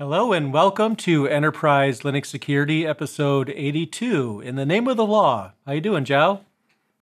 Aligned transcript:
Hello 0.00 0.32
and 0.32 0.52
welcome 0.52 0.94
to 0.94 1.26
Enterprise 1.26 2.02
Linux 2.02 2.26
Security 2.26 2.86
episode 2.86 3.50
82 3.50 4.40
in 4.42 4.54
the 4.54 4.64
name 4.64 4.86
of 4.86 4.96
the 4.96 5.04
law. 5.04 5.50
How 5.66 5.72
you 5.72 5.80
doing, 5.80 6.04
Joao? 6.04 6.42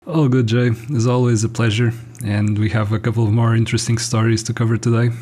All 0.06 0.28
good, 0.28 0.48
Jay. 0.48 0.72
As 0.94 1.08
always, 1.08 1.46
a 1.46 1.48
pleasure. 1.48 1.94
And 2.26 2.60
we 2.60 2.70
have 2.72 2.92
a 2.92 3.00
couple 3.00 3.24
of 3.24 3.32
more 3.32 3.56
interesting 3.56 3.98
stories 3.98 4.44
to 4.44 4.54
cover 4.54 4.76
today. 4.76 5.16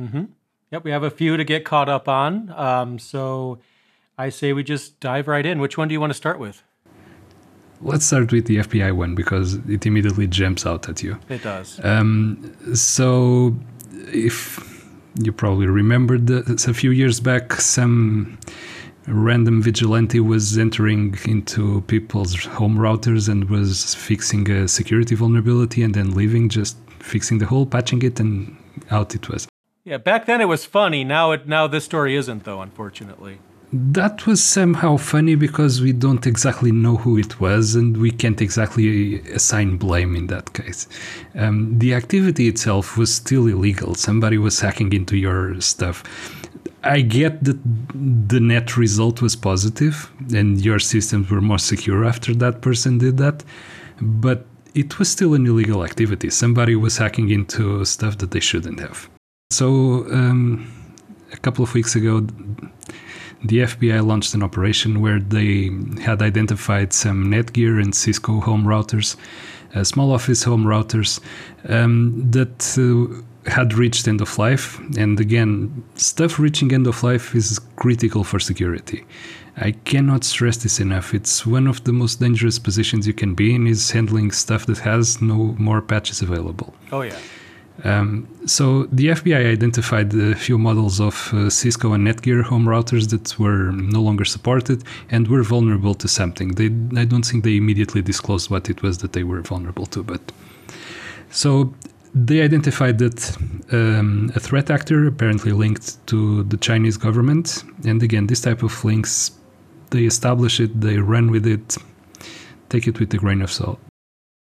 Mm-hmm. 0.00 0.24
Yep, 0.70 0.84
we 0.84 0.90
have 0.90 1.02
a 1.02 1.10
few 1.10 1.36
to 1.36 1.44
get 1.44 1.66
caught 1.66 1.90
up 1.90 2.08
on. 2.08 2.50
Um, 2.56 2.98
so 2.98 3.58
I 4.16 4.30
say 4.30 4.54
we 4.54 4.62
just 4.62 5.00
dive 5.00 5.28
right 5.28 5.44
in. 5.44 5.60
Which 5.60 5.76
one 5.76 5.88
do 5.88 5.92
you 5.92 6.00
want 6.00 6.14
to 6.14 6.16
start 6.16 6.38
with? 6.38 6.62
Let's 7.82 8.06
start 8.06 8.32
with 8.32 8.46
the 8.46 8.56
FBI 8.56 8.96
one 8.96 9.14
because 9.14 9.56
it 9.68 9.84
immediately 9.84 10.26
jumps 10.26 10.64
out 10.64 10.88
at 10.88 11.02
you. 11.02 11.18
It 11.28 11.42
does. 11.42 11.78
Um, 11.84 12.56
so, 12.74 13.54
if 14.14 14.69
you 15.22 15.32
probably 15.32 15.66
remember 15.66 16.14
uh, 16.14 16.42
that 16.46 16.68
a 16.68 16.74
few 16.74 16.90
years 16.90 17.20
back, 17.20 17.54
some 17.54 18.38
random 19.06 19.62
vigilante 19.62 20.20
was 20.20 20.56
entering 20.58 21.18
into 21.24 21.80
people's 21.82 22.44
home 22.44 22.76
routers 22.76 23.28
and 23.28 23.50
was 23.50 23.94
fixing 23.94 24.50
a 24.50 24.68
security 24.68 25.14
vulnerability 25.14 25.82
and 25.82 25.94
then 25.94 26.12
leaving, 26.12 26.48
just 26.48 26.76
fixing 27.00 27.38
the 27.38 27.46
hole, 27.46 27.66
patching 27.66 28.02
it, 28.02 28.20
and 28.20 28.56
out 28.90 29.14
it 29.14 29.28
was. 29.28 29.48
Yeah, 29.84 29.96
back 29.98 30.26
then 30.26 30.40
it 30.40 30.48
was 30.48 30.64
funny. 30.64 31.04
Now 31.04 31.32
it 31.32 31.48
now 31.48 31.66
this 31.66 31.84
story 31.84 32.14
isn't 32.14 32.44
though, 32.44 32.60
unfortunately. 32.60 33.38
That 33.72 34.26
was 34.26 34.42
somehow 34.42 34.96
funny 34.96 35.36
because 35.36 35.80
we 35.80 35.92
don't 35.92 36.26
exactly 36.26 36.72
know 36.72 36.96
who 36.96 37.16
it 37.16 37.40
was 37.40 37.76
and 37.76 37.96
we 37.96 38.10
can't 38.10 38.40
exactly 38.40 39.20
assign 39.30 39.76
blame 39.76 40.16
in 40.16 40.26
that 40.26 40.52
case. 40.54 40.88
Um, 41.36 41.78
the 41.78 41.94
activity 41.94 42.48
itself 42.48 42.96
was 42.96 43.14
still 43.14 43.46
illegal. 43.46 43.94
Somebody 43.94 44.38
was 44.38 44.58
hacking 44.58 44.92
into 44.92 45.16
your 45.16 45.60
stuff. 45.60 46.02
I 46.82 47.02
get 47.02 47.44
that 47.44 47.58
the 47.94 48.40
net 48.40 48.76
result 48.76 49.22
was 49.22 49.36
positive 49.36 50.10
and 50.34 50.60
your 50.64 50.80
systems 50.80 51.30
were 51.30 51.40
more 51.40 51.58
secure 51.58 52.04
after 52.04 52.34
that 52.34 52.62
person 52.62 52.98
did 52.98 53.18
that, 53.18 53.44
but 54.00 54.46
it 54.74 54.98
was 54.98 55.08
still 55.08 55.34
an 55.34 55.46
illegal 55.46 55.84
activity. 55.84 56.30
Somebody 56.30 56.74
was 56.74 56.96
hacking 56.96 57.30
into 57.30 57.84
stuff 57.84 58.18
that 58.18 58.32
they 58.32 58.40
shouldn't 58.40 58.80
have. 58.80 59.08
So, 59.50 60.06
um, 60.10 60.72
a 61.32 61.36
couple 61.36 61.62
of 61.62 61.74
weeks 61.74 61.94
ago, 61.94 62.26
the 63.44 63.58
FBI 63.58 64.06
launched 64.06 64.34
an 64.34 64.42
operation 64.42 65.00
where 65.00 65.18
they 65.18 65.70
had 66.02 66.22
identified 66.22 66.92
some 66.92 67.26
Netgear 67.26 67.82
and 67.82 67.94
Cisco 67.94 68.40
home 68.40 68.64
routers, 68.64 69.16
uh, 69.74 69.84
small 69.84 70.12
office 70.12 70.42
home 70.42 70.64
routers 70.64 71.20
um, 71.68 72.30
that 72.30 72.76
uh, 72.78 73.50
had 73.50 73.74
reached 73.74 74.06
end 74.06 74.20
of 74.20 74.38
life. 74.38 74.78
And 74.98 75.18
again, 75.18 75.84
stuff 75.94 76.38
reaching 76.38 76.72
end 76.72 76.86
of 76.86 77.02
life 77.02 77.34
is 77.34 77.58
critical 77.76 78.24
for 78.24 78.38
security. 78.38 79.04
I 79.56 79.72
cannot 79.72 80.24
stress 80.24 80.58
this 80.58 80.80
enough. 80.80 81.12
It's 81.12 81.44
one 81.46 81.66
of 81.66 81.84
the 81.84 81.92
most 81.92 82.20
dangerous 82.20 82.58
positions 82.58 83.06
you 83.06 83.12
can 83.12 83.34
be 83.34 83.54
in 83.54 83.66
is 83.66 83.90
handling 83.90 84.30
stuff 84.30 84.66
that 84.66 84.78
has 84.78 85.20
no 85.20 85.54
more 85.58 85.82
patches 85.82 86.22
available. 86.22 86.74
Oh 86.92 87.02
yeah. 87.02 87.18
Um, 87.84 88.28
so 88.46 88.84
the 88.86 89.08
FBI 89.08 89.52
identified 89.52 90.12
a 90.14 90.34
few 90.34 90.58
models 90.58 91.00
of 91.00 91.32
uh, 91.32 91.48
Cisco 91.48 91.92
and 91.92 92.06
Netgear 92.06 92.42
home 92.42 92.66
routers 92.66 93.10
that 93.10 93.38
were 93.38 93.72
no 93.72 94.02
longer 94.02 94.24
supported 94.24 94.84
and 95.10 95.28
were 95.28 95.42
vulnerable 95.42 95.94
to 95.94 96.08
something. 96.08 96.48
They, 96.48 96.66
I 97.00 97.04
don't 97.04 97.24
think 97.24 97.44
they 97.44 97.56
immediately 97.56 98.02
disclosed 98.02 98.50
what 98.50 98.68
it 98.68 98.82
was 98.82 98.98
that 98.98 99.12
they 99.12 99.24
were 99.24 99.40
vulnerable 99.42 99.86
to, 99.86 100.02
but 100.02 100.20
so 101.30 101.74
they 102.12 102.42
identified 102.42 102.98
that 102.98 103.36
um, 103.72 104.32
a 104.34 104.40
threat 104.40 104.68
actor 104.70 105.06
apparently 105.06 105.52
linked 105.52 106.04
to 106.08 106.42
the 106.44 106.56
Chinese 106.56 106.96
government. 106.96 107.62
And 107.84 108.02
again, 108.02 108.26
this 108.26 108.40
type 108.40 108.62
of 108.62 108.84
links, 108.84 109.30
they 109.90 110.04
establish 110.04 110.58
it, 110.60 110.80
they 110.80 110.98
run 110.98 111.30
with 111.30 111.46
it, 111.46 111.76
take 112.68 112.88
it 112.88 112.98
with 112.98 113.14
a 113.14 113.16
grain 113.16 113.42
of 113.42 113.50
salt 113.50 113.78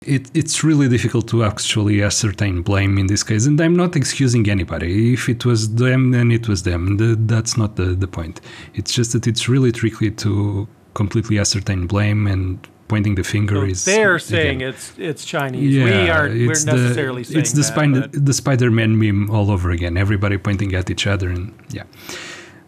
it, 0.05 0.31
it's 0.33 0.63
really 0.63 0.87
difficult 0.89 1.27
to 1.29 1.43
actually 1.43 2.03
ascertain 2.03 2.61
blame 2.61 2.97
in 2.97 3.07
this 3.07 3.23
case. 3.23 3.45
And 3.45 3.59
I'm 3.59 3.75
not 3.75 3.95
excusing 3.95 4.49
anybody. 4.49 5.13
If 5.13 5.29
it 5.29 5.45
was 5.45 5.75
them, 5.75 6.11
then 6.11 6.31
it 6.31 6.47
was 6.47 6.63
them. 6.63 6.97
The, 6.97 7.15
that's 7.15 7.57
not 7.57 7.75
the, 7.75 7.85
the 7.85 8.07
point. 8.07 8.41
It's 8.73 8.93
just 8.93 9.13
that 9.13 9.27
it's 9.27 9.49
really 9.49 9.71
tricky 9.71 10.11
to 10.11 10.67
completely 10.93 11.39
ascertain 11.39 11.87
blame 11.87 12.27
and 12.27 12.67
pointing 12.87 13.15
the 13.15 13.23
finger 13.23 13.55
so 13.55 13.63
is 13.63 13.85
they're 13.85 14.19
saying 14.19 14.57
again, 14.57 14.69
it's 14.69 14.93
it's 14.97 15.25
Chinese. 15.25 15.73
Yeah, 15.73 15.85
we 15.85 16.09
are 16.09 16.27
we're 16.27 16.47
necessarily 16.49 17.23
the, 17.23 17.29
saying 17.29 17.39
it's 17.39 17.53
the, 17.53 18.09
that, 18.11 18.25
the 18.25 18.33
Spider-Man 18.33 18.99
meme 18.99 19.31
all 19.31 19.49
over 19.49 19.71
again. 19.71 19.97
Everybody 19.97 20.37
pointing 20.37 20.75
at 20.75 20.89
each 20.89 21.07
other 21.07 21.29
and 21.29 21.53
yeah. 21.71 21.83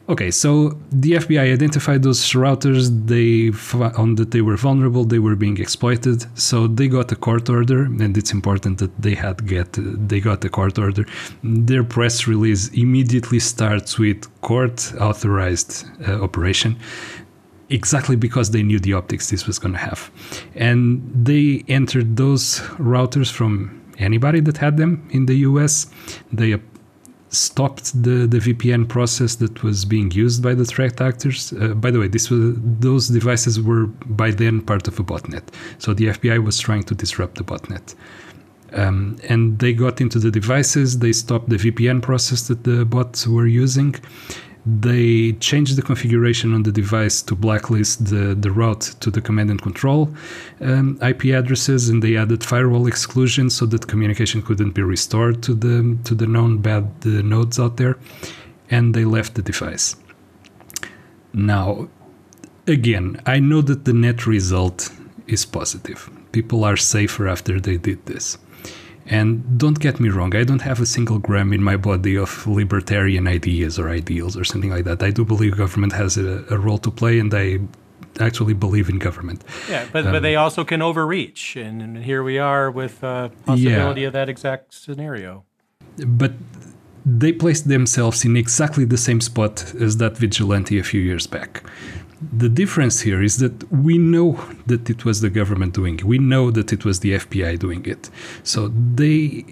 Okay, 0.07 0.29
so 0.29 0.77
the 0.91 1.13
FBI 1.13 1.51
identified 1.51 2.03
those 2.03 2.21
routers. 2.33 3.07
They 3.07 3.49
found 3.49 4.17
that 4.17 4.29
they 4.29 4.41
were 4.41 4.55
vulnerable. 4.55 5.03
They 5.03 5.17
were 5.17 5.35
being 5.35 5.57
exploited. 5.57 6.27
So 6.38 6.67
they 6.67 6.88
got 6.88 7.11
a 7.11 7.16
court 7.16 7.49
order, 7.49 7.85
and 7.85 8.16
it's 8.16 8.31
important 8.31 8.77
that 8.77 8.95
they 9.01 9.16
had 9.16 9.47
get 9.47 9.69
they 9.73 10.19
got 10.19 10.45
a 10.45 10.49
court 10.49 10.77
order. 10.77 11.05
Their 11.43 11.83
press 11.83 12.27
release 12.27 12.69
immediately 12.69 13.39
starts 13.39 13.97
with 13.97 14.29
court 14.41 14.93
authorized 15.01 15.85
uh, 16.07 16.22
operation, 16.22 16.77
exactly 17.69 18.16
because 18.16 18.51
they 18.51 18.61
knew 18.61 18.79
the 18.79 18.93
optics 18.93 19.31
this 19.31 19.47
was 19.47 19.57
going 19.57 19.73
to 19.73 19.79
have, 19.79 20.11
and 20.53 21.01
they 21.16 21.66
entered 21.67 22.16
those 22.16 22.59
routers 22.77 23.31
from 23.31 23.81
anybody 23.97 24.39
that 24.41 24.57
had 24.57 24.77
them 24.77 25.07
in 25.09 25.25
the 25.25 25.37
U.S. 25.49 25.87
They 26.31 26.59
stopped 27.30 28.02
the, 28.03 28.28
the 28.28 28.38
VPN 28.38 28.88
process 28.88 29.36
that 29.36 29.63
was 29.63 29.86
being 29.86 30.12
used 30.12 30.41
by 30.41 30.53
the 30.53 30.66
threat 30.66 31.02
actors. 31.02 31.53
Uh, 31.53 31.69
by 31.69 31.91
the 31.91 32.00
way, 32.00 32.08
this 32.08 32.30
was 32.30 32.56
those 32.58 33.09
devices 33.09 33.62
were 33.62 33.88
by 34.06 34.31
then 34.31 34.62
part 34.62 34.88
of 34.88 35.00
a 35.00 35.03
botnet, 35.03 35.44
so 35.78 35.94
the 35.94 36.08
FBI 36.08 36.44
was 36.44 36.59
trying 36.59 36.84
to 36.84 36.96
disrupt 36.96 37.35
the 37.35 37.44
botnet. 37.44 37.96
Um, 38.74 39.18
and 39.30 39.59
they 39.59 39.74
got 39.74 40.02
into 40.02 40.19
the 40.19 40.31
devices. 40.31 41.00
They 41.00 41.14
stopped 41.14 41.50
the 41.50 41.56
VPN 41.56 42.02
process 42.02 42.47
that 42.47 42.64
the 42.64 42.84
bots 42.84 43.25
were 43.28 43.47
using, 43.47 43.96
they 44.66 45.34
changed 45.34 45.76
the 45.76 45.81
configuration 45.81 46.53
on 46.53 46.64
the 46.64 46.72
device 46.72 47.22
to 47.22 47.36
blacklist 47.36 48.06
the, 48.06 48.36
the 48.36 48.50
route 48.50 48.81
to 49.00 49.12
the 49.12 49.22
command 49.22 49.52
and 49.52 49.62
control 49.62 50.09
um, 50.62 50.98
IP 51.02 51.26
addresses, 51.26 51.90
and 51.90 52.02
they 52.02 52.18
added 52.18 52.44
firewall 52.44 52.88
exclusion 52.88 53.50
so 53.50 53.66
that 53.68 53.88
communication 53.88 54.42
couldn't 54.42 54.72
be 54.72 54.81
restored 54.81 55.44
to 55.44 55.53
the 55.53 55.98
to 56.03 56.16
the 56.16 56.26
known 56.26 56.58
bad 56.58 56.86
uh, 57.06 57.09
nodes 57.22 57.59
out 57.59 57.78
there, 57.78 57.98
and 58.72 58.96
they 58.96 59.06
left 59.06 59.36
the 59.36 59.44
device. 59.44 59.96
Now, 61.34 61.90
again, 62.66 63.22
I 63.26 63.40
know 63.40 63.62
that 63.62 63.86
the 63.86 63.94
net 63.94 64.26
result 64.26 64.90
is 65.28 65.46
positive. 65.46 66.09
People 66.32 66.64
are 66.64 66.78
safer 66.78 67.28
after 67.28 67.59
they 67.59 67.78
did 67.78 68.06
this. 68.06 68.38
And 69.07 69.59
don't 69.59 69.79
get 69.79 69.99
me 69.99 70.09
wrong, 70.09 70.35
I 70.35 70.43
don't 70.43 70.61
have 70.63 70.79
a 70.81 70.85
single 70.85 71.19
gram 71.19 71.53
in 71.53 71.61
my 71.61 71.77
body 71.77 72.17
of 72.17 72.47
libertarian 72.47 73.27
ideas 73.27 73.77
or 73.77 73.89
ideals 73.89 74.35
or 74.35 74.43
something 74.43 74.71
like 74.71 74.85
that. 74.85 75.03
I 75.03 75.11
do 75.11 75.23
believe 75.23 75.57
government 75.57 75.93
has 75.93 76.17
a, 76.17 76.43
a 76.49 76.57
role 76.57 76.79
to 76.79 76.89
play, 76.89 77.19
and 77.19 77.31
I 77.33 77.59
actually 78.19 78.53
believe 78.53 78.89
in 78.89 78.97
government. 78.97 79.43
Yeah, 79.69 79.85
but, 79.91 80.05
um, 80.05 80.11
but 80.11 80.21
they 80.21 80.35
also 80.35 80.63
can 80.63 80.81
overreach, 80.81 81.55
and, 81.55 81.81
and 81.81 81.97
here 82.03 82.23
we 82.23 82.39
are 82.39 82.71
with 82.71 83.03
a 83.03 83.31
possibility 83.45 84.01
yeah, 84.01 84.07
of 84.07 84.13
that 84.13 84.27
exact 84.27 84.73
scenario. 84.73 85.43
But 85.97 86.33
they 87.05 87.31
placed 87.31 87.67
themselves 87.67 88.25
in 88.25 88.35
exactly 88.35 88.85
the 88.85 88.97
same 88.97 89.22
spot 89.22 89.75
as 89.79 89.97
that 89.97 90.17
vigilante 90.17 90.79
a 90.79 90.83
few 90.83 91.01
years 91.01 91.27
back. 91.27 91.63
The 92.22 92.50
difference 92.50 93.02
here 93.02 93.22
is 93.22 93.38
that 93.38 93.72
we 93.72 93.98
know 93.98 94.40
that 94.68 94.90
it 94.90 95.06
was 95.06 95.22
the 95.22 95.30
government 95.30 95.74
doing 95.74 95.96
it. 96.00 96.06
We 96.06 96.18
know 96.18 96.52
that 96.52 96.72
it 96.72 96.86
was 96.86 97.02
the 97.02 97.14
FBI 97.14 97.59
doing 97.59 97.86
it. 97.86 98.09
So 98.44 98.70
they, 98.70 99.46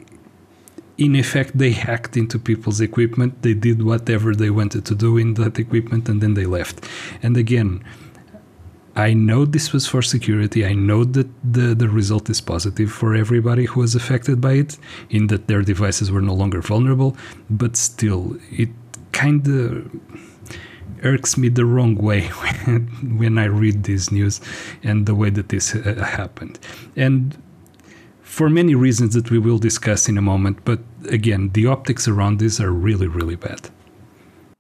in 0.97 1.15
effect, 1.15 1.57
they 1.57 1.71
hacked 1.71 2.15
into 2.15 2.39
people's 2.39 2.79
equipment. 2.79 3.41
They 3.41 3.53
did 3.53 3.83
whatever 3.83 4.33
they 4.33 4.49
wanted 4.49 4.85
to 4.85 4.95
do 4.95 5.17
in 5.17 5.33
that 5.35 5.59
equipment 5.59 6.07
and 6.07 6.21
then 6.21 6.35
they 6.35 6.45
left. 6.45 6.87
And 7.21 7.35
again, 7.35 7.83
I 8.95 9.13
know 9.13 9.45
this 9.45 9.73
was 9.73 9.87
for 9.87 10.01
security. 10.01 10.65
I 10.65 10.73
know 10.73 11.03
that 11.03 11.27
the, 11.43 11.73
the 11.73 11.89
result 11.89 12.29
is 12.29 12.41
positive 12.41 12.91
for 12.91 13.15
everybody 13.15 13.65
who 13.65 13.79
was 13.79 13.95
affected 13.95 14.39
by 14.39 14.53
it, 14.53 14.77
in 15.09 15.27
that 15.27 15.47
their 15.47 15.63
devices 15.63 16.11
were 16.11 16.21
no 16.21 16.33
longer 16.33 16.61
vulnerable. 16.61 17.17
But 17.49 17.75
still, 17.75 18.37
it 18.51 18.69
kind 19.11 19.47
of 19.47 19.89
irks 21.03 21.37
me 21.37 21.49
the 21.49 21.65
wrong 21.65 21.95
way 21.95 22.21
when, 23.17 23.37
I 23.37 23.45
read 23.45 23.83
this 23.83 24.11
news 24.11 24.41
and 24.83 25.05
the 25.05 25.15
way 25.15 25.29
that 25.29 25.49
this 25.49 25.75
uh, 25.75 26.03
happened. 26.03 26.59
And 26.95 27.37
for 28.21 28.49
many 28.49 28.75
reasons 28.75 29.13
that 29.13 29.29
we 29.29 29.39
will 29.39 29.59
discuss 29.59 30.09
in 30.09 30.17
a 30.17 30.21
moment, 30.21 30.65
but 30.65 30.79
again, 31.09 31.49
the 31.53 31.67
optics 31.67 32.07
around 32.07 32.39
this 32.39 32.59
are 32.59 32.71
really, 32.71 33.07
really 33.07 33.35
bad. 33.35 33.69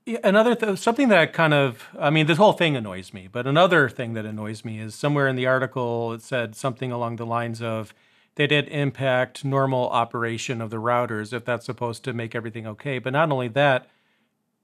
Yeah, 0.05 0.19
another 0.23 0.53
th- 0.53 0.77
something 0.79 1.07
that 1.09 1.31
kind 1.31 1.53
of 1.53 1.87
I 1.97 2.09
mean 2.09 2.27
this 2.27 2.37
whole 2.37 2.51
thing 2.51 2.75
annoys 2.75 3.13
me, 3.13 3.29
but 3.31 3.47
another 3.47 3.87
thing 3.87 4.13
that 4.13 4.25
annoys 4.25 4.65
me 4.65 4.79
is 4.79 4.95
somewhere 4.95 5.29
in 5.29 5.37
the 5.37 5.47
article 5.47 6.11
it 6.11 6.21
said 6.21 6.55
something 6.55 6.91
along 6.91 7.15
the 7.15 7.25
lines 7.25 7.61
of 7.61 7.93
they 8.35 8.47
did 8.47 8.67
impact 8.67 9.45
normal 9.45 9.89
operation 9.89 10.59
of 10.59 10.71
the 10.71 10.77
routers 10.77 11.31
if 11.31 11.45
that's 11.45 11.65
supposed 11.65 12.03
to 12.03 12.13
make 12.13 12.35
everything 12.35 12.67
okay. 12.67 12.99
But 12.99 13.13
not 13.13 13.31
only 13.31 13.47
that, 13.49 13.87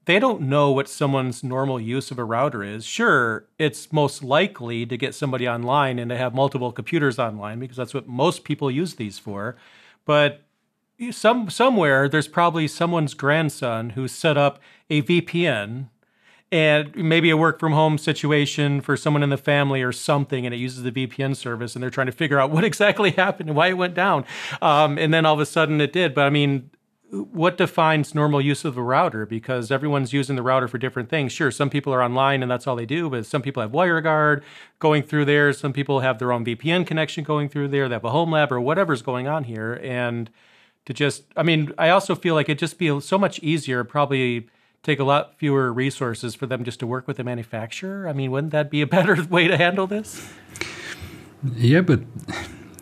they 0.06 0.18
don't 0.18 0.42
know 0.42 0.70
what 0.70 0.88
someone's 0.88 1.44
normal 1.44 1.80
use 1.80 2.10
of 2.10 2.18
a 2.18 2.24
router 2.24 2.64
is. 2.64 2.84
Sure, 2.84 3.46
it's 3.58 3.92
most 3.92 4.22
likely 4.22 4.86
to 4.86 4.96
get 4.96 5.14
somebody 5.14 5.48
online 5.48 5.98
and 5.98 6.08
to 6.10 6.16
have 6.16 6.34
multiple 6.34 6.72
computers 6.72 7.18
online 7.18 7.60
because 7.60 7.76
that's 7.76 7.94
what 7.94 8.08
most 8.08 8.44
people 8.44 8.70
use 8.70 8.94
these 8.94 9.18
for. 9.18 9.56
But 10.04 10.42
some 11.10 11.48
somewhere 11.50 12.08
there's 12.08 12.28
probably 12.28 12.68
someone's 12.68 13.14
grandson 13.14 13.90
who 13.90 14.08
set 14.08 14.36
up 14.36 14.60
a 14.88 15.02
VPN 15.02 15.88
and 16.52 16.94
maybe 16.96 17.30
a 17.30 17.36
work 17.36 17.60
from 17.60 17.72
home 17.72 17.96
situation 17.96 18.80
for 18.80 18.96
someone 18.96 19.22
in 19.22 19.30
the 19.30 19.36
family 19.36 19.82
or 19.82 19.92
something, 19.92 20.44
and 20.44 20.54
it 20.54 20.58
uses 20.58 20.82
the 20.82 20.90
VPN 20.90 21.36
service, 21.36 21.76
and 21.76 21.82
they're 21.82 21.90
trying 21.90 22.08
to 22.08 22.12
figure 22.12 22.40
out 22.40 22.50
what 22.50 22.64
exactly 22.64 23.12
happened 23.12 23.48
and 23.50 23.56
why 23.56 23.68
it 23.68 23.74
went 23.74 23.94
down. 23.94 24.24
Um, 24.60 24.98
and 24.98 25.14
then 25.14 25.24
all 25.24 25.34
of 25.34 25.40
a 25.40 25.46
sudden 25.46 25.80
it 25.80 25.92
did. 25.92 26.14
But 26.14 26.26
I 26.26 26.30
mean, 26.30 26.70
what 27.10 27.56
defines 27.56 28.14
normal 28.14 28.40
use 28.40 28.64
of 28.64 28.76
a 28.76 28.82
router? 28.82 29.26
Because 29.26 29.70
everyone's 29.70 30.12
using 30.12 30.36
the 30.36 30.42
router 30.42 30.68
for 30.68 30.78
different 30.78 31.08
things. 31.08 31.32
Sure, 31.32 31.50
some 31.50 31.68
people 31.68 31.92
are 31.92 32.02
online 32.02 32.42
and 32.42 32.50
that's 32.50 32.66
all 32.66 32.76
they 32.76 32.86
do, 32.86 33.10
but 33.10 33.26
some 33.26 33.42
people 33.42 33.60
have 33.60 33.72
WireGuard 33.72 34.42
going 34.78 35.02
through 35.02 35.24
there. 35.24 35.52
Some 35.52 35.72
people 35.72 36.00
have 36.00 36.18
their 36.18 36.32
own 36.32 36.44
VPN 36.44 36.86
connection 36.86 37.24
going 37.24 37.48
through 37.48 37.68
there. 37.68 37.88
They 37.88 37.94
have 37.94 38.04
a 38.04 38.10
home 38.10 38.30
lab 38.30 38.52
or 38.52 38.60
whatever's 38.60 39.02
going 39.02 39.26
on 39.26 39.44
here. 39.44 39.80
And 39.82 40.30
to 40.86 40.94
just, 40.94 41.24
I 41.36 41.42
mean, 41.42 41.72
I 41.76 41.88
also 41.88 42.14
feel 42.14 42.34
like 42.34 42.48
it'd 42.48 42.58
just 42.58 42.78
be 42.78 43.00
so 43.00 43.18
much 43.18 43.40
easier, 43.40 43.82
probably 43.82 44.48
take 44.82 44.98
a 44.98 45.04
lot 45.04 45.36
fewer 45.36 45.72
resources 45.72 46.34
for 46.34 46.46
them 46.46 46.64
just 46.64 46.78
to 46.80 46.86
work 46.86 47.08
with 47.08 47.16
the 47.16 47.24
manufacturer. 47.24 48.08
I 48.08 48.12
mean, 48.12 48.30
wouldn't 48.30 48.52
that 48.52 48.70
be 48.70 48.82
a 48.82 48.86
better 48.88 49.22
way 49.24 49.48
to 49.48 49.56
handle 49.56 49.86
this? 49.86 50.32
Yeah, 51.56 51.80
but 51.80 52.00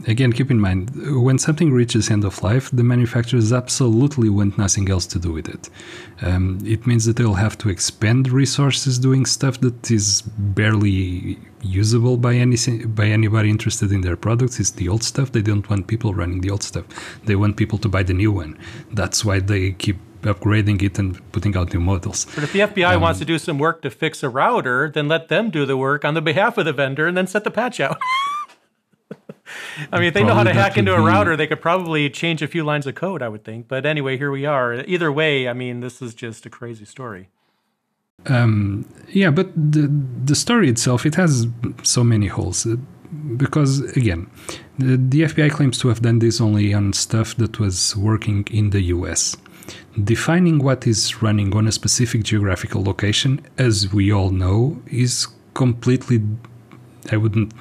again, 0.07 0.33
keep 0.33 0.51
in 0.51 0.61
mind 0.61 0.91
when 1.25 1.39
something 1.39 1.73
reaches 1.73 2.11
end 2.11 2.25
of 2.25 2.43
life, 2.43 2.71
the 2.73 2.85
manufacturers 2.85 3.53
absolutely 3.53 4.29
want 4.29 4.59
nothing 4.59 4.91
else 4.91 5.07
to 5.07 5.19
do 5.19 5.33
with 5.33 5.49
it. 5.49 5.69
Um, 6.23 6.59
it 6.65 6.87
means 6.87 7.05
that 7.07 7.17
they'll 7.17 7.35
have 7.35 7.59
to 7.59 7.69
expend 7.69 8.31
resources 8.31 8.99
doing 8.99 9.27
stuff 9.27 9.61
that 9.61 9.91
is 9.91 10.23
barely 10.23 11.39
usable 11.63 12.17
by 12.17 12.35
any 12.35 12.57
by 12.87 13.07
anybody 13.07 13.51
interested 13.51 13.91
in 13.93 14.03
their 14.03 14.17
products. 14.17 14.61
It's 14.61 14.71
the 14.73 14.89
old 14.89 15.03
stuff. 15.03 15.33
They 15.33 15.43
don't 15.43 15.69
want 15.69 15.87
people 15.87 16.15
running 16.15 16.41
the 16.41 16.51
old 16.51 16.63
stuff. 16.63 16.85
They 17.25 17.37
want 17.37 17.57
people 17.57 17.79
to 17.79 17.89
buy 17.89 18.03
the 18.03 18.15
new 18.15 18.33
one. 18.33 18.59
That's 18.93 19.25
why 19.25 19.41
they 19.41 19.73
keep 19.73 19.99
upgrading 20.23 20.83
it 20.83 20.99
and 20.99 21.21
putting 21.33 21.57
out 21.57 21.73
new 21.73 21.81
models. 21.81 22.27
But 22.35 22.45
if 22.45 22.53
the 22.53 22.61
FBI 22.61 22.95
um, 22.95 23.03
wants 23.03 23.19
to 23.21 23.25
do 23.25 23.39
some 23.39 23.59
work 23.59 23.83
to 23.83 23.91
fix 23.91 24.23
a 24.23 24.29
router, 24.29 24.91
then 24.93 25.09
let 25.09 25.29
them 25.29 25.51
do 25.51 25.65
the 25.65 25.77
work 25.77 26.05
on 26.05 26.15
the 26.15 26.23
behalf 26.23 26.59
of 26.59 26.65
the 26.65 26.73
vendor 26.73 27.07
and 27.07 27.17
then 27.17 27.27
set 27.27 27.45
the 27.45 27.51
patch 27.51 27.81
out. 27.81 27.99
I 29.93 29.99
mean, 29.99 30.09
if 30.09 30.15
they 30.15 30.25
know 30.25 30.35
how 30.35 30.45
to 30.45 30.53
hack 30.53 30.77
into 30.77 30.95
a 30.95 31.01
router, 31.01 31.37
they 31.37 31.47
could 31.47 31.61
probably 31.61 32.11
change 32.11 32.43
a 32.43 32.49
few 32.49 32.65
lines 32.65 32.87
of 32.87 32.95
code, 32.95 33.23
I 33.23 33.29
would 33.29 33.45
think. 33.45 33.69
But 33.69 33.87
anyway, 33.87 34.17
here 34.17 34.31
we 34.31 34.47
are. 34.47 34.75
Either 34.75 35.11
way, 35.13 35.49
I 35.49 35.53
mean, 35.53 35.81
this 35.81 36.03
is 36.03 36.15
just 36.15 36.47
a 36.47 36.51
crazy 36.51 36.85
story. 36.85 37.29
Um, 38.27 38.85
yeah, 39.09 39.31
but 39.31 39.53
the 39.55 39.87
the 40.25 40.35
story 40.35 40.69
itself 40.69 41.07
it 41.07 41.15
has 41.15 41.47
so 41.85 42.03
many 42.03 42.27
holes 42.27 42.67
uh, 42.67 42.75
because 43.37 43.81
again, 43.97 44.29
the, 44.79 44.97
the 44.97 45.23
FBI 45.23 45.51
claims 45.51 45.79
to 45.79 45.89
have 45.89 46.03
done 46.03 46.19
this 46.19 46.41
only 46.41 46.75
on 46.75 46.93
stuff 46.93 47.37
that 47.37 47.61
was 47.61 47.97
working 47.97 48.47
in 48.51 48.71
the 48.71 48.83
U.S. 48.97 49.37
Defining 50.03 50.59
what 50.59 50.87
is 50.87 51.23
running 51.23 51.55
on 51.55 51.67
a 51.69 51.73
specific 51.73 52.25
geographical 52.25 52.83
location, 52.83 53.41
as 53.57 53.93
we 53.93 54.13
all 54.13 54.31
know, 54.31 54.83
is 54.89 55.29
completely 55.55 56.21
I 57.11 57.17
wouldn't 57.17 57.53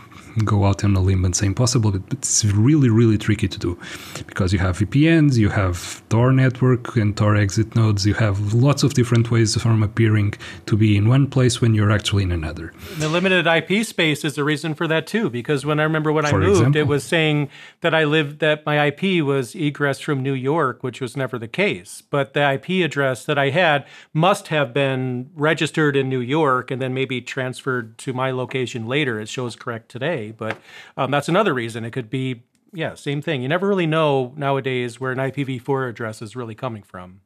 go 0.46 0.66
out 0.66 0.84
on 0.84 0.96
a 0.96 1.02
limb 1.02 1.24
and 1.26 1.36
say 1.36 1.46
impossible, 1.46 1.92
but 1.92 2.02
it's 2.12 2.44
really, 2.46 2.90
really 2.90 3.18
tricky 3.18 3.48
to 3.48 3.60
do 3.60 3.80
because 4.26 4.54
you 4.54 4.60
have 4.60 4.80
VPNs, 4.80 5.38
you 5.38 5.50
have 5.50 6.02
Tor 6.10 6.32
network 6.32 6.96
and 6.96 7.16
Tor 7.16 7.36
exit 7.36 7.76
nodes, 7.76 8.06
you 8.06 8.14
have 8.16 8.54
lots 8.54 8.84
of 8.84 8.94
different 8.94 9.32
ways 9.32 9.56
of 9.56 9.62
from 9.62 9.84
appearing 9.84 10.34
to 10.66 10.78
be 10.78 10.96
in 10.96 11.08
one 11.10 11.28
place 11.28 11.62
when 11.62 11.74
you're 11.74 11.92
actually 11.92 12.24
in 12.24 12.32
another. 12.32 12.74
The 12.98 13.10
limited 13.10 13.48
IP 13.48 13.86
space 13.86 14.24
is 14.24 14.36
the 14.36 14.44
reason 14.44 14.74
for 14.74 14.88
that 14.88 15.08
too, 15.08 15.30
because 15.30 15.66
when 15.66 15.80
I 15.80 15.84
remember 15.84 16.12
when 16.12 16.26
for 16.26 16.38
I 16.38 16.40
moved, 16.40 16.60
example, 16.60 16.82
it 16.82 16.88
was 16.88 17.04
saying 17.04 17.50
that 17.82 17.94
I 17.94 18.06
lived 18.06 18.40
that 18.40 18.66
my 18.66 18.88
IP 18.88 19.24
was 19.24 19.56
egress 19.56 20.00
from 20.00 20.24
New 20.24 20.34
York, 20.34 20.84
which 20.84 21.02
was 21.02 21.18
never 21.18 21.38
the 21.38 21.48
case. 21.48 22.02
But 22.10 22.34
the 22.34 22.54
IP 22.54 22.84
address 22.86 23.26
that 23.26 23.38
I 23.38 23.50
had 23.50 23.86
must 24.14 24.48
have 24.48 24.74
been 24.74 25.30
registered 25.36 25.96
in 25.96 26.10
New 26.10 26.20
York 26.20 26.72
and 26.72 26.82
then 26.82 26.94
maybe 26.94 27.22
transferred 27.22 27.98
to 28.00 28.14
my 28.14 28.32
location 28.32 28.88
later. 28.88 29.20
It 29.20 29.30
shows 29.30 29.56
correct 29.56 29.90
today. 29.90 30.27
But 30.32 30.58
um, 30.96 31.12
that's 31.12 31.30
another 31.30 31.54
reason. 31.54 31.86
It 31.86 31.92
could 31.92 32.10
be, 32.10 32.44
yeah, 32.74 32.96
same 32.96 33.22
thing. 33.22 33.42
You 33.42 33.48
never 33.48 33.68
really 33.68 33.88
know 33.88 34.34
nowadays 34.36 35.00
where 35.00 35.12
an 35.12 35.20
IPv4 35.20 35.90
address 35.90 36.22
is 36.22 36.36
really 36.36 36.56
coming 36.56 36.84
from. 36.84 37.22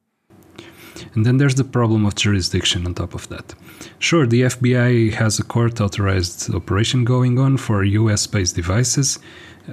And 1.16 1.26
then 1.26 1.38
there's 1.38 1.56
the 1.56 1.64
problem 1.64 2.06
of 2.06 2.16
jurisdiction 2.16 2.86
on 2.86 2.94
top 2.94 3.14
of 3.14 3.28
that. 3.30 3.54
Sure, 4.00 4.26
the 4.26 4.44
FBI 4.44 5.14
has 5.14 5.40
a 5.40 5.44
court 5.44 5.82
authorized 5.82 6.54
operation 6.54 7.04
going 7.04 7.40
on 7.40 7.58
for 7.58 7.84
US 7.84 8.28
based 8.28 8.56
devices, 8.56 9.20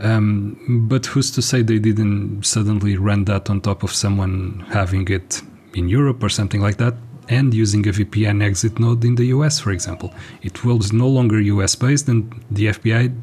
um, 0.01 0.87
but 0.89 1.07
who's 1.07 1.31
to 1.33 1.43
say 1.43 1.63
they 1.63 1.79
didn't 1.79 2.45
suddenly 2.45 2.97
run 2.97 3.25
that 3.25 3.51
on 3.51 3.61
top 3.61 3.83
of 3.83 3.93
someone 3.93 4.65
having 4.71 5.09
it 5.09 5.43
in 5.75 5.89
Europe 5.89 6.23
or 6.23 6.29
something 6.29 6.61
like 6.61 6.77
that? 6.79 6.95
And 7.29 7.53
using 7.53 7.87
a 7.87 7.93
VPN 7.93 8.43
exit 8.43 8.79
node 8.79 9.05
in 9.05 9.15
the 9.17 9.27
US, 9.27 9.59
for 9.61 9.71
example. 9.71 10.13
It 10.43 10.65
was 10.65 10.93
no 10.93 11.09
longer 11.09 11.41
US 11.41 11.75
based, 11.75 12.09
and 12.09 12.33
the 12.51 12.67
FBI 12.69 13.15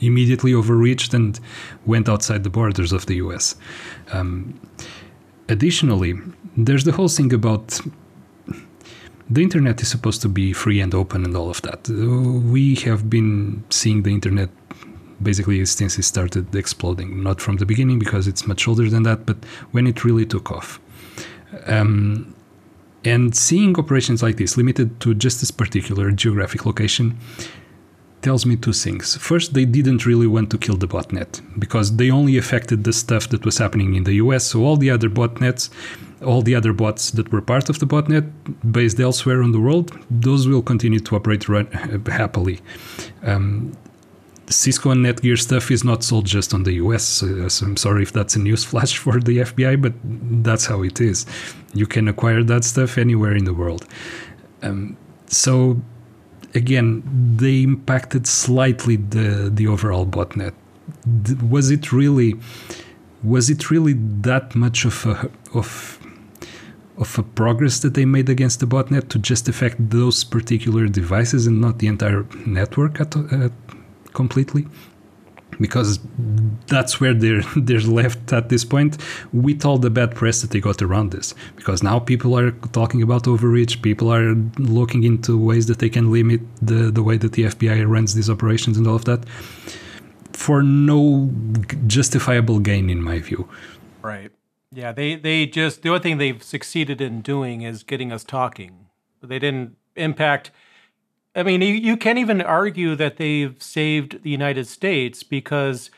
immediately 0.00 0.54
overreached 0.54 1.14
and 1.14 1.38
went 1.86 2.08
outside 2.08 2.44
the 2.44 2.50
borders 2.50 2.92
of 2.92 3.06
the 3.06 3.16
US. 3.16 3.56
Um, 4.12 4.58
additionally, 5.48 6.14
there's 6.56 6.84
the 6.84 6.92
whole 6.92 7.08
thing 7.08 7.32
about 7.32 7.80
the 9.28 9.42
internet 9.42 9.80
is 9.80 9.88
supposed 9.88 10.22
to 10.22 10.28
be 10.28 10.52
free 10.52 10.80
and 10.80 10.92
open 10.94 11.24
and 11.24 11.36
all 11.36 11.50
of 11.50 11.62
that. 11.62 11.88
We 11.88 12.74
have 12.76 13.08
been 13.08 13.62
seeing 13.70 14.02
the 14.02 14.10
internet 14.10 14.50
basically 15.22 15.64
since 15.66 15.98
it 15.98 16.02
started 16.02 16.54
exploding, 16.54 17.22
not 17.22 17.40
from 17.40 17.56
the 17.58 17.66
beginning 17.66 17.98
because 17.98 18.26
it's 18.26 18.46
much 18.46 18.66
older 18.66 18.88
than 18.88 19.02
that, 19.04 19.26
but 19.26 19.36
when 19.70 19.86
it 19.86 20.04
really 20.04 20.26
took 20.26 20.50
off. 20.50 20.80
Um, 21.66 22.34
and 23.04 23.34
seeing 23.34 23.78
operations 23.78 24.22
like 24.22 24.36
this 24.36 24.56
limited 24.56 25.00
to 25.00 25.14
just 25.14 25.40
this 25.40 25.50
particular 25.50 26.10
geographic 26.10 26.66
location 26.66 27.18
tells 28.22 28.44
me 28.44 28.56
two 28.56 28.72
things. 28.72 29.16
First, 29.16 29.54
they 29.54 29.64
didn't 29.64 30.04
really 30.04 30.26
want 30.26 30.50
to 30.50 30.58
kill 30.58 30.76
the 30.76 30.86
botnet 30.86 31.40
because 31.58 31.96
they 31.96 32.10
only 32.10 32.36
affected 32.36 32.84
the 32.84 32.92
stuff 32.92 33.28
that 33.30 33.44
was 33.44 33.58
happening 33.58 33.94
in 33.94 34.04
the 34.04 34.14
US. 34.14 34.44
So 34.44 34.64
all 34.64 34.76
the 34.76 34.90
other 34.90 35.08
botnets, 35.08 35.70
all 36.24 36.42
the 36.42 36.54
other 36.54 36.72
bots 36.72 37.10
that 37.12 37.32
were 37.32 37.40
part 37.40 37.70
of 37.70 37.78
the 37.78 37.86
botnet 37.86 38.30
based 38.70 39.00
elsewhere 39.00 39.42
in 39.42 39.52
the 39.52 39.60
world, 39.60 39.98
those 40.10 40.46
will 40.46 40.62
continue 40.62 41.00
to 41.00 41.16
operate 41.16 41.48
run, 41.48 41.66
happily. 42.06 42.60
Um, 43.22 43.72
Cisco 44.50 44.90
and 44.90 45.06
Netgear 45.06 45.38
stuff 45.38 45.70
is 45.70 45.84
not 45.84 46.02
sold 46.02 46.26
just 46.26 46.52
on 46.52 46.64
the 46.64 46.72
US. 46.72 47.04
So, 47.04 47.48
so 47.48 47.66
I'm 47.66 47.76
sorry 47.76 48.02
if 48.02 48.12
that's 48.12 48.36
a 48.36 48.38
news 48.38 48.64
flash 48.70 48.98
for 48.98 49.20
the 49.20 49.38
FBI, 49.38 49.80
but 49.80 49.94
that's 50.44 50.66
how 50.66 50.82
it 50.82 51.00
is. 51.00 51.24
You 51.72 51.86
can 51.86 52.08
acquire 52.08 52.42
that 52.42 52.64
stuff 52.64 52.98
anywhere 52.98 53.34
in 53.34 53.44
the 53.44 53.54
world. 53.54 53.86
Um, 54.62 54.96
so 55.26 55.80
again, 56.54 57.02
they 57.36 57.62
impacted 57.62 58.26
slightly 58.26 58.96
the 58.96 59.50
the 59.52 59.66
overall 59.68 60.06
botnet. 60.06 60.54
Was 61.48 61.70
it 61.70 61.92
really? 61.92 62.34
Was 63.22 63.50
it 63.50 63.70
really 63.70 63.94
that 64.22 64.54
much 64.54 64.84
of 64.84 65.06
a 65.06 65.30
of 65.54 65.98
of 66.98 67.18
a 67.18 67.22
progress 67.22 67.80
that 67.80 67.94
they 67.94 68.04
made 68.04 68.28
against 68.28 68.60
the 68.60 68.66
botnet 68.66 69.08
to 69.08 69.18
just 69.18 69.48
affect 69.48 69.76
those 69.90 70.22
particular 70.22 70.86
devices 70.86 71.46
and 71.46 71.60
not 71.60 71.78
the 71.78 71.86
entire 71.86 72.26
network 72.44 73.00
at, 73.00 73.16
at 73.32 73.52
completely 74.12 74.66
because 75.60 76.00
that's 76.66 77.00
where 77.00 77.14
they're 77.14 77.42
they're 77.56 77.80
left 77.80 78.32
at 78.32 78.48
this 78.48 78.64
point. 78.64 78.96
With 79.32 79.64
all 79.64 79.78
the 79.78 79.90
bad 79.90 80.14
press 80.14 80.40
that 80.42 80.50
they 80.50 80.60
got 80.60 80.82
around 80.82 81.12
this 81.12 81.34
because 81.56 81.82
now 81.82 81.98
people 81.98 82.36
are 82.38 82.52
talking 82.72 83.02
about 83.02 83.28
overreach 83.28 83.82
people 83.82 84.12
are 84.12 84.34
looking 84.58 85.04
into 85.04 85.38
ways 85.38 85.66
that 85.66 85.78
they 85.78 85.88
can 85.88 86.10
limit 86.10 86.40
the 86.62 86.90
the 86.90 87.02
way 87.02 87.16
that 87.16 87.32
the 87.32 87.44
FBI 87.44 87.88
runs 87.88 88.14
these 88.14 88.30
operations 88.30 88.76
and 88.78 88.86
all 88.86 88.96
of 88.96 89.04
that 89.04 89.24
for 90.32 90.62
no 90.62 91.30
justifiable 91.86 92.60
gain 92.60 92.88
in 92.88 93.02
my 93.02 93.18
view. 93.18 93.48
Right. 94.02 94.32
Yeah 94.72 94.92
they 94.92 95.16
they 95.16 95.46
just 95.46 95.82
the 95.82 95.90
only 95.90 96.00
thing 96.00 96.18
they've 96.18 96.42
succeeded 96.42 97.00
in 97.00 97.20
doing 97.20 97.62
is 97.62 97.82
getting 97.82 98.12
us 98.12 98.24
talking. 98.24 98.86
They 99.22 99.38
didn't 99.38 99.76
impact 99.96 100.50
I 101.34 101.42
mean, 101.42 101.62
you, 101.62 101.74
you 101.74 101.96
can't 101.96 102.18
even 102.18 102.40
argue 102.40 102.96
that 102.96 103.16
they've 103.16 103.60
saved 103.62 104.22
the 104.22 104.30
United 104.30 104.66
States 104.66 105.22
because 105.22 105.90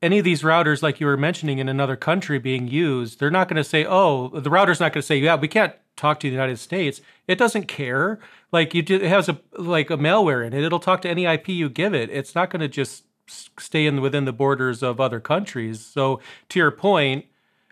any 0.00 0.18
of 0.18 0.24
these 0.24 0.42
routers, 0.42 0.82
like 0.82 1.00
you 1.00 1.06
were 1.06 1.16
mentioning, 1.16 1.58
in 1.58 1.68
another 1.68 1.96
country 1.96 2.38
being 2.38 2.68
used, 2.68 3.18
they're 3.18 3.30
not 3.30 3.48
going 3.48 3.56
to 3.56 3.64
say, 3.64 3.84
"Oh, 3.84 4.28
the 4.28 4.50
router's 4.50 4.80
not 4.80 4.92
going 4.92 5.02
to 5.02 5.06
say, 5.06 5.16
yeah, 5.18 5.36
we 5.36 5.48
can't 5.48 5.74
talk 5.96 6.20
to 6.20 6.28
the 6.28 6.32
United 6.32 6.58
States." 6.58 7.00
It 7.26 7.38
doesn't 7.38 7.68
care. 7.68 8.20
Like 8.52 8.74
you, 8.74 8.84
it 8.88 9.02
has 9.02 9.28
a 9.28 9.40
like 9.56 9.90
a 9.90 9.96
malware 9.96 10.46
in 10.46 10.52
it. 10.52 10.64
It'll 10.64 10.80
talk 10.80 11.02
to 11.02 11.08
any 11.08 11.24
IP 11.24 11.48
you 11.48 11.68
give 11.68 11.94
it. 11.94 12.10
It's 12.10 12.34
not 12.34 12.50
going 12.50 12.60
to 12.60 12.68
just 12.68 13.04
stay 13.26 13.86
in 13.86 14.00
within 14.00 14.24
the 14.24 14.32
borders 14.32 14.82
of 14.82 15.00
other 15.00 15.20
countries. 15.20 15.80
So, 15.84 16.20
to 16.50 16.58
your 16.58 16.70
point, 16.70 17.26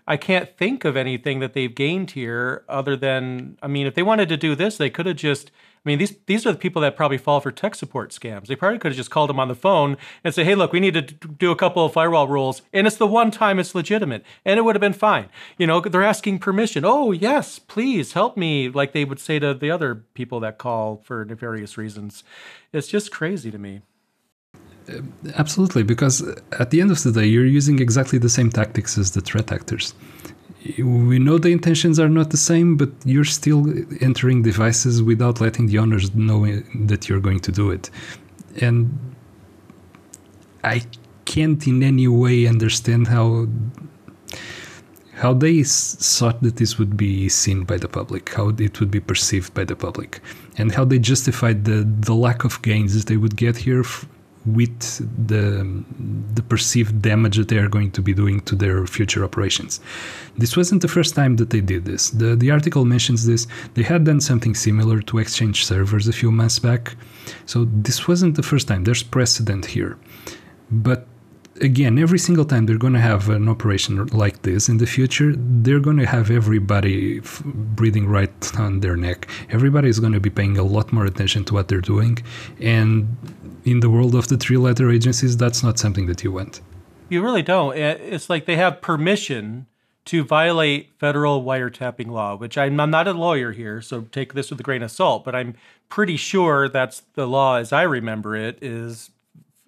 I 0.06 0.16
can't 0.16 0.56
think 0.56 0.84
of 0.84 0.96
anything 0.96 1.40
that 1.40 1.52
they've 1.52 1.74
gained 1.74 2.12
here 2.12 2.64
other 2.68 2.96
than, 2.96 3.58
I 3.62 3.68
mean, 3.68 3.86
if 3.86 3.94
they 3.94 4.02
wanted 4.02 4.28
to 4.30 4.36
do 4.36 4.54
this, 4.54 4.76
they 4.76 4.90
could 4.90 5.06
have 5.06 5.16
just 5.16 5.50
I 5.84 5.88
mean, 5.88 5.98
these 5.98 6.14
these 6.26 6.44
are 6.46 6.52
the 6.52 6.58
people 6.58 6.82
that 6.82 6.94
probably 6.94 7.16
fall 7.16 7.40
for 7.40 7.50
tech 7.50 7.74
support 7.74 8.10
scams. 8.10 8.48
They 8.48 8.54
probably 8.54 8.78
could 8.78 8.92
have 8.92 8.98
just 8.98 9.10
called 9.10 9.30
them 9.30 9.40
on 9.40 9.48
the 9.48 9.54
phone 9.54 9.96
and 10.22 10.34
say, 10.34 10.44
"Hey, 10.44 10.54
look, 10.54 10.74
we 10.74 10.80
need 10.80 10.92
to 10.92 11.00
do 11.00 11.50
a 11.50 11.56
couple 11.56 11.84
of 11.84 11.94
firewall 11.94 12.28
rules," 12.28 12.60
and 12.70 12.86
it's 12.86 12.96
the 12.96 13.06
one 13.06 13.30
time 13.30 13.58
it's 13.58 13.74
legitimate, 13.74 14.22
and 14.44 14.58
it 14.58 14.62
would 14.62 14.76
have 14.76 14.80
been 14.80 14.92
fine. 14.92 15.30
You 15.56 15.66
know, 15.66 15.80
they're 15.80 16.02
asking 16.02 16.40
permission. 16.40 16.84
Oh, 16.84 17.12
yes, 17.12 17.58
please 17.58 18.12
help 18.12 18.36
me, 18.36 18.68
like 18.68 18.92
they 18.92 19.06
would 19.06 19.18
say 19.18 19.38
to 19.38 19.54
the 19.54 19.70
other 19.70 20.04
people 20.12 20.38
that 20.40 20.58
call 20.58 21.00
for 21.02 21.24
various 21.24 21.78
reasons. 21.78 22.24
It's 22.74 22.88
just 22.88 23.10
crazy 23.10 23.50
to 23.50 23.58
me. 23.58 23.80
Absolutely, 25.36 25.82
because 25.82 26.22
at 26.58 26.70
the 26.70 26.80
end 26.80 26.90
of 26.90 27.02
the 27.02 27.12
day, 27.12 27.24
you're 27.24 27.46
using 27.46 27.78
exactly 27.78 28.18
the 28.18 28.28
same 28.28 28.50
tactics 28.50 28.98
as 28.98 29.12
the 29.12 29.20
threat 29.20 29.52
actors 29.52 29.94
we 30.78 31.18
know 31.18 31.38
the 31.38 31.50
intentions 31.50 31.98
are 31.98 32.08
not 32.08 32.30
the 32.30 32.36
same, 32.36 32.76
but 32.76 32.90
you're 33.04 33.24
still 33.24 33.66
entering 34.00 34.42
devices 34.42 35.02
without 35.02 35.40
letting 35.40 35.66
the 35.66 35.78
owners 35.78 36.14
know 36.14 36.46
that 36.74 37.08
you're 37.08 37.20
going 37.20 37.40
to 37.40 37.52
do 37.52 37.70
it. 37.70 37.90
And 38.60 38.98
I 40.62 40.82
can't 41.24 41.66
in 41.66 41.82
any 41.82 42.08
way 42.08 42.46
understand 42.46 43.08
how 43.08 43.46
how 45.14 45.34
they 45.34 45.62
thought 45.62 46.42
that 46.42 46.56
this 46.56 46.78
would 46.78 46.96
be 46.96 47.28
seen 47.28 47.64
by 47.64 47.76
the 47.76 47.88
public, 47.88 48.32
how 48.32 48.48
it 48.48 48.80
would 48.80 48.90
be 48.90 49.00
perceived 49.00 49.52
by 49.52 49.64
the 49.64 49.76
public, 49.76 50.20
and 50.56 50.72
how 50.72 50.84
they 50.84 50.98
justified 50.98 51.64
the 51.64 51.86
the 52.08 52.14
lack 52.14 52.44
of 52.44 52.60
gains 52.62 53.04
they 53.04 53.16
would 53.16 53.36
get 53.36 53.56
here 53.56 53.84
with 54.46 54.80
the 55.28 55.84
the 56.34 56.42
perceived 56.42 57.02
damage 57.02 57.36
that 57.36 57.48
they 57.48 57.58
are 57.58 57.68
going 57.68 57.90
to 57.90 58.02
be 58.02 58.14
doing 58.14 58.40
to 58.40 58.56
their 58.56 58.86
future 58.86 59.22
operations. 59.22 59.80
This 60.38 60.56
wasn't 60.56 60.80
the 60.82 60.88
first 60.88 61.14
time 61.14 61.36
that 61.36 61.50
they 61.50 61.60
did 61.60 61.84
this. 61.84 62.10
The 62.10 62.36
the 62.36 62.50
article 62.50 62.84
mentions 62.84 63.26
this. 63.26 63.46
They 63.74 63.82
had 63.82 64.04
done 64.04 64.20
something 64.20 64.54
similar 64.54 65.02
to 65.02 65.18
Exchange 65.18 65.66
servers 65.66 66.08
a 66.08 66.12
few 66.12 66.30
months 66.32 66.58
back. 66.58 66.96
So 67.46 67.66
this 67.70 68.08
wasn't 68.08 68.36
the 68.36 68.42
first 68.42 68.66
time. 68.68 68.84
There's 68.84 69.02
precedent 69.02 69.66
here. 69.66 69.98
But 70.70 71.06
again, 71.60 71.98
every 71.98 72.18
single 72.18 72.44
time 72.44 72.66
they're 72.66 72.78
going 72.78 72.92
to 72.92 73.00
have 73.00 73.28
an 73.28 73.48
operation 73.48 74.04
like 74.08 74.42
this 74.42 74.68
in 74.68 74.78
the 74.78 74.86
future, 74.86 75.34
they're 75.36 75.80
going 75.80 75.98
to 75.98 76.06
have 76.06 76.30
everybody 76.30 77.18
f- 77.18 77.42
breathing 77.44 78.06
right 78.06 78.58
on 78.58 78.80
their 78.80 78.96
neck. 78.96 79.28
Everybody 79.50 79.88
is 79.88 80.00
going 80.00 80.12
to 80.12 80.20
be 80.20 80.30
paying 80.30 80.58
a 80.58 80.62
lot 80.62 80.92
more 80.92 81.04
attention 81.04 81.44
to 81.46 81.54
what 81.54 81.68
they're 81.68 81.80
doing. 81.80 82.18
And 82.60 83.16
in 83.64 83.80
the 83.80 83.90
world 83.90 84.14
of 84.14 84.28
the 84.28 84.36
three 84.36 84.56
letter 84.56 84.90
agencies, 84.90 85.36
that's 85.36 85.62
not 85.62 85.78
something 85.78 86.06
that 86.06 86.24
you 86.24 86.32
want. 86.32 86.60
You 87.08 87.22
really 87.22 87.42
don't. 87.42 87.76
Eh, 87.76 87.96
it's 88.00 88.30
like 88.30 88.46
they 88.46 88.56
have 88.56 88.80
permission 88.80 89.66
to 90.06 90.24
violate 90.24 90.90
federal 90.98 91.44
wiretapping 91.44 92.08
law, 92.08 92.34
which 92.36 92.56
I'm, 92.56 92.80
I'm 92.80 92.90
not 92.90 93.06
a 93.06 93.12
lawyer 93.12 93.52
here, 93.52 93.82
so 93.82 94.02
take 94.12 94.32
this 94.32 94.50
with 94.50 94.58
a 94.58 94.62
grain 94.62 94.82
of 94.82 94.90
salt, 94.90 95.24
but 95.24 95.34
I'm 95.34 95.54
pretty 95.88 96.16
sure 96.16 96.68
that's 96.68 97.02
the 97.14 97.26
law 97.26 97.56
as 97.56 97.72
I 97.72 97.82
remember 97.82 98.34
it 98.34 98.58
is 98.62 99.10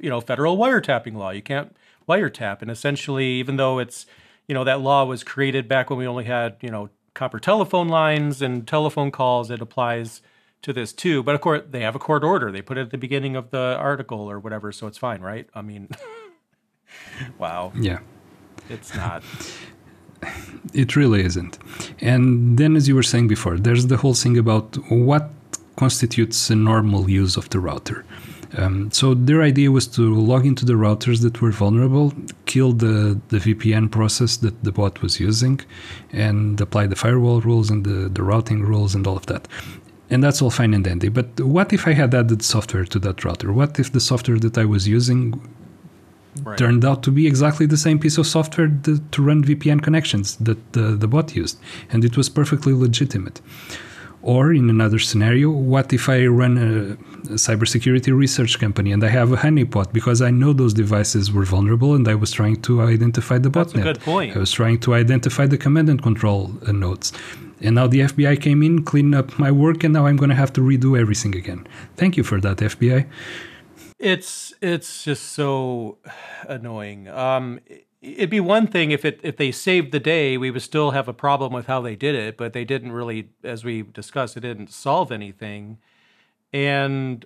you 0.03 0.11
know 0.11 0.21
federal 0.21 0.59
wiretapping 0.59 1.15
law. 1.15 1.31
You 1.31 1.41
can't 1.41 1.75
wiretap, 2.09 2.63
and 2.63 2.71
essentially, 2.71 3.27
even 3.27 3.57
though 3.57 3.79
it's 3.79 4.07
you 4.49 4.55
know 4.55 4.65
that 4.65 4.81
law 4.81 5.05
was 5.05 5.25
created 5.25 5.69
back 5.69 5.91
when 5.91 5.99
we 5.99 6.07
only 6.07 6.25
had 6.25 6.57
you 6.61 6.71
know 6.71 6.91
copper 7.15 7.39
telephone 7.39 7.89
lines 7.89 8.43
and 8.43 8.67
telephone 8.67 9.11
calls, 9.11 9.51
it 9.51 9.61
applies 9.61 10.23
to 10.63 10.73
this 10.73 10.93
too. 10.93 11.23
But 11.23 11.35
of 11.35 11.41
course, 11.41 11.63
they 11.69 11.81
have 11.81 11.95
a 11.95 11.99
court 11.99 12.25
order. 12.25 12.51
They 12.51 12.63
put 12.63 12.79
it 12.79 12.83
at 12.83 12.91
the 12.91 12.99
beginning 12.99 13.37
of 13.37 13.51
the 13.51 13.77
article 13.79 14.31
or 14.31 14.39
whatever, 14.39 14.73
so 14.73 14.87
it's 14.87 14.99
fine, 14.99 15.21
right? 15.21 15.49
I 15.55 15.63
mean, 15.63 15.89
wow. 17.39 17.73
Yeah. 17.79 17.99
It's 18.69 18.95
not. 18.95 19.23
It 20.73 20.95
really 20.95 21.25
isn't. 21.25 21.59
And 22.01 22.57
then, 22.57 22.77
as 22.77 22.87
you 22.89 22.95
were 22.95 23.03
saying 23.03 23.29
before, 23.29 23.59
there's 23.59 23.89
the 23.89 23.97
whole 23.97 24.15
thing 24.15 24.39
about 24.39 24.77
what 24.89 25.31
constitutes 25.77 26.49
a 26.49 26.55
normal 26.55 27.11
use 27.11 27.37
of 27.37 27.51
the 27.51 27.59
router. 27.59 28.05
Um, 28.57 28.91
so 28.91 29.15
their 29.15 29.43
idea 29.43 29.71
was 29.71 29.87
to 29.89 30.15
log 30.15 30.45
into 30.45 30.65
the 30.67 30.75
routers 30.75 31.23
that 31.23 31.41
were 31.41 31.53
vulnerable, 31.53 32.13
kill 32.47 32.73
the, 32.73 33.21
the 33.29 33.39
VPN 33.39 33.91
process 33.91 34.37
that 34.39 34.63
the 34.63 34.73
bot 34.73 35.01
was 35.01 35.19
using, 35.19 35.61
and 36.13 36.61
apply 36.61 36.87
the 36.87 36.97
firewall 36.97 37.41
rules 37.41 37.71
and 37.71 37.85
the, 37.85 38.09
the 38.09 38.23
routing 38.23 38.63
rules 38.63 38.95
and 38.95 39.07
all 39.07 39.17
of 39.17 39.27
that 39.27 39.49
and 40.13 40.23
that's 40.23 40.43
all 40.43 40.51
fine 40.51 40.75
and 40.75 40.85
dandy. 40.85 41.09
But 41.09 41.41
what 41.41 41.73
if 41.73 41.89
I 41.89 41.95
had 41.95 42.15
added 42.15 42.43
software 42.43 42.85
to 42.85 42.99
that 42.99 43.25
router? 43.25 43.51
What 43.51 43.81
if 43.81 43.93
the 43.93 44.01
software 44.01 44.39
that 44.41 44.59
I 44.59 44.67
was 44.67 44.87
using 44.87 45.41
right. 46.43 46.59
turned 46.59 46.85
out 46.85 47.03
to 47.05 47.11
be 47.11 47.27
exactly 47.27 47.65
the 47.65 47.79
same 47.79 47.99
piece 47.99 48.19
of 48.19 48.27
software 48.27 48.69
that, 48.69 49.13
to 49.13 49.23
run 49.23 49.43
VPN 49.43 49.83
connections 49.83 50.37
that 50.37 50.73
the, 50.75 50.97
the 50.97 51.09
bot 51.09 51.35
used, 51.35 51.59
and 51.91 52.05
it 52.05 52.17
was 52.17 52.29
perfectly 52.29 52.75
legitimate? 52.75 53.41
Or 54.23 54.53
in 54.53 54.71
another 54.71 55.01
scenario, 55.01 55.51
what 55.51 55.93
if 55.93 56.09
I 56.09 56.27
run 56.27 56.57
a, 56.57 56.93
a, 57.33 57.37
cybersecurity 57.37 58.17
research 58.17 58.61
company 58.61 58.93
and 58.93 59.03
I 59.03 59.09
have 59.09 59.33
a 59.33 59.37
honeypot 59.37 59.93
because 59.93 60.23
I 60.23 60.31
know 60.31 60.53
those 60.53 60.75
devices 60.75 61.33
were 61.33 61.45
vulnerable 61.45 61.95
and 61.95 62.07
I 62.07 62.15
was 62.15 62.31
trying 62.31 62.63
to 62.63 62.83
identify 62.83 63.39
the 63.39 63.51
That's 63.51 63.73
botnet. 63.73 63.85
That's 63.85 63.91
a 63.91 63.93
good 63.95 64.01
point. 64.01 64.37
I 64.37 64.39
was 64.39 64.53
trying 64.53 64.79
to 64.81 64.95
identify 64.95 65.47
the 65.47 65.59
command 65.59 65.89
and 65.89 66.01
control 66.01 66.53
uh, 66.67 66.71
nodes. 66.71 67.13
And 67.61 67.75
now 67.75 67.89
the 67.89 68.01
FBI 68.01 68.41
came 68.41 68.63
in, 68.63 68.85
cleaned 68.85 69.15
up 69.15 69.39
my 69.39 69.51
work, 69.51 69.85
and 69.85 69.93
now 69.93 70.07
I'm 70.07 70.17
going 70.17 70.31
to 70.31 70.37
have 70.37 70.53
to 70.55 70.61
redo 70.61 70.99
everything 70.99 71.35
again. 71.35 71.67
Thank 71.97 72.17
you 72.17 72.25
for 72.25 72.41
that, 72.41 72.59
FBI. 72.59 73.07
It's 73.99 74.53
it's 74.61 75.05
just 75.05 75.33
so 75.33 75.99
annoying. 76.49 77.09
Um, 77.09 77.61
it'd 78.03 78.31
be 78.31 78.41
one 78.41 78.67
thing 78.67 78.91
if 78.91 79.05
it 79.05 79.21
if 79.23 79.37
they 79.37 79.53
saved 79.53 79.93
the 79.93 80.01
day, 80.01 80.37
we 80.37 80.51
would 80.51 80.63
still 80.63 80.91
have 80.91 81.09
a 81.09 81.13
problem 81.13 81.53
with 81.53 81.67
how 81.67 81.81
they 81.81 81.97
did 81.97 82.15
it, 82.15 82.37
but 82.37 82.53
they 82.53 82.65
didn't 82.65 82.93
really, 82.93 83.31
as 83.45 83.65
we 83.65 83.83
discussed, 83.83 84.37
it 84.37 84.41
didn't 84.41 84.71
solve 84.71 85.13
anything, 85.13 85.79
and 86.53 87.25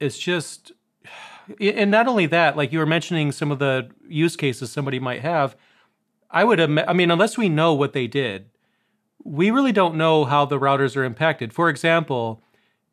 it's 0.00 0.18
just, 0.18 0.72
and 1.60 1.90
not 1.90 2.08
only 2.08 2.26
that, 2.26 2.56
like 2.56 2.72
you 2.72 2.78
were 2.78 2.86
mentioning 2.86 3.32
some 3.32 3.52
of 3.52 3.58
the 3.58 3.90
use 4.08 4.36
cases 4.36 4.72
somebody 4.72 4.98
might 4.98 5.20
have. 5.20 5.56
I 6.30 6.42
would, 6.42 6.60
I 6.60 6.92
mean, 6.92 7.12
unless 7.12 7.38
we 7.38 7.48
know 7.48 7.74
what 7.74 7.92
they 7.92 8.08
did, 8.08 8.50
we 9.22 9.52
really 9.52 9.70
don't 9.70 9.94
know 9.94 10.24
how 10.24 10.44
the 10.44 10.58
routers 10.58 10.96
are 10.96 11.04
impacted. 11.04 11.52
For 11.52 11.68
example, 11.68 12.42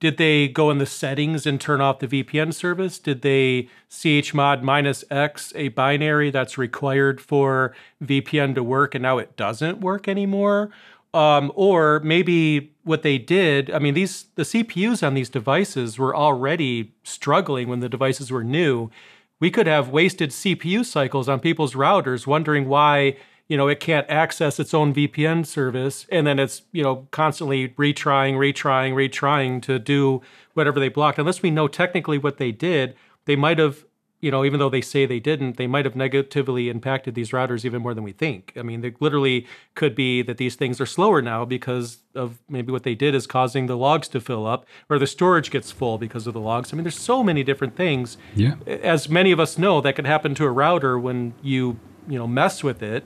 did 0.02 0.18
they 0.18 0.48
go 0.48 0.72
in 0.72 0.80
the 0.80 0.86
settings 0.88 1.46
and 1.46 1.62
turn 1.62 1.80
off 1.80 2.00
the 2.00 2.08
VPN 2.08 2.54
service? 2.56 2.98
Did 2.98 3.22
they 3.22 3.70
chmod 3.92 4.64
minus 4.64 5.06
X 5.12 5.54
a 5.56 5.70
binary 5.70 6.32
that's 6.32 6.58
required 6.58 7.22
for 7.22 7.76
VPN 8.04 8.56
to 8.56 8.64
work 8.64 8.96
and 8.96 9.04
now 9.04 9.20
it 9.20 9.38
doesn't 9.38 9.80
work 9.80 10.08
anymore? 10.08 10.72
Um, 11.14 11.52
or 11.56 12.00
maybe 12.00 12.74
what 12.84 13.04
they 13.04 13.20
did, 13.20 13.70
I 13.70 13.78
mean, 13.78 13.94
these 13.94 14.26
the 14.36 14.44
CPUs 14.44 15.06
on 15.06 15.14
these 15.14 15.30
devices 15.30 16.00
were 16.00 16.16
already 16.16 16.94
struggling 17.04 17.70
when 17.70 17.80
the 17.80 17.90
devices 17.90 18.32
were 18.32 18.44
new. 18.44 18.90
We 19.40 19.52
could 19.52 19.68
have 19.68 19.90
wasted 19.90 20.32
CPU 20.32 20.84
cycles 20.84 21.30
on 21.30 21.40
people's 21.40 21.76
routers 21.76 22.26
wondering 22.26 22.68
why 22.68 23.18
you 23.52 23.58
know, 23.58 23.68
it 23.68 23.82
can't 23.82 24.10
access 24.10 24.62
its 24.62 24.74
own 24.74 24.94
VPN 24.94 25.46
service, 25.46 26.06
and 26.10 26.26
then 26.26 26.40
it's 26.40 26.62
you 26.72 26.82
know 26.82 27.06
constantly 27.12 27.68
retrying, 27.68 28.36
retrying, 28.36 28.94
retrying 28.94 29.62
to 29.64 29.78
do 29.78 30.22
whatever 30.54 30.80
they 30.80 30.88
blocked. 30.88 31.20
Unless 31.20 31.42
we 31.42 31.52
know 31.52 31.68
technically 31.68 32.18
what 32.18 32.38
they 32.38 32.54
did, 32.54 32.96
they 33.26 33.36
might 33.36 33.58
have, 33.58 33.84
you 34.22 34.32
know, 34.32 34.46
even 34.46 34.58
though 34.58 34.70
they 34.70 34.80
say 34.80 35.06
they 35.06 35.20
didn't, 35.20 35.58
they 35.58 35.68
might 35.68 35.84
have 35.84 35.98
negatively 35.98 36.70
impacted 36.70 37.14
these 37.14 37.32
routers 37.32 37.66
even 37.66 37.82
more 37.82 37.94
than 37.94 38.06
we 38.06 38.14
think. 38.14 38.54
I 38.56 38.62
mean, 38.62 38.80
they 38.80 38.94
literally 39.02 39.46
could 39.76 39.96
be 39.96 40.22
that 40.22 40.38
these 40.38 40.56
things 40.56 40.80
are 40.80 40.86
slower 40.86 41.22
now 41.22 41.44
because 41.44 42.04
of 42.16 42.40
maybe 42.48 42.72
what 42.72 42.84
they 42.84 42.96
did 42.96 43.14
is 43.14 43.28
causing 43.28 43.66
the 43.66 43.76
logs 43.76 44.08
to 44.10 44.22
fill 44.22 44.48
up, 44.48 44.66
or 44.90 44.98
the 44.98 45.06
storage 45.06 45.52
gets 45.52 45.74
full 45.74 45.98
because 45.98 46.26
of 46.26 46.34
the 46.34 46.40
logs. 46.40 46.72
I 46.72 46.78
mean, 46.78 46.86
there's 46.86 46.98
so 46.98 47.22
many 47.22 47.44
different 47.44 47.76
things. 47.76 48.18
Yeah. 48.34 48.56
As 48.66 49.10
many 49.10 49.34
of 49.34 49.42
us 49.42 49.58
know, 49.58 49.82
that 49.82 49.98
could 49.98 50.06
happen 50.06 50.36
to 50.36 50.46
a 50.46 50.52
router 50.52 50.98
when 50.98 51.34
you 51.44 51.82
you 52.08 52.18
know 52.18 52.28
mess 52.28 52.64
with 52.64 52.82
it 52.82 53.06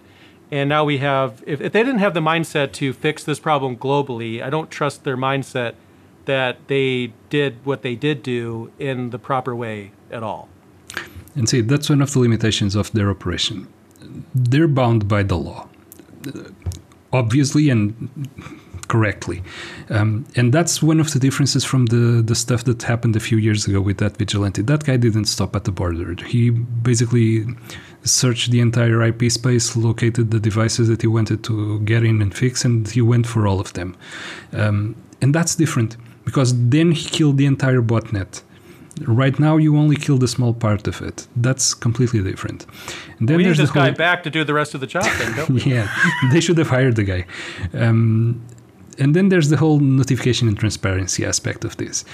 and 0.56 0.70
now 0.70 0.86
we 0.86 1.00
have, 1.00 1.44
if, 1.46 1.60
if 1.60 1.74
they 1.74 1.84
didn't 1.84 2.00
have 2.00 2.14
the 2.14 2.22
mindset 2.22 2.72
to 2.74 2.94
fix 2.94 3.26
this 3.26 3.40
problem 3.40 3.76
globally, 3.76 4.42
I 4.42 4.50
don't 4.50 4.72
trust 4.72 5.04
their 5.04 5.18
mindset 5.18 5.76
that 6.24 6.68
they 6.68 7.12
did 7.30 7.58
what 7.66 7.82
they 7.82 7.96
did 7.96 8.24
do 8.24 8.72
in 8.80 9.10
the 9.10 9.20
proper 9.20 9.54
way 9.54 9.92
at 10.10 10.24
all. 10.24 10.48
And 11.36 11.50
see, 11.50 11.60
that's 11.60 11.90
one 11.90 12.02
of 12.02 12.14
the 12.14 12.20
limitations 12.20 12.74
of 12.74 12.90
their 12.94 13.10
operation. 13.10 13.68
They're 14.34 14.70
bound 14.70 15.10
by 15.10 15.24
the 15.24 15.36
law, 15.36 15.68
obviously 17.12 17.70
and 17.70 18.10
correctly. 18.88 19.44
Um, 19.90 20.26
and 20.36 20.54
that's 20.54 20.82
one 20.82 21.00
of 21.00 21.12
the 21.14 21.20
differences 21.20 21.64
from 21.64 21.88
the, 21.88 22.22
the 22.22 22.36
stuff 22.36 22.64
that 22.66 22.84
happened 22.84 23.16
a 23.16 23.20
few 23.20 23.38
years 23.38 23.68
ago 23.68 23.82
with 23.82 23.98
that 23.98 24.18
vigilante. 24.18 24.62
That 24.62 24.84
guy 24.84 24.98
didn't 24.98 25.26
stop 25.26 25.56
at 25.56 25.64
the 25.64 25.72
border. 25.72 26.16
He 26.26 26.50
basically 26.50 27.46
searched 28.04 28.52
the 28.52 28.60
entire 28.60 29.02
IP 29.04 29.32
space, 29.32 29.76
located 29.76 30.32
the 30.32 30.40
devices 30.40 30.88
that 30.88 31.02
he 31.02 31.08
wanted 31.08 31.44
to 31.46 31.80
get 31.82 32.04
in 32.04 32.22
and 32.22 32.36
fix, 32.36 32.64
and 32.64 32.88
he 32.88 33.02
went 33.02 33.28
for 33.28 33.48
all 33.48 33.60
of 33.60 33.74
them. 33.74 33.96
Um, 34.54 34.96
and 35.22 35.34
that's 35.34 35.56
different 35.56 35.98
because 36.24 36.70
then 36.70 36.92
he 36.92 37.10
killed 37.10 37.38
the 37.38 37.46
entire 37.46 37.82
botnet. 37.82 38.42
Right 39.02 39.38
now, 39.40 39.58
you 39.58 39.78
only 39.78 39.98
killed 39.98 40.24
a 40.24 40.28
small 40.28 40.54
part 40.54 40.88
of 40.88 41.02
it. 41.02 41.28
That's 41.36 41.74
completely 41.74 42.24
different. 42.24 42.66
And 43.20 43.28
then 43.28 43.38
we 43.38 43.44
need 43.44 43.58
this 43.58 43.72
guy 43.72 43.92
back 43.92 44.24
to 44.24 44.30
do 44.30 44.46
the 44.46 44.54
rest 44.54 44.74
of 44.74 44.80
the 44.80 44.88
job. 44.88 45.04
Then, 45.18 45.36
don't 45.36 45.50
we? 45.50 45.62
yeah, 45.76 45.94
they 46.32 46.40
should 46.40 46.58
have 46.58 46.70
hired 46.70 46.96
the 46.96 47.04
guy. 47.04 47.26
Um, 47.74 48.42
and 49.00 49.16
then 49.16 49.30
there's 49.30 49.50
the 49.50 49.58
whole 49.58 49.80
notification 49.80 50.48
and 50.48 50.58
transparency 50.58 51.26
aspect 51.26 51.64
of 51.66 51.78
this. 51.78 52.06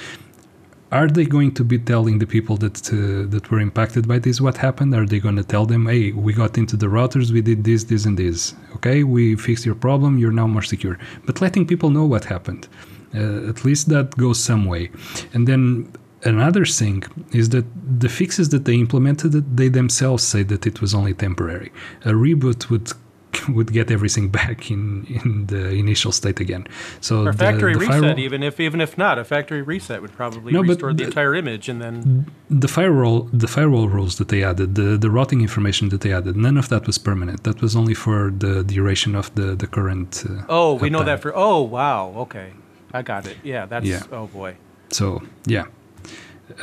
Are 0.92 1.08
they 1.08 1.24
going 1.24 1.54
to 1.54 1.64
be 1.64 1.80
telling 1.80 2.20
the 2.20 2.28
people 2.28 2.58
that 2.58 2.76
uh, 2.92 3.30
that 3.34 3.50
were 3.50 3.62
impacted 3.62 4.08
by 4.08 4.20
this 4.20 4.42
what 4.42 4.58
happened? 4.58 4.94
Are 4.94 5.06
they 5.06 5.20
going 5.20 5.38
to 5.38 5.44
tell 5.44 5.66
them, 5.66 5.86
"Hey, 5.88 6.12
we 6.12 6.34
got 6.34 6.58
into 6.58 6.76
the 6.76 6.88
routers, 6.88 7.32
we 7.32 7.42
did 7.42 7.64
this, 7.64 7.86
this, 7.86 8.06
and 8.06 8.18
this. 8.18 8.54
Okay, 8.76 9.04
we 9.04 9.36
fixed 9.36 9.66
your 9.66 9.76
problem. 9.88 10.18
You're 10.18 10.38
now 10.42 10.48
more 10.48 10.66
secure." 10.74 10.98
But 11.26 11.40
letting 11.40 11.66
people 11.66 11.90
know 11.92 12.06
what 12.14 12.26
happened, 12.26 12.68
uh, 13.16 13.50
at 13.52 13.64
least 13.64 13.88
that 13.90 14.18
goes 14.18 14.40
some 14.40 14.66
way. 14.66 14.92
And 15.34 15.48
then 15.48 15.94
another 16.24 16.66
thing 16.66 17.04
is 17.32 17.50
that 17.50 17.66
the 18.06 18.10
fixes 18.10 18.50
that 18.50 18.66
they 18.66 18.76
implemented, 18.76 19.32
they 19.58 19.70
themselves 19.70 20.24
say 20.24 20.44
that 20.44 20.68
it 20.68 20.82
was 20.82 20.94
only 20.94 21.14
temporary. 21.14 21.72
A 22.04 22.12
reboot 22.12 22.70
would 22.70 22.92
would 23.50 23.72
get 23.72 23.92
everything 23.92 24.30
back 24.30 24.72
in, 24.72 25.06
in 25.06 25.48
the 25.48 25.70
initial 25.70 26.12
state 26.12 26.40
again. 26.40 26.68
So 27.00 27.26
or 27.26 27.34
factory 27.34 27.74
the, 27.74 27.80
the 27.80 27.86
reset, 27.86 28.02
firewall, 28.02 28.20
even 28.20 28.44
if 28.44 28.60
even 28.60 28.82
if 28.82 28.98
not, 28.98 29.18
a 29.20 29.24
factory 29.24 29.62
reset 29.62 30.02
would 30.02 30.14
probably 30.14 30.54
no, 30.54 30.62
restore 30.62 30.94
the, 30.94 30.98
the, 30.98 31.04
entire 31.06 31.36
image, 31.36 31.70
and 31.70 31.82
then 31.82 32.32
the 32.50 32.68
firewall 32.68 33.30
the 33.34 33.48
firewall 33.48 33.88
rules 33.88 34.18
that 34.18 34.30
they 34.30 34.44
added, 34.44 34.76
the 34.76 34.98
the 34.98 35.10
routing 35.10 35.42
information 35.42 35.90
that 35.90 36.02
they 36.02 36.14
added, 36.14 36.36
none 36.36 36.58
of 36.58 36.70
that 36.70 36.88
was 36.88 36.98
permanent. 36.98 37.44
That 37.44 37.62
was 37.62 37.76
only 37.76 37.94
for 37.94 38.32
the 38.32 38.64
duration 38.64 39.16
of 39.16 39.34
the 39.36 39.56
the 39.56 39.68
current. 39.68 40.24
Uh, 40.30 40.44
oh, 40.50 40.74
we 40.74 40.90
know 40.90 41.04
that 41.04 41.22
for. 41.22 41.32
Oh, 41.36 41.62
wow. 41.62 42.14
Okay, 42.18 42.52
I 42.94 43.02
got 43.02 43.26
it. 43.26 43.38
Yeah, 43.44 43.66
that's. 43.66 43.86
Yeah. 43.86 44.04
Oh 44.12 44.28
boy. 44.28 44.56
So 44.90 45.22
yeah, 45.46 45.66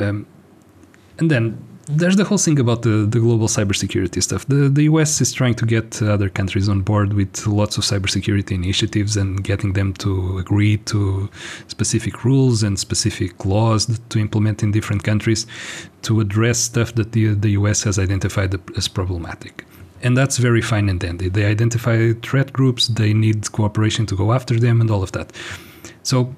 um, 0.00 0.26
and 1.18 1.30
then 1.30 1.58
there's 1.88 2.16
the 2.16 2.25
whole 2.25 2.38
thing 2.38 2.59
about 2.59 2.83
the, 2.83 3.07
the 3.09 3.18
global 3.18 3.49
cybersecurity 3.49 4.23
stuff. 4.23 4.47
The, 4.47 4.68
the 4.68 4.83
US 4.85 5.21
is 5.21 5.33
trying 5.33 5.54
to 5.54 5.64
get 5.64 6.02
other 6.02 6.28
countries 6.28 6.68
on 6.68 6.83
board 6.83 7.14
with 7.14 7.47
lots 7.47 7.78
of 7.78 7.85
cybersecurity 7.85 8.52
initiatives 8.52 9.16
and 9.16 9.42
getting 9.42 9.73
them 9.73 9.95
to 9.95 10.38
agree 10.38 10.76
to 10.78 11.30
specific 11.66 12.25
rules 12.25 12.62
and 12.62 12.78
specific 12.78 13.45
laws 13.45 13.99
to 14.11 14.18
implement 14.18 14.62
in 14.62 14.71
different 14.71 15.02
countries 15.02 15.47
to 16.02 16.21
address 16.21 16.59
stuff 16.59 16.95
that 16.95 17.12
the, 17.12 17.28
the 17.35 17.50
US 17.50 17.83
has 17.85 17.99
identified 17.99 18.54
as 18.76 18.87
problematic. 18.87 19.64
And 20.02 20.16
that's 20.16 20.37
very 20.37 20.62
fine 20.62 20.88
and 20.88 21.00
dandy. 21.00 21.28
They 21.28 21.47
identify 21.47 22.12
threat 22.23 22.52
groups, 22.52 22.88
they 22.88 23.14
need 23.14 23.50
cooperation 23.50 24.04
to 24.07 24.16
go 24.16 24.33
after 24.33 24.61
them, 24.61 24.80
and 24.80 24.90
all 24.90 25.02
of 25.02 25.12
that. 25.12 25.33
So, 26.02 26.37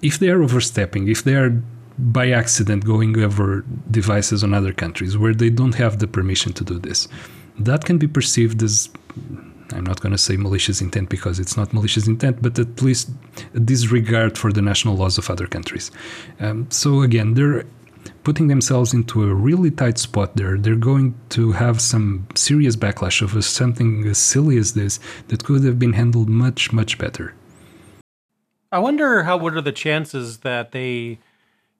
if 0.00 0.18
they 0.18 0.30
are 0.30 0.42
overstepping, 0.42 1.08
if 1.08 1.24
they 1.24 1.34
are 1.34 1.62
by 2.02 2.30
accident 2.30 2.84
going 2.84 3.18
over 3.22 3.64
devices 3.90 4.42
on 4.42 4.52
other 4.52 4.72
countries 4.72 5.16
where 5.16 5.32
they 5.32 5.50
don't 5.50 5.76
have 5.76 6.00
the 6.00 6.08
permission 6.08 6.52
to 6.54 6.64
do 6.64 6.78
this. 6.78 7.06
That 7.58 7.84
can 7.84 7.98
be 7.98 8.08
perceived 8.08 8.62
as 8.62 8.90
I'm 9.72 9.84
not 9.84 10.00
going 10.00 10.12
to 10.12 10.18
say 10.18 10.36
malicious 10.36 10.80
intent 10.80 11.08
because 11.08 11.38
it's 11.38 11.56
not 11.56 11.72
malicious 11.72 12.06
intent, 12.06 12.42
but 12.42 12.58
at 12.58 12.82
least 12.82 13.10
disregard 13.64 14.36
for 14.36 14.52
the 14.52 14.62
national 14.62 14.96
laws 14.96 15.16
of 15.16 15.30
other 15.30 15.46
countries. 15.46 15.90
Um, 16.40 16.70
so 16.70 17.02
again, 17.02 17.34
they're 17.34 17.64
putting 18.24 18.48
themselves 18.48 18.92
into 18.92 19.22
a 19.22 19.34
really 19.34 19.70
tight 19.70 19.98
spot 19.98 20.36
there. 20.36 20.58
They're 20.58 20.74
going 20.74 21.14
to 21.30 21.52
have 21.52 21.80
some 21.80 22.26
serious 22.34 22.76
backlash 22.76 23.22
over 23.22 23.40
something 23.42 24.06
as 24.06 24.18
silly 24.18 24.58
as 24.58 24.74
this 24.74 24.98
that 25.28 25.44
could 25.44 25.64
have 25.64 25.78
been 25.78 25.92
handled 25.92 26.28
much, 26.28 26.72
much 26.72 26.98
better. 26.98 27.34
I 28.70 28.78
wonder 28.78 29.22
how 29.22 29.36
what 29.36 29.54
are 29.54 29.60
the 29.60 29.72
chances 29.72 30.38
that 30.38 30.72
they 30.72 31.18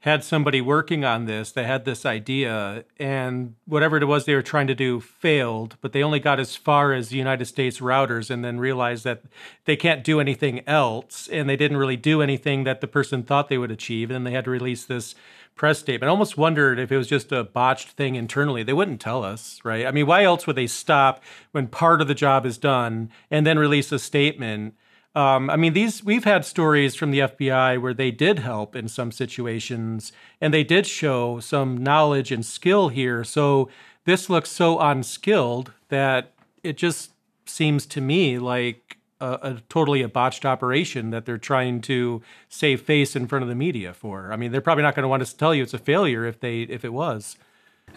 had 0.02 0.24
somebody 0.24 0.60
working 0.60 1.04
on 1.04 1.26
this 1.26 1.52
They 1.52 1.64
had 1.64 1.84
this 1.84 2.04
idea 2.04 2.84
and 2.98 3.54
whatever 3.66 3.96
it 3.96 4.04
was 4.04 4.24
they 4.24 4.34
were 4.34 4.42
trying 4.42 4.66
to 4.66 4.74
do 4.74 5.00
failed 5.00 5.76
but 5.80 5.92
they 5.92 6.02
only 6.02 6.20
got 6.20 6.38
as 6.38 6.56
far 6.56 6.92
as 6.92 7.08
the 7.08 7.16
united 7.16 7.46
states 7.46 7.78
routers 7.78 8.28
and 8.30 8.44
then 8.44 8.58
realized 8.58 9.04
that 9.04 9.22
they 9.64 9.76
can't 9.76 10.04
do 10.04 10.20
anything 10.20 10.66
else 10.68 11.28
and 11.28 11.48
they 11.48 11.56
didn't 11.56 11.76
really 11.76 11.96
do 11.96 12.20
anything 12.20 12.64
that 12.64 12.80
the 12.80 12.88
person 12.88 13.22
thought 13.22 13.48
they 13.48 13.58
would 13.58 13.70
achieve 13.70 14.10
and 14.10 14.26
they 14.26 14.32
had 14.32 14.44
to 14.44 14.50
release 14.50 14.84
this 14.84 15.14
press 15.54 15.78
statement. 15.78 16.08
I 16.08 16.10
almost 16.10 16.38
wondered 16.38 16.78
if 16.78 16.90
it 16.90 16.96
was 16.96 17.06
just 17.06 17.30
a 17.30 17.44
botched 17.44 17.90
thing 17.90 18.14
internally. 18.14 18.62
They 18.62 18.72
wouldn't 18.72 19.00
tell 19.00 19.22
us 19.22 19.60
right? 19.64 19.86
I 19.86 19.92
mean 19.92 20.06
why 20.06 20.24
else 20.24 20.46
would 20.46 20.56
they 20.56 20.66
stop 20.66 21.22
when 21.52 21.68
part 21.68 22.00
of 22.00 22.08
the 22.08 22.14
job 22.14 22.44
is 22.44 22.58
done 22.58 23.10
and 23.30 23.46
then 23.46 23.58
release 23.58 23.92
a 23.92 23.98
statement 23.98 24.74
um, 25.14 25.50
I 25.50 25.56
mean, 25.56 25.74
these 25.74 26.02
we've 26.02 26.24
had 26.24 26.44
stories 26.44 26.94
from 26.94 27.10
the 27.10 27.20
FBI 27.20 27.80
where 27.80 27.92
they 27.92 28.10
did 28.10 28.38
help 28.38 28.74
in 28.74 28.88
some 28.88 29.12
situations, 29.12 30.12
and 30.40 30.54
they 30.54 30.64
did 30.64 30.86
show 30.86 31.38
some 31.40 31.76
knowledge 31.76 32.32
and 32.32 32.44
skill 32.44 32.88
here. 32.88 33.22
So 33.22 33.68
this 34.04 34.30
looks 34.30 34.50
so 34.50 34.78
unskilled 34.78 35.72
that 35.88 36.32
it 36.62 36.76
just 36.78 37.12
seems 37.44 37.84
to 37.86 38.00
me 38.00 38.38
like 38.38 38.96
a, 39.20 39.38
a, 39.42 39.62
totally 39.68 40.02
a 40.02 40.08
botched 40.08 40.46
operation 40.46 41.10
that 41.10 41.26
they're 41.26 41.38
trying 41.38 41.80
to 41.82 42.22
save 42.48 42.80
face 42.80 43.14
in 43.14 43.26
front 43.26 43.42
of 43.42 43.48
the 43.48 43.54
media 43.54 43.92
for. 43.92 44.32
I 44.32 44.36
mean, 44.36 44.50
they're 44.50 44.60
probably 44.62 44.82
not 44.82 44.94
going 44.94 45.04
to 45.04 45.08
want 45.08 45.24
to 45.24 45.36
tell 45.36 45.54
you 45.54 45.62
it's 45.62 45.74
a 45.74 45.78
failure 45.78 46.24
if 46.24 46.40
they 46.40 46.62
if 46.62 46.84
it 46.84 46.92
was. 46.92 47.36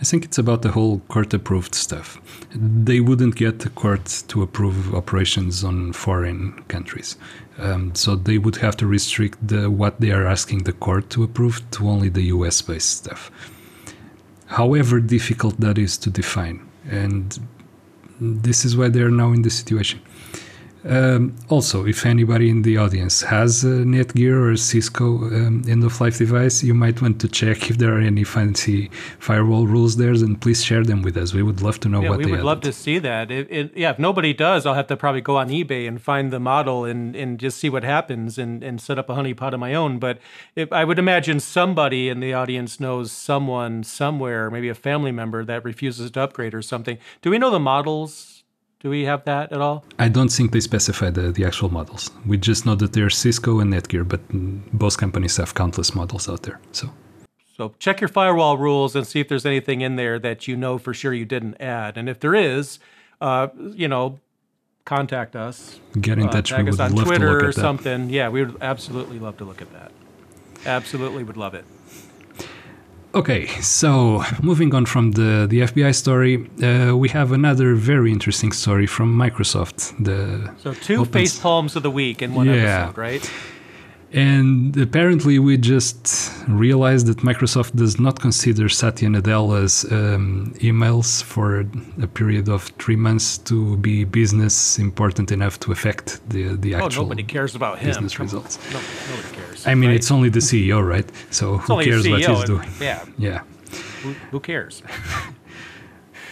I 0.02 0.04
think 0.04 0.26
it's 0.26 0.38
about 0.38 0.62
the 0.62 0.72
whole 0.72 1.00
court 1.08 1.34
approved 1.34 1.74
stuff. 1.74 2.20
They 2.54 3.00
wouldn't 3.00 3.36
get 3.36 3.60
the 3.60 3.70
court 3.70 4.24
to 4.28 4.44
approve 4.44 4.94
operations 4.94 5.64
on 5.64 5.94
foreign 5.94 6.52
countries. 6.68 7.18
Um, 7.58 7.96
so 7.96 8.16
they 8.16 8.38
would 8.38 8.58
have 8.58 8.76
to 8.78 8.88
restrict 8.88 9.48
the, 9.48 9.72
what 9.72 10.02
they 10.02 10.12
are 10.12 10.28
asking 10.28 10.64
the 10.64 10.74
court 10.74 11.10
to 11.12 11.24
approve 11.24 11.62
to 11.72 11.88
only 11.88 12.10
the 12.10 12.24
US 12.24 12.62
based 12.62 12.98
stuff. 12.98 13.32
However 14.48 15.00
difficult 15.00 15.60
that 15.62 15.78
is 15.78 15.98
to 16.00 16.10
define. 16.10 16.68
And 16.90 17.40
this 18.20 18.66
is 18.66 18.76
why 18.76 18.90
they 18.90 19.02
are 19.02 19.12
now 19.12 19.32
in 19.32 19.42
this 19.44 19.58
situation. 19.58 20.02
Um, 20.88 21.36
also, 21.50 21.86
if 21.86 22.06
anybody 22.06 22.50
in 22.50 22.62
the 22.62 22.78
audience 22.78 23.24
has 23.24 23.64
a 23.64 23.84
Netgear 23.84 24.34
or 24.34 24.52
a 24.52 24.58
Cisco 24.58 25.06
um, 25.26 25.64
end 25.68 25.84
of 25.84 26.00
life 26.00 26.20
device, 26.20 26.64
you 26.64 26.76
might 26.76 27.02
want 27.02 27.20
to 27.22 27.28
check 27.28 27.72
if 27.72 27.80
there 27.80 27.96
are 27.98 28.00
any 28.00 28.24
fancy 28.24 28.92
firewall 29.20 29.66
rules 29.66 29.98
there, 29.98 30.12
and 30.12 30.40
please 30.40 30.64
share 30.64 30.84
them 30.84 31.02
with 31.02 31.18
us. 31.18 31.34
We 31.34 31.42
would 31.42 31.62
love 31.62 31.80
to 31.82 31.90
know 31.90 32.02
what 32.02 32.04
they 32.04 32.10
have. 32.10 32.20
yeah, 32.20 32.26
what 32.26 32.26
we 32.26 32.32
would 32.38 32.46
love 32.46 32.62
to 32.62 32.72
see 32.72 33.00
that. 33.00 33.32
It, 33.32 33.48
it, 33.50 33.76
yeah, 33.76 33.90
if 33.90 34.00
nobody 34.00 34.32
does, 34.32 34.68
I'll 34.68 34.76
have 34.76 34.88
to 34.88 34.98
probably 34.98 35.22
go 35.22 35.38
on 35.38 35.50
eBay 35.50 35.88
and 35.88 36.00
find 36.00 36.32
the 36.32 36.40
model 36.40 36.86
and, 36.86 37.16
and 37.16 37.40
just 37.40 37.58
see 37.58 37.70
what 37.70 37.84
happens 37.84 38.38
and, 38.38 38.64
and 38.64 38.80
set 38.80 39.00
up 39.00 39.10
a 39.10 39.14
honeypot 39.14 39.54
of 39.54 39.60
my 39.60 39.74
own. 39.74 39.98
But 39.98 40.20
if, 40.56 40.72
I 40.72 40.84
would 40.84 41.00
imagine 41.00 41.40
somebody 41.40 42.10
in 42.10 42.20
the 42.20 42.34
audience 42.34 42.80
knows 42.80 43.12
someone 43.12 43.84
somewhere, 43.84 44.52
maybe 44.52 44.70
a 44.70 44.76
family 44.76 45.12
member 45.12 45.44
that 45.46 45.66
refuses 45.66 46.12
to 46.12 46.22
upgrade 46.22 46.54
or 46.54 46.62
something. 46.62 47.00
Do 47.24 47.32
we 47.32 47.40
know 47.40 47.50
the 47.50 47.60
models? 47.60 48.35
Do 48.86 48.92
we 48.92 49.06
have 49.06 49.26
that 49.26 49.52
at 49.52 49.62
all? 49.62 49.84
I 49.98 50.10
don't 50.10 50.30
think 50.30 50.52
they 50.52 50.60
specify 50.60 51.10
the, 51.10 51.32
the 51.32 51.44
actual 51.44 51.74
models. 51.74 52.12
We 52.24 52.38
just 52.38 52.68
know 52.68 52.76
that 52.76 52.94
they're 52.94 53.10
Cisco 53.10 53.60
and 53.60 53.74
Netgear, 53.74 54.08
but 54.08 54.22
both 54.78 55.00
companies 55.00 55.38
have 55.38 55.56
countless 55.56 55.96
models 55.96 56.30
out 56.30 56.44
there. 56.44 56.60
So 56.72 56.92
so 57.58 57.74
check 57.80 58.00
your 58.00 58.10
firewall 58.10 58.60
rules 58.60 58.96
and 58.96 59.08
see 59.08 59.20
if 59.20 59.28
there's 59.28 59.44
anything 59.44 59.82
in 59.82 59.96
there 59.96 60.20
that 60.20 60.48
you 60.48 60.56
know 60.56 60.78
for 60.78 60.94
sure 60.94 61.16
you 61.16 61.26
didn't 61.26 61.60
add. 61.60 61.98
And 61.98 62.08
if 62.08 62.20
there 62.20 62.36
is, 62.36 62.78
uh, 63.22 63.48
you 63.58 63.88
know, 63.88 64.20
contact 64.86 65.36
us. 65.36 65.80
Get 66.00 66.20
in 66.20 66.28
uh, 66.28 66.32
touch. 66.34 66.52
Tag 66.52 66.70
us 66.70 66.80
on 66.80 66.92
Twitter 66.92 67.44
or 67.44 67.52
something. 67.54 68.12
Yeah, 68.12 68.30
we 68.30 68.46
would 68.46 68.62
absolutely 68.62 69.18
love 69.18 69.38
to 69.38 69.46
look 69.46 69.64
at 69.64 69.74
that. 69.74 69.92
Absolutely 70.64 71.24
would 71.24 71.38
love 71.38 71.56
it. 71.56 71.66
Okay, 73.16 73.48
so 73.62 74.24
moving 74.44 74.76
on 74.76 74.86
from 74.86 75.12
the, 75.12 75.48
the 75.50 75.62
FBI 75.62 75.96
story, 75.96 76.50
uh, 76.62 76.98
we 76.98 77.08
have 77.10 77.32
another 77.32 77.74
very 77.74 78.12
interesting 78.12 78.52
story 78.52 78.86
from 78.86 79.18
Microsoft. 79.18 79.96
The 80.04 80.54
so 80.58 80.74
two 80.74 81.06
face 81.06 81.40
palms 81.40 81.78
of 81.78 81.84
the 81.84 81.92
week 81.92 82.22
in 82.22 82.34
one 82.34 82.48
yeah. 82.48 82.88
episode, 82.88 82.98
right? 82.98 83.32
And 84.14 84.78
apparently, 84.78 85.40
we 85.40 85.58
just 85.58 86.32
realized 86.48 87.08
that 87.08 87.18
Microsoft 87.18 87.76
does 87.76 88.00
not 88.00 88.20
consider 88.20 88.70
Satya 88.70 89.10
Nadella's 89.10 89.84
um, 89.92 90.54
emails 90.60 91.24
for 91.24 91.66
a 92.02 92.08
period 92.08 92.48
of 92.48 92.64
three 92.80 92.96
months 92.96 93.38
to 93.40 93.78
be 93.78 94.04
business 94.06 94.80
important 94.80 95.32
enough 95.32 95.60
to 95.62 95.72
affect 95.72 96.22
the 96.30 96.56
the 96.56 96.76
oh, 96.76 96.86
actual. 96.86 97.02
Oh, 97.02 97.06
nobody 97.06 97.24
cares 97.24 97.56
about 97.56 97.80
him. 97.80 97.88
Business 97.88 98.20
results. 98.20 98.58
No, 98.72 98.80
nobody 99.10 99.36
cares. 99.36 99.68
I 99.68 99.76
mean, 99.76 99.90
right? 99.90 99.96
it's 99.98 100.12
only 100.12 100.30
the 100.30 100.40
CEO, 100.40 100.86
right? 100.88 101.10
So 101.32 101.56
it's 101.56 101.68
who 101.68 101.84
cares 101.84 102.08
what 102.08 102.22
he's 102.22 102.44
doing? 102.44 102.70
Yeah. 102.80 103.04
Yeah. 103.18 103.42
Who, 104.04 104.14
who 104.32 104.40
cares? 104.40 104.82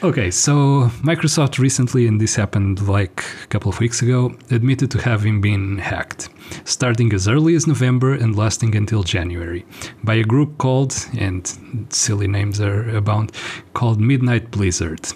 Okay, 0.04 0.32
so 0.32 0.90
Microsoft 1.02 1.60
recently, 1.60 2.08
and 2.08 2.20
this 2.20 2.36
happened 2.36 2.86
like 2.90 3.24
a 3.46 3.48
couple 3.48 3.72
of 3.72 3.80
weeks 3.80 4.02
ago, 4.02 4.36
admitted 4.52 4.92
to 4.92 4.98
having 5.02 5.40
been 5.40 5.78
hacked, 5.78 6.28
starting 6.66 7.14
as 7.14 7.30
early 7.30 7.56
as 7.56 7.68
November 7.68 8.14
and 8.14 8.36
lasting 8.36 8.76
until 8.76 9.04
January, 9.04 9.66
by 10.04 10.16
a 10.16 10.24
group 10.26 10.58
called, 10.58 10.94
and 11.18 11.48
silly 11.90 12.28
names 12.28 12.60
are 12.60 12.90
abound, 12.94 13.32
called 13.74 14.02
Midnight 14.02 14.52
Blizzard. 14.52 15.08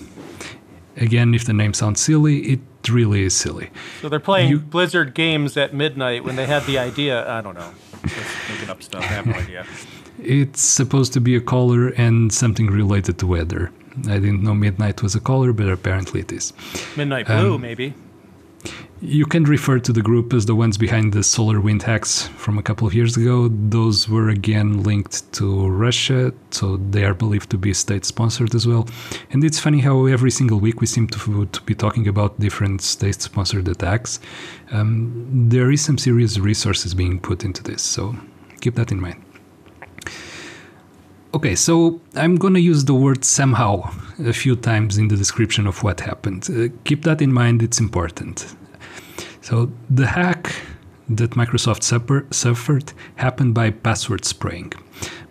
Again, 0.95 1.35
if 1.35 1.43
the 1.43 1.51
name 1.51 1.73
sounds 1.73 1.99
silly, 1.99 2.53
it 2.53 2.61
really 2.89 3.23
is 3.23 3.33
silly. 3.33 3.69
So 3.99 4.07
they're 4.07 4.21
playing 4.21 4.49
you, 4.49 4.59
Blizzard 4.59 5.13
games 5.13 5.57
at 5.57 5.73
midnight 5.73 6.23
when 6.23 6.37
they 6.37 6.45
had 6.45 6.63
the 6.63 6.79
idea. 6.79 7.29
I 7.29 7.41
don't 7.41 7.55
know. 7.55 7.73
Just 8.03 8.49
making 8.49 8.69
up 8.69 8.81
stuff. 8.81 9.03
I 9.03 9.07
have 9.07 9.25
no 9.25 9.33
idea. 9.43 9.65
It's 10.17 10.61
supposed 10.61 11.11
to 11.11 11.19
be 11.19 11.35
a 11.35 11.41
color 11.41 11.89
and 11.89 12.31
something 12.31 12.67
related 12.67 13.17
to 13.19 13.27
weather. 13.27 13.69
I 14.07 14.19
didn't 14.19 14.43
know 14.43 14.53
midnight 14.53 15.01
was 15.01 15.15
a 15.15 15.19
color, 15.19 15.53
but 15.53 15.69
apparently 15.69 16.21
it 16.21 16.31
is. 16.31 16.53
Midnight 16.95 17.27
blue, 17.27 17.55
um, 17.55 17.61
maybe. 17.61 17.93
You 18.99 19.25
can 19.25 19.43
refer 19.43 19.77
to 19.77 19.93
the 19.93 20.01
group 20.01 20.33
as 20.33 20.47
the 20.47 20.55
ones 20.55 20.75
behind 20.75 21.13
the 21.13 21.19
SolarWinds 21.19 21.83
hacks 21.83 22.27
from 22.29 22.57
a 22.57 22.63
couple 22.63 22.87
of 22.87 22.95
years 22.95 23.15
ago. 23.15 23.47
Those 23.47 24.09
were 24.09 24.29
again 24.29 24.81
linked 24.81 25.31
to 25.33 25.67
Russia, 25.67 26.33
so 26.49 26.77
they 26.77 27.05
are 27.05 27.13
believed 27.13 27.51
to 27.51 27.59
be 27.59 27.73
state 27.75 28.05
sponsored 28.05 28.55
as 28.55 28.65
well. 28.65 28.87
And 29.29 29.43
it's 29.43 29.59
funny 29.59 29.81
how 29.81 30.07
every 30.07 30.31
single 30.31 30.59
week 30.59 30.81
we 30.81 30.87
seem 30.87 31.07
to, 31.09 31.45
to 31.45 31.61
be 31.61 31.75
talking 31.75 32.07
about 32.07 32.39
different 32.39 32.81
state 32.81 33.21
sponsored 33.21 33.67
attacks. 33.67 34.19
Um, 34.71 35.47
there 35.47 35.69
is 35.71 35.81
some 35.85 35.99
serious 35.99 36.39
resources 36.39 36.95
being 36.95 37.19
put 37.19 37.43
into 37.43 37.61
this, 37.61 37.83
so 37.83 38.15
keep 38.61 38.73
that 38.75 38.91
in 38.91 38.99
mind. 38.99 39.23
Okay, 41.33 41.55
so 41.55 41.99
I'm 42.15 42.37
to 42.37 42.59
use 42.59 42.85
the 42.85 42.93
word 42.93 43.25
somehow 43.25 43.91
a 44.25 44.31
few 44.31 44.55
times 44.55 44.97
in 44.97 45.09
the 45.09 45.17
description 45.17 45.67
of 45.67 45.83
what 45.83 45.99
happened. 45.99 46.47
Uh, 46.49 46.69
keep 46.85 47.03
that 47.03 47.21
in 47.21 47.33
mind, 47.33 47.61
it's 47.61 47.81
important. 47.81 48.55
So, 49.41 49.69
the 49.89 50.07
hack 50.07 50.55
that 51.09 51.31
Microsoft 51.31 51.83
suffer, 51.83 52.25
suffered 52.31 52.93
happened 53.15 53.53
by 53.53 53.71
password 53.71 54.23
spraying. 54.23 54.71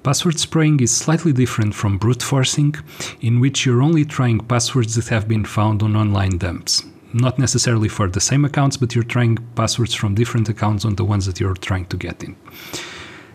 Password 0.03 0.39
spraying 0.39 0.81
is 0.81 0.95
slightly 0.95 1.33
different 1.33 1.75
from 1.75 1.97
brute 1.97 2.23
forcing, 2.23 2.75
in 3.23 3.41
which 3.41 3.65
you're 3.65 3.83
only 3.83 4.05
trying 4.05 4.41
passwords 4.41 4.95
that 4.97 5.09
have 5.09 5.27
been 5.27 5.45
found 5.47 5.83
on 5.83 5.97
online 5.97 6.37
dumps. 6.37 6.83
Not 7.15 7.39
necessarily 7.39 7.89
for 7.89 8.09
the 8.09 8.21
same 8.21 8.45
accounts, 8.45 8.77
but 8.77 8.95
you're 8.95 9.05
trying 9.05 9.39
passwords 9.55 9.95
from 9.95 10.15
different 10.15 10.49
accounts 10.51 10.85
on 10.85 10.97
the 10.97 11.05
ones 11.05 11.25
that 11.25 11.41
you're 11.41 11.55
trying 11.55 11.87
to 11.87 11.97
get 11.97 12.23
in. 12.23 12.37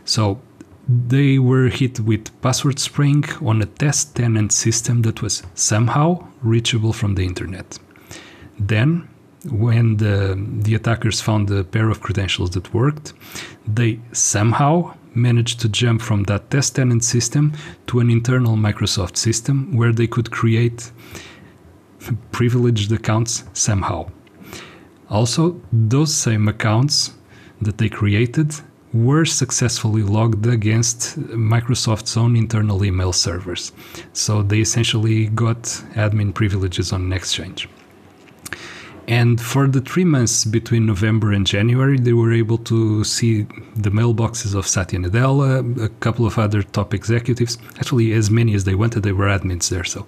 So, 0.06 0.40
they 1.08 1.40
were 1.40 1.68
hit 1.70 2.00
with 2.00 2.30
password 2.42 2.80
spraying 2.80 3.26
on 3.46 3.62
a 3.62 3.66
test 3.66 4.16
tenant 4.16 4.52
system 4.52 5.02
that 5.04 5.22
was 5.22 5.44
somehow 5.56 6.28
reachable 6.42 6.94
from 6.94 7.16
the 7.16 7.24
internet. 7.24 7.80
Then, 8.60 9.08
when 9.50 9.98
the, 9.98 10.38
the 10.62 10.76
attackers 10.76 11.22
found 11.22 11.50
a 11.50 11.64
pair 11.64 11.90
of 11.90 12.02
credentials 12.02 12.52
that 12.52 12.74
worked, 12.74 13.14
they 13.66 14.00
somehow 14.12 14.96
managed 15.14 15.60
to 15.62 15.70
jump 15.70 16.02
from 16.02 16.24
that 16.24 16.50
test 16.52 16.76
tenant 16.76 17.04
system 17.04 17.54
to 17.88 18.00
an 18.00 18.10
internal 18.10 18.56
Microsoft 18.56 19.18
system 19.18 19.76
where 19.76 19.92
they 19.92 20.08
could 20.08 20.32
create 20.32 20.92
privileged 22.32 22.92
accounts 22.92 23.44
somehow. 23.54 24.10
Also, 25.10 25.60
those 25.72 26.14
same 26.14 26.48
accounts 26.48 27.14
that 27.62 27.78
they 27.78 27.90
created 27.90 28.54
were 28.94 29.26
successfully 29.26 30.04
logged 30.04 30.46
against 30.46 31.20
Microsoft's 31.20 32.18
own 32.18 32.36
internal 32.36 32.84
email 32.84 33.14
servers. 33.14 33.72
So 34.14 34.44
they 34.44 34.60
essentially 34.60 35.28
got 35.28 35.62
admin 35.96 36.34
privileges 36.34 36.92
on 36.92 37.14
Exchange. 37.14 37.70
And 39.08 39.42
for 39.42 39.68
the 39.68 39.82
three 39.82 40.06
months 40.06 40.46
between 40.46 40.86
November 40.86 41.32
and 41.32 41.46
January, 41.46 41.98
they 41.98 42.14
were 42.14 42.32
able 42.32 42.58
to 42.60 43.04
see 43.04 43.44
the 43.76 43.90
mailboxes 43.90 44.56
of 44.56 44.68
Satya 44.68 45.00
Nadella, 45.00 45.84
a 45.84 45.90
couple 46.00 46.26
of 46.26 46.38
other 46.38 46.62
top 46.62 46.94
executives. 46.94 47.58
Actually, 47.78 48.14
as 48.14 48.30
many 48.30 48.54
as 48.54 48.64
they 48.64 48.76
wanted, 48.76 49.04
they 49.04 49.12
were 49.12 49.28
admins 49.28 49.70
there. 49.70 49.84
So 49.84 50.06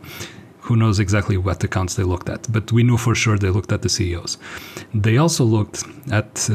who 0.64 0.78
knows 0.78 0.98
exactly 0.98 1.36
what 1.36 1.62
accounts 1.62 1.96
they 1.96 2.04
looked 2.04 2.30
at, 2.30 2.50
but 2.50 2.72
we 2.72 2.84
know 2.84 2.96
for 2.96 3.14
sure 3.14 3.38
they 3.38 3.50
looked 3.50 3.74
at 3.74 3.82
the 3.82 3.90
CEOs. 3.90 4.38
They 4.94 5.18
also 5.18 5.44
looked 5.44 5.84
at 6.10 6.50
uh, 6.50 6.54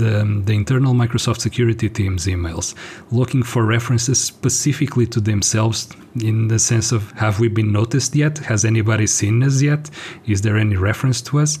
the, 0.00 0.42
the 0.44 0.52
internal 0.52 0.94
Microsoft 0.94 1.40
security 1.40 1.88
team's 1.88 2.26
emails, 2.26 2.76
looking 3.10 3.42
for 3.42 3.64
references 3.64 4.22
specifically 4.22 5.04
to 5.08 5.20
themselves 5.20 5.88
in 6.22 6.46
the 6.46 6.60
sense 6.60 6.92
of 6.92 7.10
have 7.12 7.40
we 7.40 7.48
been 7.48 7.72
noticed 7.72 8.14
yet? 8.14 8.38
Has 8.38 8.64
anybody 8.64 9.08
seen 9.08 9.42
us 9.42 9.60
yet? 9.60 9.90
Is 10.26 10.42
there 10.42 10.56
any 10.56 10.76
reference 10.76 11.20
to 11.22 11.40
us? 11.40 11.58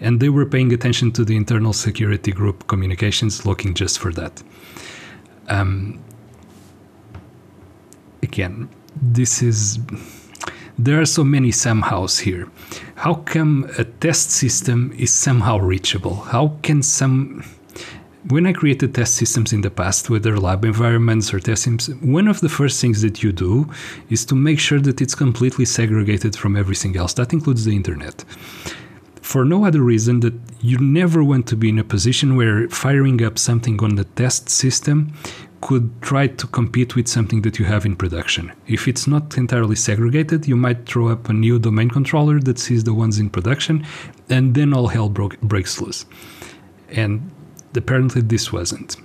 And 0.00 0.20
they 0.20 0.30
were 0.30 0.46
paying 0.46 0.72
attention 0.72 1.12
to 1.12 1.26
the 1.26 1.36
internal 1.36 1.74
security 1.74 2.32
group 2.32 2.66
communications, 2.68 3.44
looking 3.44 3.74
just 3.74 3.98
for 3.98 4.12
that. 4.14 4.42
Um, 5.48 6.02
again, 8.22 8.70
this 9.00 9.42
is 9.42 9.78
there 10.78 11.00
are 11.00 11.06
so 11.06 11.24
many 11.24 11.50
somehows 11.50 12.20
here. 12.20 12.48
How 12.94 13.14
come 13.14 13.68
a 13.78 13.84
test 13.84 14.30
system 14.30 14.94
is 14.96 15.12
somehow 15.12 15.58
reachable? 15.58 16.16
How 16.16 16.56
can 16.62 16.82
some. 16.82 17.44
When 18.28 18.46
I 18.46 18.52
created 18.52 18.94
test 18.94 19.14
systems 19.14 19.52
in 19.52 19.62
the 19.62 19.70
past, 19.70 20.10
whether 20.10 20.36
lab 20.36 20.64
environments 20.64 21.32
or 21.32 21.40
test 21.40 21.62
systems, 21.62 21.88
one 22.02 22.28
of 22.28 22.40
the 22.40 22.48
first 22.48 22.80
things 22.80 23.00
that 23.02 23.22
you 23.22 23.32
do 23.32 23.70
is 24.10 24.24
to 24.26 24.34
make 24.34 24.60
sure 24.60 24.80
that 24.80 25.00
it's 25.00 25.14
completely 25.14 25.64
segregated 25.64 26.36
from 26.36 26.56
everything 26.56 26.96
else. 26.96 27.14
That 27.14 27.32
includes 27.32 27.64
the 27.64 27.74
internet 27.74 28.24
for 29.28 29.44
no 29.44 29.66
other 29.66 29.82
reason 29.82 30.20
that 30.20 30.32
you 30.62 30.78
never 30.78 31.22
want 31.22 31.46
to 31.46 31.54
be 31.54 31.68
in 31.68 31.78
a 31.78 31.84
position 31.84 32.34
where 32.34 32.66
firing 32.70 33.22
up 33.22 33.38
something 33.38 33.78
on 33.82 33.94
the 33.96 34.04
test 34.04 34.48
system 34.48 35.12
could 35.60 36.00
try 36.02 36.26
to 36.26 36.46
compete 36.46 36.94
with 36.94 37.08
something 37.08 37.42
that 37.42 37.58
you 37.58 37.64
have 37.64 37.84
in 37.84 37.96
production. 37.96 38.52
If 38.66 38.86
it's 38.86 39.06
not 39.06 39.36
entirely 39.36 39.76
segregated, 39.76 40.46
you 40.46 40.56
might 40.56 40.86
throw 40.86 41.08
up 41.08 41.28
a 41.28 41.32
new 41.32 41.58
domain 41.58 41.90
controller 41.90 42.38
that 42.40 42.58
sees 42.58 42.84
the 42.84 42.94
ones 42.94 43.18
in 43.18 43.30
production, 43.30 43.86
and 44.28 44.54
then 44.54 44.72
all 44.72 44.88
hell 44.88 45.08
broke, 45.08 45.40
breaks 45.40 45.80
loose. 45.80 46.06
And 46.90 47.30
apparently, 47.74 48.22
this 48.22 48.52
wasn't. 48.52 48.96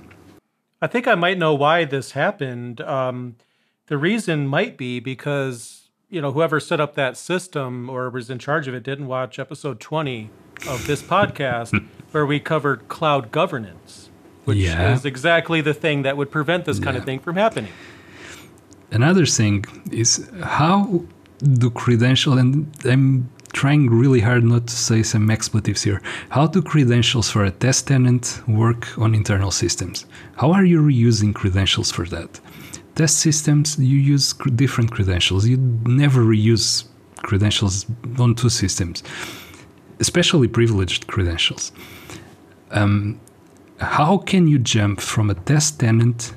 I 0.81 0.87
think 0.87 1.07
I 1.07 1.15
might 1.15 1.37
know 1.37 1.53
why 1.53 1.85
this 1.85 2.11
happened. 2.11 2.81
Um, 2.81 3.35
the 3.87 3.97
reason 3.97 4.47
might 4.47 4.77
be 4.77 4.99
because 4.99 5.89
you 6.09 6.21
know 6.21 6.31
whoever 6.31 6.59
set 6.59 6.79
up 6.79 6.95
that 6.95 7.17
system 7.17 7.89
or 7.89 8.09
was 8.09 8.29
in 8.29 8.39
charge 8.39 8.67
of 8.67 8.73
it 8.73 8.83
didn't 8.83 9.07
watch 9.07 9.39
episode 9.39 9.79
20 9.79 10.29
of 10.67 10.85
this 10.85 11.01
podcast 11.15 11.87
where 12.11 12.25
we 12.25 12.39
covered 12.39 12.87
cloud 12.87 13.31
governance 13.31 14.09
which 14.45 14.57
yeah. 14.57 14.93
is 14.93 15.05
exactly 15.05 15.61
the 15.61 15.73
thing 15.73 16.03
that 16.03 16.17
would 16.17 16.31
prevent 16.31 16.65
this 16.65 16.79
kind 16.79 16.95
yeah. 16.95 16.99
of 16.99 17.05
thing 17.05 17.19
from 17.19 17.35
happening. 17.35 17.71
Another 18.91 19.25
thing 19.25 19.65
is 19.91 20.29
how 20.43 21.03
do 21.41 21.69
credentials, 21.69 22.37
and 22.37 22.71
I'm 22.85 23.29
trying 23.53 23.89
really 23.89 24.19
hard 24.19 24.43
not 24.43 24.67
to 24.67 24.75
say 24.75 25.03
some 25.03 25.29
expletives 25.29 25.83
here. 25.83 26.01
How 26.29 26.47
do 26.47 26.61
credentials 26.61 27.29
for 27.29 27.43
a 27.43 27.51
test 27.51 27.87
tenant 27.87 28.41
work 28.47 28.97
on 28.97 29.15
internal 29.15 29.51
systems? 29.51 30.05
How 30.35 30.51
are 30.51 30.65
you 30.65 30.81
reusing 30.81 31.33
credentials 31.33 31.91
for 31.91 32.05
that? 32.07 32.39
Test 32.95 33.19
systems, 33.19 33.77
you 33.79 33.97
use 33.97 34.33
different 34.55 34.91
credentials. 34.91 35.47
You 35.47 35.57
never 35.85 36.21
reuse 36.21 36.85
credentials 37.17 37.85
on 38.19 38.35
two 38.35 38.49
systems, 38.49 39.03
especially 39.99 40.47
privileged 40.47 41.07
credentials. 41.07 41.71
Um, 42.71 43.19
how 43.83 44.17
can 44.17 44.47
you 44.47 44.59
jump 44.59 44.99
from 45.01 45.29
a 45.29 45.35
test 45.35 45.79
tenant 45.79 46.33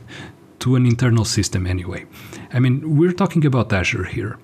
to 0.60 0.76
an 0.76 0.86
internal 0.86 1.24
system 1.24 1.66
anyway? 1.66 2.04
I 2.52 2.58
mean, 2.58 2.96
we're 2.96 3.12
talking 3.12 3.44
about 3.44 3.72
Azure 3.72 4.04
here. 4.04 4.38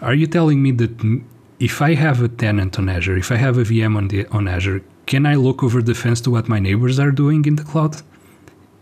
Are 0.00 0.14
you 0.14 0.26
telling 0.26 0.62
me 0.62 0.70
that 0.72 1.22
if 1.60 1.82
I 1.82 1.94
have 1.94 2.22
a 2.22 2.28
tenant 2.28 2.78
on 2.78 2.88
Azure, 2.88 3.16
if 3.16 3.32
I 3.32 3.36
have 3.36 3.58
a 3.58 3.62
VM 3.62 3.96
on, 3.96 4.08
the, 4.08 4.26
on 4.26 4.46
Azure, 4.48 4.82
can 5.06 5.26
I 5.26 5.34
look 5.34 5.62
over 5.62 5.82
the 5.82 5.94
fence 5.94 6.20
to 6.22 6.30
what 6.30 6.48
my 6.48 6.58
neighbors 6.58 6.98
are 6.98 7.10
doing 7.10 7.44
in 7.46 7.56
the 7.56 7.64
cloud? 7.64 8.02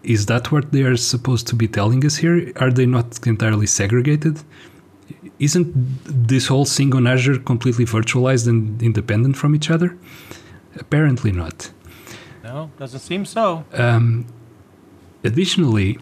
Is 0.03 0.27
that 0.27 0.53
what 0.53 0.73
they 0.73 0.83
are 0.83 0.97
supposed 0.97 1.47
to 1.49 1.55
be 1.55 1.69
telling 1.69 2.05
us 2.05 2.17
here? 2.17 2.53
Are 2.57 2.71
they 2.71 2.87
not 2.87 3.27
entirely 3.27 3.67
segregated? 3.67 4.41
Isn't 5.39 5.73
this 6.05 6.47
whole 6.47 6.65
thing 6.65 6.95
on 6.95 7.07
Azure 7.07 7.39
completely 7.39 7.85
virtualized 7.85 8.47
and 8.49 8.81
independent 8.83 9.37
from 9.37 9.55
each 9.55 9.71
other? 9.71 9.97
Apparently 10.79 11.33
not. 11.33 11.71
No, 12.47 12.71
doesn't 12.79 13.01
seem 13.01 13.25
so. 13.25 13.65
Um, 13.73 14.25
additionally, 15.25 15.99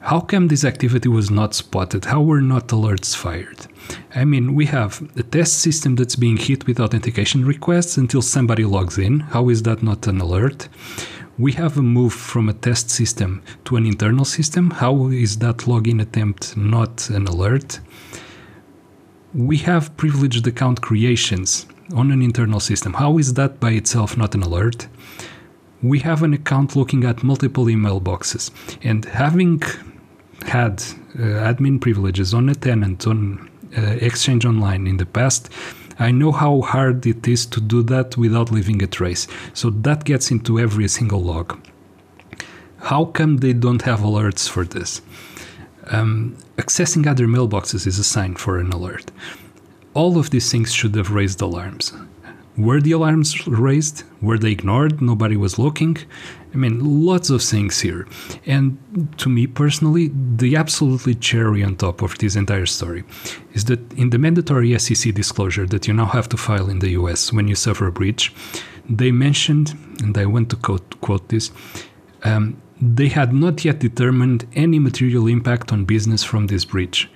how 0.00 0.18
come 0.18 0.48
this 0.48 0.64
activity 0.64 1.08
was 1.08 1.30
not 1.30 1.54
spotted? 1.54 2.06
How 2.06 2.20
were 2.20 2.40
not 2.40 2.66
alerts 2.68 3.14
fired? 3.14 3.60
I 4.12 4.24
mean, 4.24 4.56
we 4.56 4.66
have 4.66 4.92
a 5.16 5.22
test 5.22 5.60
system 5.60 5.94
that's 5.94 6.16
being 6.16 6.36
hit 6.36 6.66
with 6.66 6.80
authentication 6.80 7.44
requests 7.44 7.96
until 7.96 8.22
somebody 8.22 8.64
logs 8.64 8.98
in. 8.98 9.20
How 9.20 9.48
is 9.48 9.62
that 9.62 9.84
not 9.84 10.08
an 10.08 10.20
alert? 10.20 10.68
We 11.38 11.52
have 11.52 11.78
a 11.78 11.82
move 11.82 12.12
from 12.12 12.48
a 12.48 12.54
test 12.54 12.90
system 12.90 13.42
to 13.66 13.76
an 13.76 13.86
internal 13.86 14.24
system. 14.24 14.72
How 14.72 15.06
is 15.08 15.38
that 15.38 15.58
login 15.58 16.02
attempt 16.02 16.56
not 16.56 17.08
an 17.10 17.28
alert? 17.28 17.78
We 19.32 19.58
have 19.58 19.96
privileged 19.96 20.44
account 20.48 20.80
creations 20.80 21.66
on 21.94 22.10
an 22.10 22.20
internal 22.20 22.58
system. 22.58 22.94
How 22.94 23.16
is 23.18 23.34
that 23.34 23.60
by 23.60 23.70
itself 23.70 24.16
not 24.16 24.34
an 24.34 24.42
alert? 24.42 24.88
We 25.84 25.98
have 25.98 26.22
an 26.22 26.32
account 26.32 26.74
looking 26.74 27.04
at 27.04 27.22
multiple 27.22 27.68
email 27.68 28.00
boxes. 28.00 28.50
And 28.82 29.04
having 29.04 29.62
had 30.46 30.82
uh, 31.14 31.50
admin 31.50 31.78
privileges 31.80 32.32
on 32.32 32.48
a 32.48 32.54
tenant 32.54 33.06
on 33.06 33.50
uh, 33.76 33.82
Exchange 34.00 34.46
Online 34.46 34.86
in 34.86 34.96
the 34.96 35.04
past, 35.04 35.50
I 35.98 36.10
know 36.10 36.32
how 36.32 36.62
hard 36.62 37.06
it 37.06 37.28
is 37.28 37.44
to 37.46 37.60
do 37.60 37.82
that 37.84 38.16
without 38.16 38.50
leaving 38.50 38.82
a 38.82 38.86
trace. 38.86 39.26
So 39.52 39.68
that 39.70 40.04
gets 40.04 40.30
into 40.30 40.58
every 40.58 40.88
single 40.88 41.22
log. 41.22 41.58
How 42.78 43.04
come 43.04 43.38
they 43.38 43.52
don't 43.52 43.82
have 43.82 44.00
alerts 44.00 44.48
for 44.48 44.64
this? 44.64 45.02
Um, 45.88 46.36
accessing 46.56 47.06
other 47.06 47.26
mailboxes 47.26 47.86
is 47.86 47.98
a 47.98 48.04
sign 48.04 48.36
for 48.36 48.58
an 48.58 48.72
alert. 48.72 49.10
All 49.92 50.18
of 50.18 50.30
these 50.30 50.50
things 50.50 50.72
should 50.72 50.94
have 50.96 51.10
raised 51.10 51.42
alarms. 51.42 51.92
Were 52.56 52.80
the 52.80 52.92
alarms 52.92 53.46
raised? 53.48 54.04
Were 54.22 54.38
they 54.38 54.52
ignored? 54.52 55.02
Nobody 55.02 55.36
was 55.36 55.58
looking? 55.58 55.96
I 56.52 56.56
mean, 56.56 57.04
lots 57.04 57.28
of 57.30 57.42
things 57.42 57.80
here. 57.80 58.06
And 58.46 58.78
to 59.18 59.28
me 59.28 59.48
personally, 59.48 60.12
the 60.14 60.54
absolutely 60.54 61.16
cherry 61.16 61.64
on 61.64 61.74
top 61.74 62.00
of 62.00 62.16
this 62.18 62.36
entire 62.36 62.66
story 62.66 63.02
is 63.54 63.64
that 63.64 63.92
in 63.94 64.10
the 64.10 64.18
mandatory 64.18 64.78
SEC 64.78 65.12
disclosure 65.14 65.66
that 65.66 65.88
you 65.88 65.94
now 65.94 66.06
have 66.06 66.28
to 66.28 66.36
file 66.36 66.70
in 66.70 66.78
the 66.78 66.90
US 66.90 67.32
when 67.32 67.48
you 67.48 67.56
suffer 67.56 67.88
a 67.88 67.92
breach, 67.92 68.32
they 68.88 69.10
mentioned, 69.10 69.74
and 70.00 70.16
I 70.16 70.26
want 70.26 70.50
to 70.50 70.56
quote, 70.56 71.00
quote 71.00 71.28
this, 71.30 71.50
um, 72.22 72.60
they 72.80 73.08
had 73.08 73.32
not 73.32 73.64
yet 73.64 73.80
determined 73.80 74.46
any 74.54 74.78
material 74.78 75.26
impact 75.26 75.72
on 75.72 75.84
business 75.84 76.22
from 76.22 76.46
this 76.46 76.64
breach. 76.64 77.10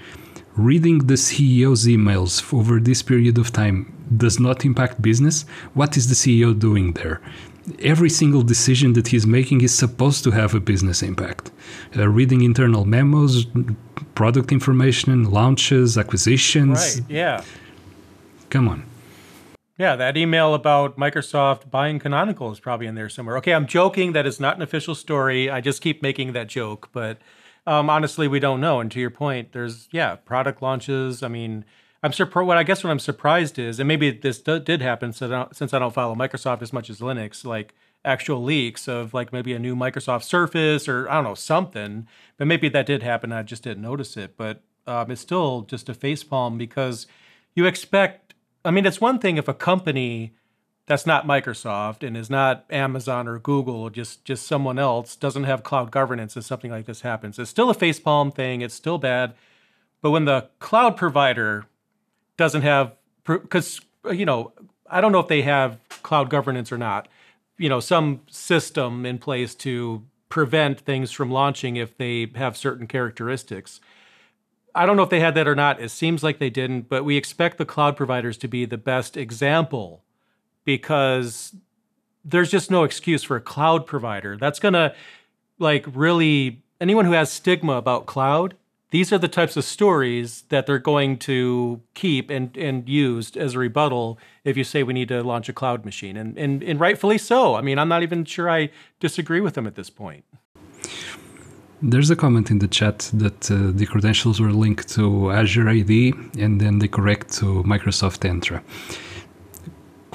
Reading 0.59 1.07
the 1.07 1.15
CEO's 1.15 1.87
emails 1.87 2.53
over 2.53 2.81
this 2.81 3.01
period 3.01 3.39
of 3.39 3.53
time 3.53 3.95
does 4.17 4.41
not 4.41 4.65
impact 4.65 5.01
business. 5.01 5.43
What 5.73 5.97
is 5.97 6.09
the 6.09 6.17
CEO 6.17 6.59
doing 6.59 6.95
there? 6.95 7.21
Every 7.79 8.11
single 8.11 8.43
decision 8.43 8.95
that 8.95 9.07
he's 9.07 9.25
making 9.25 9.61
is 9.61 9.73
supposed 9.73 10.25
to 10.25 10.33
have 10.33 10.57
a 10.57 10.61
business 10.61 11.01
impact. 11.01 11.53
Uh, 11.97 12.09
reading 12.09 12.43
internal 12.43 12.85
memos, 12.85 13.47
product 14.17 14.51
information, 14.51 15.31
launches, 15.31 15.97
acquisitions. 15.97 17.03
Right, 17.03 17.09
yeah. 17.09 17.45
Come 18.51 18.67
on. 18.67 18.83
Yeah, 19.79 19.95
that 19.95 20.17
email 20.17 20.55
about 20.55 20.97
Microsoft 20.97 21.71
buying 21.71 22.01
Canonical 22.01 22.51
is 22.51 22.59
probably 22.59 22.89
in 22.89 22.97
there 22.97 23.09
somewhere. 23.09 23.37
Okay, 23.37 23.55
I'm 23.55 23.69
joking. 23.69 24.13
That 24.13 24.27
is 24.27 24.41
not 24.41 24.57
an 24.57 24.63
official 24.63 24.97
story. 24.97 25.49
I 25.49 25.61
just 25.61 25.81
keep 25.81 26.03
making 26.03 26.33
that 26.33 26.49
joke, 26.49 26.89
but 26.93 27.19
um, 27.69 27.91
honestly, 27.91 28.27
we 28.29 28.41
don't 28.41 28.63
know. 28.63 28.81
And 28.81 28.91
to 28.93 28.99
your 28.99 29.11
point, 29.11 29.53
there's 29.53 29.91
yeah, 29.93 30.15
product 30.17 30.63
launches. 30.63 31.23
I 31.23 31.29
mean, 31.29 31.67
I'm 32.03 32.15
surprised. 32.15 32.47
What 32.47 32.57
I 32.57 32.63
guess 32.63 32.83
what 32.83 32.91
I'm 32.91 32.99
surprised 32.99 33.59
is, 33.59 33.79
and 33.79 33.87
maybe 33.87 34.11
this 34.11 34.41
d- 34.41 34.61
did 34.61 34.81
happen 34.81 35.13
since 35.13 35.31
I, 35.31 35.47
since 35.53 35.75
I 35.75 35.79
don't 35.79 35.93
follow 35.93 36.15
Microsoft 36.15 36.63
as 36.63 36.73
much 36.73 36.89
as 36.89 37.01
Linux, 37.01 37.45
like 37.45 37.75
actual 38.07 38.43
leaks 38.43 38.89
of 38.89 39.13
like 39.13 39.35
maybe 39.35 39.53
a 39.53 39.59
new 39.59 39.77
Microsoft 39.77 40.23
Surface 40.23 40.89
or 40.89 41.11
I 41.11 41.17
don't 41.17 41.25
know 41.25 41.35
something. 41.35 42.09
But 42.39 42.47
maybe 42.47 42.71
that 42.71 42.87
did 42.87 43.03
happen. 43.03 43.33
I 43.33 43.43
just 43.43 43.65
didn't 43.65 43.83
notice 43.83 44.17
it. 44.17 44.39
But 44.39 44.63
um, 44.87 45.11
it's 45.11 45.21
still 45.21 45.61
just 45.63 45.91
a 45.91 45.95
facepalm 45.95 46.57
because 46.57 47.07
you 47.55 47.67
expect 47.67 48.29
I 48.65 48.71
mean, 48.71 48.87
it's 48.87 49.01
one 49.01 49.19
thing 49.19 49.37
if 49.37 49.47
a 49.47 49.55
company 49.55 50.35
that's 50.89 51.07
not 51.07 51.27
Microsoft 51.27 52.03
and 52.03 52.17
is 52.17 52.31
not 52.31 52.65
Amazon 52.71 53.29
or 53.29 53.39
Google, 53.39 53.91
just 53.91 54.25
just 54.25 54.47
someone 54.47 54.79
else 54.79 55.15
doesn't 55.17 55.45
have 55.45 55.63
cloud 55.63 55.91
governance 55.91 56.35
if 56.35 56.45
something 56.45 56.71
like 56.71 56.87
this 56.87 57.03
happens. 57.03 57.39
It's 57.39 57.51
still 57.51 57.69
a 57.69 57.75
facepalm 57.75 58.35
thing. 58.35 58.63
It's 58.63 58.75
still 58.75 58.97
bad. 58.97 59.35
But 60.01 60.13
when 60.13 60.25
the 60.25 60.49
cloud 60.61 60.97
provider 60.97 61.67
doesn't 62.39 62.63
have, 62.63 62.95
because 63.25 63.83
you 64.13 64.25
know, 64.25 64.53
I 64.91 65.03
don't 65.03 65.13
know 65.13 65.21
if 65.21 65.29
they 65.29 65.43
have 65.43 65.79
cloud 66.03 66.31
governance 66.31 66.73
or 66.73 66.79
not. 66.79 67.07
You 67.59 67.69
know, 67.69 67.81
some 67.81 68.23
system 68.31 69.05
in 69.05 69.19
place 69.19 69.55
to 69.57 70.05
prevent 70.31 70.81
things 70.81 71.11
from 71.11 71.31
launching 71.31 71.77
if 71.77 71.99
they 71.99 72.31
have 72.37 72.57
certain 72.57 72.87
characteristics. 72.87 73.81
I 74.75 74.87
don't 74.87 74.97
know 74.97 75.03
if 75.03 75.11
they 75.11 75.21
had 75.21 75.35
that 75.35 75.49
or 75.49 75.57
not. 75.57 75.83
It 75.83 75.91
seems 75.91 76.23
like 76.23 76.39
they 76.39 76.51
didn't, 76.51 76.89
but 76.89 77.05
we 77.05 77.17
expect 77.19 77.59
the 77.59 77.67
cloud 77.67 77.97
providers 77.97 78.39
to 78.39 78.49
be 78.49 78.65
the 78.65 78.79
best 78.79 79.17
example 79.17 80.05
because 80.69 81.55
there's 82.27 82.51
just 82.51 82.71
no 82.71 82.85
excuse 82.85 83.23
for 83.23 83.37
a 83.37 83.41
cloud 83.41 83.87
provider. 83.87 84.37
That's 84.37 84.61
going 84.61 84.75
to 84.75 84.95
like 85.59 85.87
really 85.95 86.61
anyone 86.79 87.07
who 87.07 87.13
has 87.13 87.33
stigma 87.33 87.73
about 87.73 88.05
cloud, 88.05 88.55
these 88.91 89.11
are 89.11 89.17
the 89.17 89.29
types 89.29 89.57
of 89.57 89.65
stories 89.65 90.43
that 90.51 90.67
they're 90.67 90.79
going 90.79 91.17
to 91.21 91.81
keep 91.95 92.29
and, 92.29 92.55
and 92.55 92.87
used 92.87 93.35
as 93.39 93.55
a 93.55 93.59
rebuttal 93.59 94.19
if 94.45 94.59
you 94.59 94.65
say 94.65 94.83
we 94.83 94.93
need 94.93 95.09
to 95.09 95.23
launch 95.23 95.49
a 95.49 95.55
cloud 95.55 95.87
machine. 95.87 96.19
And, 96.19 96.37
and, 96.37 96.63
and 96.63 96.79
rightfully 96.79 97.17
so. 97.17 97.55
I 97.55 97.63
mean, 97.63 97.79
I'm 97.79 97.89
not 97.89 98.03
even 98.03 98.27
sure 98.27 98.51
I 98.51 98.69
disagree 99.01 99.41
with 99.41 99.55
them 99.55 99.67
at 99.67 99.75
this 99.75 99.89
point. 99.89 100.27
There's 101.81 102.11
a 102.11 102.17
comment 102.17 102.51
in 102.51 102.59
the 102.59 102.69
chat 102.69 103.11
that 103.15 103.51
uh, 103.51 103.71
the 103.73 103.87
credentials 103.87 104.39
were 104.39 104.53
linked 104.53 104.91
to 104.97 105.33
Azure 105.33 105.71
AD 105.71 105.91
and 106.37 106.61
then 106.61 106.79
they 106.81 106.89
correct 106.89 107.33
to 107.39 107.63
Microsoft 107.63 108.21
Entra. 108.29 108.61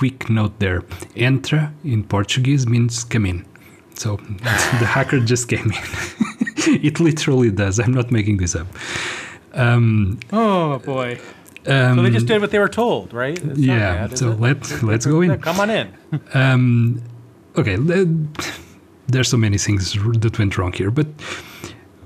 Quick 0.03 0.29
note 0.29 0.59
there 0.59 0.81
Entra 1.15 1.71
in 1.85 2.03
Portuguese 2.03 2.67
means 2.67 3.05
come 3.05 3.25
in. 3.25 3.45
So 3.93 4.17
the 4.81 4.85
hacker 4.85 5.21
just 5.21 5.47
came 5.47 5.71
in. 5.71 5.77
it 6.83 6.99
literally 6.99 7.51
does. 7.51 7.79
I'm 7.79 7.93
not 7.93 8.11
making 8.11 8.35
this 8.35 8.53
up. 8.53 8.67
Um, 9.53 10.19
oh 10.33 10.79
boy. 10.79 11.21
Um, 11.65 11.95
so 11.95 12.03
they 12.03 12.09
just 12.09 12.25
did 12.25 12.41
what 12.41 12.51
they 12.51 12.59
were 12.59 12.67
told, 12.67 13.13
right? 13.13 13.41
It's 13.41 13.57
yeah. 13.57 14.07
Bad, 14.07 14.17
so 14.17 14.31
let 14.31 14.83
let's 14.83 15.05
go 15.05 15.21
in. 15.21 15.39
Come 15.39 15.61
on 15.61 15.69
in. 15.69 15.93
um, 16.33 17.01
okay. 17.55 17.77
There's 19.07 19.29
so 19.29 19.37
many 19.37 19.57
things 19.57 19.93
that 19.93 20.37
went 20.37 20.57
wrong 20.57 20.73
here, 20.73 20.91
but 20.91 21.07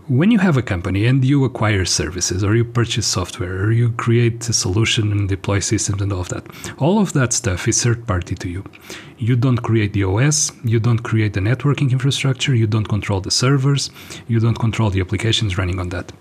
when 0.08 0.32
you 0.32 0.40
have 0.40 0.56
a 0.56 0.62
company 0.62 1.06
and 1.06 1.26
you 1.26 1.44
acquire 1.44 1.84
services 1.84 2.42
or 2.42 2.56
you 2.56 2.64
purchase 2.64 3.06
software 3.06 3.64
or 3.64 3.72
you 3.74 3.92
create 3.92 4.48
a 4.48 4.54
solution 4.54 5.12
and 5.12 5.28
deploy 5.28 5.60
systems 5.60 6.02
and 6.02 6.14
all 6.14 6.22
of 6.22 6.30
that, 6.30 6.46
all 6.78 7.00
of 7.00 7.12
that 7.12 7.34
stuff 7.34 7.68
is 7.68 7.84
third 7.84 8.08
party 8.08 8.34
to 8.34 8.48
you. 8.48 8.64
You 9.18 9.36
don't 9.36 9.58
create 9.58 9.92
the 9.92 10.06
OS, 10.06 10.54
you 10.64 10.80
don't 10.80 11.00
create 11.00 11.34
the 11.34 11.42
networking 11.42 11.92
infrastructure, 11.92 12.56
you 12.56 12.68
don't 12.68 12.88
control 12.88 13.20
the 13.20 13.32
servers, 13.32 13.90
you 14.30 14.40
don't 14.40 14.58
control 14.58 14.90
the 14.90 15.02
applications 15.02 15.58
running 15.58 15.78
on 15.78 15.90
that. 15.90 16.14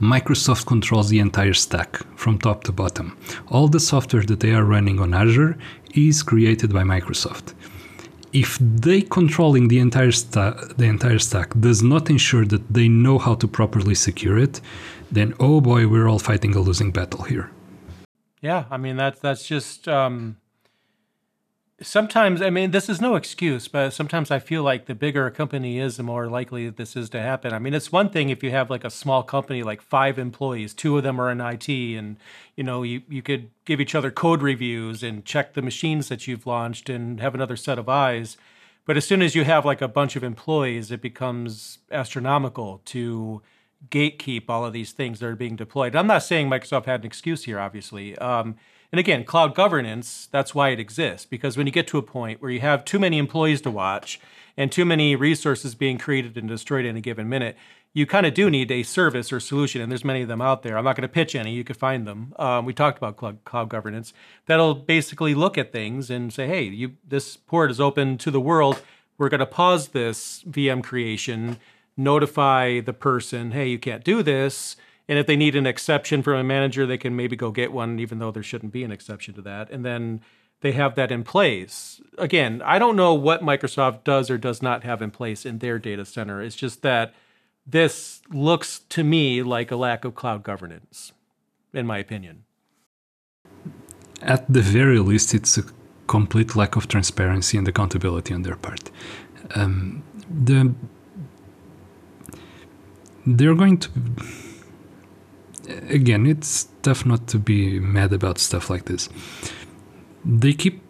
Microsoft 0.00 0.66
controls 0.66 1.10
the 1.10 1.18
entire 1.18 1.54
stack 1.54 1.98
from 2.16 2.38
top 2.38 2.64
to 2.64 2.72
bottom. 2.72 3.18
All 3.48 3.68
the 3.68 3.80
software 3.80 4.22
that 4.22 4.40
they 4.40 4.52
are 4.52 4.64
running 4.64 5.00
on 5.00 5.12
Azure 5.12 5.58
is 5.94 6.22
created 6.22 6.72
by 6.72 6.82
Microsoft 6.82 7.52
if 8.42 8.58
they 8.60 9.00
controlling 9.00 9.68
the 9.68 9.78
entire 9.78 10.12
stack 10.12 10.54
the 10.76 10.84
entire 10.84 11.18
stack 11.18 11.48
does 11.66 11.80
not 11.82 12.10
ensure 12.10 12.44
that 12.44 12.64
they 12.76 12.88
know 12.88 13.16
how 13.18 13.34
to 13.34 13.46
properly 13.48 13.94
secure 13.94 14.38
it 14.46 14.60
then 15.10 15.32
oh 15.40 15.58
boy 15.60 15.88
we're 15.88 16.08
all 16.10 16.18
fighting 16.18 16.54
a 16.54 16.60
losing 16.60 16.90
battle 16.90 17.22
here. 17.22 17.48
Yeah 18.42 18.64
i 18.70 18.76
mean 18.76 18.96
that's 18.96 19.20
that's 19.20 19.44
just 19.54 19.88
um 19.88 20.36
sometimes 21.82 22.40
i 22.40 22.48
mean 22.48 22.70
this 22.70 22.88
is 22.88 23.02
no 23.02 23.16
excuse 23.16 23.68
but 23.68 23.90
sometimes 23.90 24.30
i 24.30 24.38
feel 24.38 24.62
like 24.62 24.86
the 24.86 24.94
bigger 24.94 25.26
a 25.26 25.30
company 25.30 25.78
is 25.78 25.98
the 25.98 26.02
more 26.02 26.26
likely 26.28 26.70
this 26.70 26.96
is 26.96 27.10
to 27.10 27.20
happen. 27.20 27.52
I 27.52 27.58
mean 27.58 27.74
it's 27.74 27.92
one 27.92 28.08
thing 28.08 28.30
if 28.30 28.42
you 28.42 28.50
have 28.50 28.70
like 28.70 28.84
a 28.84 28.90
small 28.90 29.22
company 29.22 29.62
like 29.62 29.82
five 29.82 30.18
employees 30.18 30.72
two 30.72 30.96
of 30.96 31.02
them 31.02 31.20
are 31.20 31.30
in 31.30 31.40
it 31.40 31.68
and 31.68 32.16
you 32.56 32.64
know 32.64 32.82
you, 32.82 33.02
you 33.08 33.20
could 33.20 33.50
give 33.66 33.80
each 33.80 33.94
other 33.94 34.10
code 34.10 34.40
reviews 34.40 35.02
and 35.02 35.24
check 35.26 35.52
the 35.52 35.60
machines 35.60 36.08
that 36.08 36.26
you've 36.26 36.46
launched 36.46 36.88
and 36.88 37.20
have 37.20 37.34
another 37.34 37.56
set 37.56 37.78
of 37.78 37.88
eyes. 37.88 38.38
But 38.86 38.96
as 38.96 39.06
soon 39.06 39.20
as 39.20 39.34
you 39.34 39.44
have 39.44 39.64
like 39.66 39.82
a 39.82 39.88
bunch 39.88 40.16
of 40.16 40.24
employees 40.24 40.90
it 40.90 41.02
becomes 41.02 41.78
astronomical 41.90 42.80
to 42.86 43.42
gatekeep 43.90 44.44
all 44.48 44.64
of 44.64 44.72
these 44.72 44.92
things 44.92 45.20
that 45.20 45.26
are 45.26 45.36
being 45.36 45.56
deployed. 45.56 45.94
I'm 45.94 46.06
not 46.06 46.22
saying 46.22 46.48
microsoft 46.48 46.86
had 46.86 47.00
an 47.00 47.06
excuse 47.06 47.44
here 47.44 47.60
obviously. 47.60 48.16
Um, 48.16 48.56
and 48.96 49.00
again, 49.00 49.24
cloud 49.24 49.54
governance, 49.54 50.26
that's 50.32 50.54
why 50.54 50.70
it 50.70 50.80
exists. 50.80 51.26
Because 51.26 51.58
when 51.58 51.66
you 51.66 51.70
get 51.70 51.86
to 51.88 51.98
a 51.98 52.02
point 52.02 52.40
where 52.40 52.50
you 52.50 52.60
have 52.60 52.82
too 52.82 52.98
many 52.98 53.18
employees 53.18 53.60
to 53.60 53.70
watch 53.70 54.18
and 54.56 54.72
too 54.72 54.86
many 54.86 55.14
resources 55.14 55.74
being 55.74 55.98
created 55.98 56.38
and 56.38 56.48
destroyed 56.48 56.86
in 56.86 56.96
a 56.96 57.02
given 57.02 57.28
minute, 57.28 57.58
you 57.92 58.06
kind 58.06 58.24
of 58.24 58.32
do 58.32 58.48
need 58.48 58.70
a 58.70 58.82
service 58.82 59.34
or 59.34 59.38
solution. 59.38 59.82
And 59.82 59.92
there's 59.92 60.02
many 60.02 60.22
of 60.22 60.28
them 60.28 60.40
out 60.40 60.62
there. 60.62 60.78
I'm 60.78 60.84
not 60.84 60.96
going 60.96 61.02
to 61.02 61.12
pitch 61.12 61.34
any, 61.34 61.52
you 61.52 61.62
could 61.62 61.76
find 61.76 62.06
them. 62.06 62.32
Um, 62.38 62.64
we 62.64 62.72
talked 62.72 62.96
about 62.96 63.18
cloud, 63.18 63.44
cloud 63.44 63.68
governance 63.68 64.14
that'll 64.46 64.74
basically 64.74 65.34
look 65.34 65.58
at 65.58 65.72
things 65.72 66.08
and 66.08 66.32
say, 66.32 66.46
hey, 66.46 66.62
you, 66.62 66.92
this 67.06 67.36
port 67.36 67.70
is 67.70 67.78
open 67.78 68.16
to 68.16 68.30
the 68.30 68.40
world. 68.40 68.80
We're 69.18 69.28
going 69.28 69.40
to 69.40 69.44
pause 69.44 69.88
this 69.88 70.42
VM 70.44 70.82
creation, 70.82 71.58
notify 71.98 72.80
the 72.80 72.94
person, 72.94 73.50
hey, 73.50 73.68
you 73.68 73.78
can't 73.78 74.04
do 74.04 74.22
this 74.22 74.74
and 75.08 75.18
if 75.18 75.26
they 75.26 75.36
need 75.36 75.54
an 75.54 75.66
exception 75.66 76.22
from 76.22 76.34
a 76.34 76.44
manager, 76.44 76.86
they 76.86 76.98
can 76.98 77.14
maybe 77.14 77.36
go 77.36 77.50
get 77.50 77.72
one, 77.72 77.98
even 77.98 78.18
though 78.18 78.30
there 78.30 78.42
shouldn't 78.42 78.72
be 78.72 78.82
an 78.82 78.90
exception 78.90 79.34
to 79.34 79.42
that. 79.42 79.70
And 79.70 79.84
then 79.84 80.20
they 80.60 80.72
have 80.72 80.94
that 80.96 81.12
in 81.12 81.22
place. 81.22 82.00
Again, 82.18 82.60
I 82.64 82.78
don't 82.78 82.96
know 82.96 83.14
what 83.14 83.42
Microsoft 83.42 84.04
does 84.04 84.30
or 84.30 84.38
does 84.38 84.62
not 84.62 84.82
have 84.84 85.02
in 85.02 85.10
place 85.10 85.46
in 85.46 85.58
their 85.58 85.78
data 85.78 86.04
center. 86.04 86.42
It's 86.42 86.56
just 86.56 86.82
that 86.82 87.14
this 87.66 88.20
looks 88.30 88.80
to 88.90 89.04
me 89.04 89.42
like 89.42 89.70
a 89.70 89.76
lack 89.76 90.04
of 90.04 90.14
cloud 90.14 90.42
governance, 90.42 91.12
in 91.72 91.86
my 91.86 91.98
opinion. 91.98 92.44
At 94.22 94.50
the 94.52 94.62
very 94.62 94.98
least, 94.98 95.34
it's 95.34 95.58
a 95.58 95.64
complete 96.06 96.56
lack 96.56 96.74
of 96.74 96.88
transparency 96.88 97.58
and 97.58 97.68
accountability 97.68 98.32
on 98.34 98.42
their 98.42 98.56
part. 98.56 98.90
Um, 99.54 100.02
the 100.28 100.74
they're 103.26 103.54
going 103.54 103.78
to 103.78 103.90
again, 105.88 106.26
it's 106.26 106.68
tough 106.82 107.06
not 107.06 107.26
to 107.28 107.38
be 107.38 107.78
mad 107.80 108.12
about 108.12 108.38
stuff 108.38 108.70
like 108.70 108.84
this. 108.86 109.08
They 110.24 110.52
keep 110.52 110.82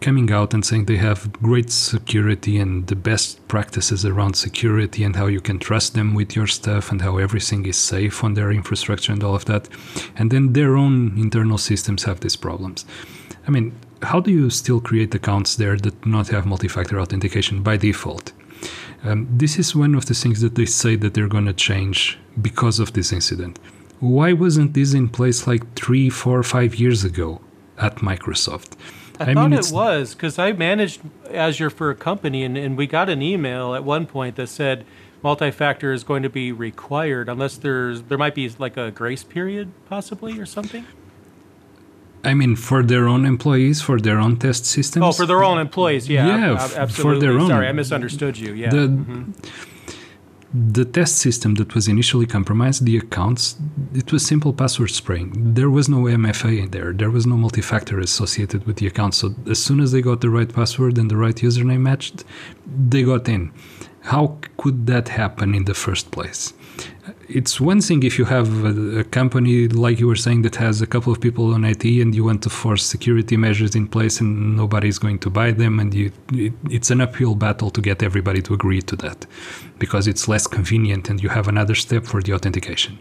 coming 0.00 0.30
out 0.30 0.52
and 0.52 0.64
saying 0.66 0.84
they 0.84 0.98
have 0.98 1.32
great 1.32 1.70
security 1.70 2.58
and 2.58 2.86
the 2.88 2.96
best 2.96 3.46
practices 3.48 4.04
around 4.04 4.34
security 4.34 5.02
and 5.02 5.16
how 5.16 5.26
you 5.26 5.40
can 5.40 5.58
trust 5.58 5.94
them 5.94 6.12
with 6.14 6.36
your 6.36 6.46
stuff 6.46 6.92
and 6.92 7.00
how 7.00 7.16
everything 7.16 7.64
is 7.64 7.78
safe 7.78 8.22
on 8.22 8.34
their 8.34 8.52
infrastructure 8.52 9.12
and 9.12 9.24
all 9.24 9.34
of 9.34 9.46
that. 9.46 9.66
And 10.16 10.30
then 10.30 10.52
their 10.52 10.76
own 10.76 11.16
internal 11.16 11.56
systems 11.56 12.04
have 12.04 12.20
these 12.20 12.36
problems. 12.36 12.84
I 13.46 13.50
mean, 13.50 13.72
how 14.02 14.20
do 14.20 14.30
you 14.30 14.50
still 14.50 14.80
create 14.80 15.14
accounts 15.14 15.56
there 15.56 15.76
that 15.78 16.02
do 16.02 16.10
not 16.10 16.28
have 16.28 16.44
multi 16.44 16.68
factor 16.68 17.00
authentication 17.00 17.62
by 17.62 17.78
default? 17.78 18.32
Um, 19.04 19.26
this 19.30 19.58
is 19.58 19.74
one 19.74 19.94
of 19.94 20.04
the 20.06 20.14
things 20.14 20.40
that 20.40 20.54
they 20.54 20.66
say 20.66 20.96
that 20.96 21.14
they're 21.14 21.28
going 21.28 21.46
to 21.46 21.52
change 21.52 22.18
because 22.40 22.78
of 22.78 22.92
this 22.92 23.12
incident. 23.12 23.58
Why 24.00 24.32
wasn't 24.32 24.74
this 24.74 24.92
in 24.92 25.08
place 25.08 25.46
like 25.46 25.74
three, 25.74 26.10
four, 26.10 26.42
five 26.42 26.74
years 26.74 27.04
ago 27.04 27.40
at 27.78 27.96
Microsoft? 27.96 28.76
I, 29.18 29.30
I 29.30 29.34
thought 29.34 29.50
mean, 29.50 29.58
it 29.58 29.70
was 29.72 30.14
because 30.14 30.38
I 30.38 30.52
managed 30.52 31.00
Azure 31.30 31.70
for 31.70 31.90
a 31.90 31.94
company, 31.94 32.42
and, 32.42 32.58
and 32.58 32.76
we 32.76 32.86
got 32.86 33.08
an 33.08 33.22
email 33.22 33.74
at 33.74 33.84
one 33.84 34.06
point 34.06 34.36
that 34.36 34.48
said 34.48 34.84
multi-factor 35.22 35.92
is 35.92 36.04
going 36.04 36.22
to 36.22 36.28
be 36.28 36.52
required 36.52 37.28
unless 37.28 37.56
there's 37.56 38.02
there 38.02 38.18
might 38.18 38.34
be 38.34 38.48
like 38.58 38.76
a 38.76 38.90
grace 38.90 39.24
period 39.24 39.72
possibly 39.88 40.38
or 40.38 40.46
something. 40.46 40.84
I 42.24 42.34
mean, 42.34 42.56
for 42.56 42.82
their 42.82 43.06
own 43.06 43.24
employees, 43.24 43.82
for 43.82 44.00
their 44.00 44.18
own 44.18 44.38
test 44.38 44.64
systems. 44.64 45.04
Oh, 45.04 45.12
for 45.12 45.26
their 45.26 45.44
own 45.44 45.58
employees, 45.58 46.08
yeah, 46.08 46.26
yeah, 46.26 46.52
absolutely. 46.76 47.02
For 47.02 47.18
their 47.18 47.38
own. 47.38 47.48
Sorry, 47.48 47.68
I 47.68 47.72
misunderstood 47.72 48.38
you. 48.38 48.54
Yeah. 48.54 48.70
The, 48.70 48.88
mm-hmm. 48.88 49.32
The 50.54 50.84
test 50.84 51.18
system 51.18 51.56
that 51.56 51.74
was 51.74 51.88
initially 51.88 52.26
compromised, 52.26 52.84
the 52.84 52.96
accounts, 52.96 53.56
it 53.92 54.12
was 54.12 54.24
simple 54.24 54.52
password 54.52 54.90
spraying. 54.90 55.54
There 55.54 55.68
was 55.68 55.88
no 55.88 56.04
MFA 56.04 56.62
in 56.62 56.70
there. 56.70 56.92
There 56.92 57.10
was 57.10 57.26
no 57.26 57.36
multi-factor 57.36 57.98
associated 57.98 58.64
with 58.64 58.76
the 58.76 58.86
account. 58.86 59.14
So 59.14 59.34
as 59.50 59.60
soon 59.60 59.80
as 59.80 59.90
they 59.90 60.00
got 60.00 60.20
the 60.20 60.30
right 60.30 60.52
password 60.52 60.96
and 60.96 61.10
the 61.10 61.16
right 61.16 61.34
username 61.34 61.80
matched, 61.80 62.24
they 62.66 63.02
got 63.02 63.28
in. 63.28 63.52
How 64.02 64.38
could 64.56 64.86
that 64.86 65.08
happen 65.08 65.54
in 65.56 65.64
the 65.64 65.74
first 65.74 66.12
place? 66.12 66.52
It's 67.28 67.60
one 67.60 67.80
thing 67.80 68.02
if 68.02 68.18
you 68.18 68.24
have 68.24 68.64
a, 68.64 69.00
a, 69.00 69.04
company 69.04 69.68
like 69.68 69.98
you 69.98 70.06
were 70.06 70.16
saying 70.16 70.42
that 70.42 70.56
has 70.56 70.82
a 70.82 70.86
couple 70.86 71.12
of 71.12 71.20
people 71.20 71.54
on 71.54 71.64
IT 71.64 71.84
and 71.84 72.14
you 72.14 72.24
want 72.24 72.42
to 72.42 72.50
force 72.50 72.84
security 72.84 73.36
measures 73.36 73.74
in 73.74 73.86
place 73.86 74.20
and 74.20 74.56
nobody's 74.56 74.98
going 74.98 75.18
to 75.18 75.30
buy 75.30 75.50
them 75.50 75.80
and 75.80 75.94
you 75.94 76.12
it, 76.32 76.52
it's 76.70 76.90
an 76.90 77.00
uphill 77.00 77.34
battle 77.34 77.70
to 77.70 77.80
get 77.80 78.02
everybody 78.02 78.42
to 78.42 78.54
agree 78.54 78.82
to 78.82 78.96
that 78.96 79.26
because 79.78 80.06
it's 80.06 80.28
less 80.28 80.46
convenient 80.46 81.08
and 81.10 81.22
you 81.22 81.28
have 81.28 81.48
another 81.48 81.74
step 81.74 82.04
for 82.04 82.22
the 82.22 82.32
authentication. 82.32 82.98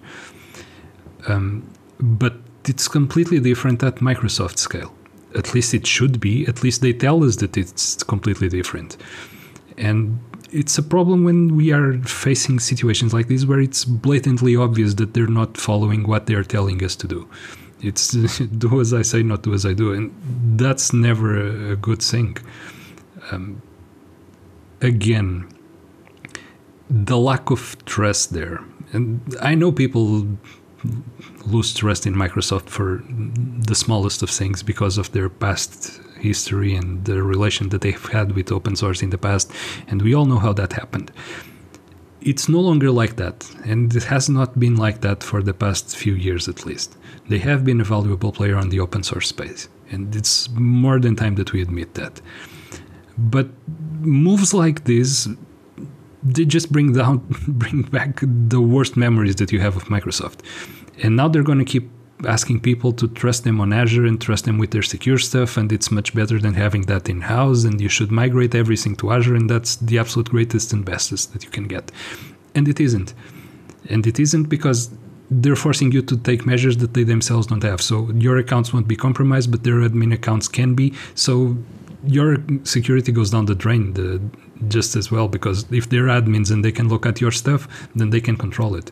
Um, 1.27 1.69
but 1.99 2.36
it's 2.65 2.88
completely 2.88 3.39
different 3.39 3.83
at 3.83 3.95
Microsoft 3.97 4.57
scale. 4.57 4.93
At 5.36 5.53
least 5.53 5.73
it 5.73 5.86
should 5.88 6.19
be. 6.19 6.45
At 6.47 6.63
least 6.63 6.81
they 6.81 6.93
tell 6.93 7.23
us 7.23 7.38
that 7.38 7.57
it's 7.57 8.03
completely 8.03 8.49
different. 8.49 8.97
And 9.77 10.19
it's 10.53 10.77
a 10.77 10.83
problem 10.83 11.23
when 11.23 11.55
we 11.55 11.71
are 11.73 11.97
facing 12.03 12.59
situations 12.59 13.13
like 13.13 13.27
this 13.27 13.43
where 13.45 13.59
it's 13.59 13.83
blatantly 13.83 14.55
obvious 14.55 14.93
that 14.95 15.13
they're 15.13 15.27
not 15.27 15.57
following 15.57 16.07
what 16.07 16.27
they're 16.27 16.43
telling 16.43 16.83
us 16.83 16.95
to 16.97 17.07
do. 17.07 17.27
It's 17.81 18.11
do 18.65 18.79
as 18.79 18.93
I 18.93 19.01
say, 19.01 19.23
not 19.23 19.41
do 19.41 19.53
as 19.53 19.65
I 19.65 19.73
do, 19.73 19.91
and 19.91 20.13
that's 20.59 20.93
never 20.93 21.71
a 21.71 21.75
good 21.75 22.01
thing. 22.01 22.37
Um, 23.31 23.61
again, 24.81 25.49
the 26.89 27.17
lack 27.17 27.49
of 27.49 27.75
trust 27.85 28.33
there, 28.33 28.63
and 28.93 29.35
I 29.41 29.55
know 29.55 29.71
people 29.71 30.27
lose 31.45 31.73
trust 31.73 32.05
in 32.05 32.13
Microsoft 32.13 32.69
for 32.69 33.03
the 33.07 33.75
smallest 33.75 34.21
of 34.21 34.29
things 34.29 34.61
because 34.61 34.97
of 34.97 35.11
their 35.13 35.29
past 35.29 35.99
history 36.23 36.75
and 36.75 37.05
the 37.05 37.21
relation 37.21 37.69
that 37.69 37.81
they've 37.81 38.05
had 38.17 38.31
with 38.36 38.51
open 38.51 38.75
source 38.75 39.01
in 39.03 39.09
the 39.09 39.17
past, 39.17 39.51
and 39.88 40.01
we 40.01 40.13
all 40.15 40.25
know 40.25 40.39
how 40.39 40.53
that 40.53 40.73
happened. 40.73 41.12
It's 42.21 42.47
no 42.47 42.62
longer 42.62 42.89
like 42.89 43.17
that, 43.17 43.38
and 43.65 43.93
it 43.95 44.05
has 44.05 44.29
not 44.29 44.57
been 44.57 44.77
like 44.77 45.01
that 45.01 45.23
for 45.23 45.41
the 45.43 45.53
past 45.53 45.97
few 46.03 46.15
years 46.15 46.47
at 46.47 46.65
least. 46.65 46.89
They 47.29 47.39
have 47.39 47.65
been 47.65 47.81
a 47.81 47.83
valuable 47.83 48.31
player 48.31 48.57
on 48.57 48.69
the 48.69 48.79
open 48.79 49.03
source 49.03 49.27
space, 49.27 49.67
and 49.91 50.15
it's 50.15 50.49
more 50.51 50.99
than 50.99 51.15
time 51.15 51.36
that 51.36 51.51
we 51.53 51.62
admit 51.62 51.93
that. 51.95 52.21
But 53.17 53.47
moves 54.01 54.53
like 54.53 54.86
this 54.86 55.27
they 56.23 56.45
just 56.45 56.71
bring 56.71 56.93
down 56.93 57.17
bring 57.47 57.81
back 57.83 58.19
the 58.21 58.62
worst 58.62 58.95
memories 58.95 59.36
that 59.36 59.51
you 59.51 59.59
have 59.59 59.75
of 59.75 59.86
Microsoft. 59.86 60.39
And 61.01 61.15
now 61.15 61.27
they're 61.27 61.43
going 61.43 61.59
to 61.59 61.65
keep 61.65 61.89
asking 62.25 62.62
people 62.62 62.91
to 62.93 63.07
trust 63.07 63.43
them 63.43 63.59
on 63.62 63.73
Azure 63.73 64.05
and 64.05 64.19
trust 64.19 64.45
them 64.45 64.57
with 64.57 64.71
their 64.71 64.81
secure 64.81 65.17
stuff, 65.17 65.57
and 65.57 65.71
it's 65.71 65.91
much 65.91 66.13
better 66.13 66.39
than 66.39 66.53
having 66.53 66.83
that 66.83 67.09
in 67.09 67.21
house. 67.21 67.63
And 67.63 67.79
you 67.79 67.89
should 67.89 68.12
migrate 68.12 68.55
everything 68.55 68.95
to 68.97 69.12
Azure, 69.12 69.36
and 69.36 69.49
that's 69.49 69.75
the 69.77 69.97
absolute 69.99 70.29
greatest 70.29 70.73
and 70.73 70.83
bestest 70.86 71.33
that 71.33 71.43
you 71.43 71.49
can 71.49 71.67
get. 71.67 71.91
And 72.55 72.67
it 72.67 72.79
isn't. 72.79 73.13
And 73.89 74.05
it 74.07 74.19
isn't 74.19 74.45
because 74.45 74.89
they're 75.29 75.55
forcing 75.55 75.91
you 75.91 76.01
to 76.01 76.17
take 76.17 76.45
measures 76.45 76.77
that 76.77 76.93
they 76.93 77.03
themselves 77.03 77.47
don't 77.47 77.63
have. 77.63 77.81
So 77.81 78.09
your 78.12 78.38
accounts 78.38 78.73
won't 78.73 78.88
be 78.88 78.95
compromised, 78.95 79.51
but 79.51 79.63
their 79.63 79.75
admin 79.75 80.13
accounts 80.13 80.47
can 80.47 80.75
be. 80.75 80.93
So 81.15 81.57
your 82.05 82.38
security 82.63 83.12
goes 83.12 83.31
down 83.31 83.45
the 83.45 83.55
drain 83.55 83.93
the, 83.93 84.21
just 84.67 84.95
as 84.95 85.12
well 85.12 85.27
because 85.27 85.65
if 85.71 85.89
they're 85.89 86.07
admins 86.07 86.51
and 86.51 86.63
they 86.63 86.71
can 86.71 86.89
look 86.89 87.05
at 87.05 87.21
your 87.21 87.31
stuff, 87.31 87.67
then 87.95 88.09
they 88.09 88.21
can 88.21 88.36
control 88.36 88.75
it. 88.75 88.91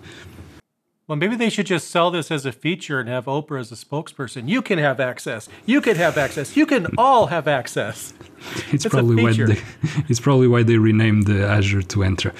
Well, 1.11 1.17
maybe 1.17 1.35
they 1.35 1.49
should 1.49 1.65
just 1.65 1.91
sell 1.91 2.09
this 2.09 2.31
as 2.31 2.45
a 2.45 2.53
feature 2.53 3.01
and 3.01 3.09
have 3.09 3.25
Oprah 3.25 3.59
as 3.59 3.69
a 3.69 3.75
spokesperson. 3.75 4.47
You 4.47 4.61
can 4.61 4.79
have 4.79 5.01
access. 5.01 5.49
You 5.65 5.81
can 5.81 5.97
have 5.97 6.17
access. 6.17 6.55
You 6.55 6.65
can 6.65 6.87
all 6.97 7.25
have 7.27 7.49
access. 7.49 8.13
It's, 8.71 8.85
it's 8.85 8.87
probably 8.87 9.21
why 9.21 9.33
they, 9.33 9.61
it's 10.09 10.21
probably 10.21 10.47
why 10.47 10.63
they 10.63 10.77
renamed 10.77 11.27
the 11.27 11.45
Azure 11.45 11.81
to 11.81 11.99
Entra. 11.99 12.31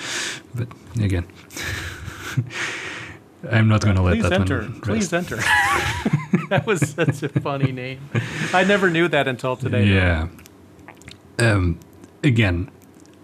But 0.55 0.69
again, 1.03 1.27
I'm 3.51 3.67
not 3.67 3.81
going 3.81 3.97
to 3.97 4.01
let 4.01 4.21
that 4.21 4.31
enter. 4.31 4.62
one. 4.62 4.71
Rest. 4.71 4.84
Please 4.84 5.13
enter. 5.13 5.36
that 6.49 6.63
was 6.65 6.79
such 6.89 7.21
a 7.23 7.29
funny 7.41 7.73
name. 7.73 7.99
I 8.53 8.63
never 8.63 8.89
knew 8.89 9.10
that 9.10 9.27
until 9.27 9.57
today. 9.57 9.84
Yeah. 9.86 10.29
Um, 11.38 11.77
again, 12.23 12.71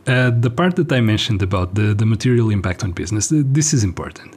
uh, 0.05 0.29
the 0.29 0.51
part 0.51 0.75
that 0.75 0.91
I 0.91 0.99
mentioned 0.99 1.41
about 1.41 1.73
the, 1.75 1.95
the 1.95 2.05
material 2.05 2.51
impact 2.51 2.83
on 2.83 2.91
business, 2.91 3.29
this 3.31 3.73
is 3.73 3.83
important 3.83 4.35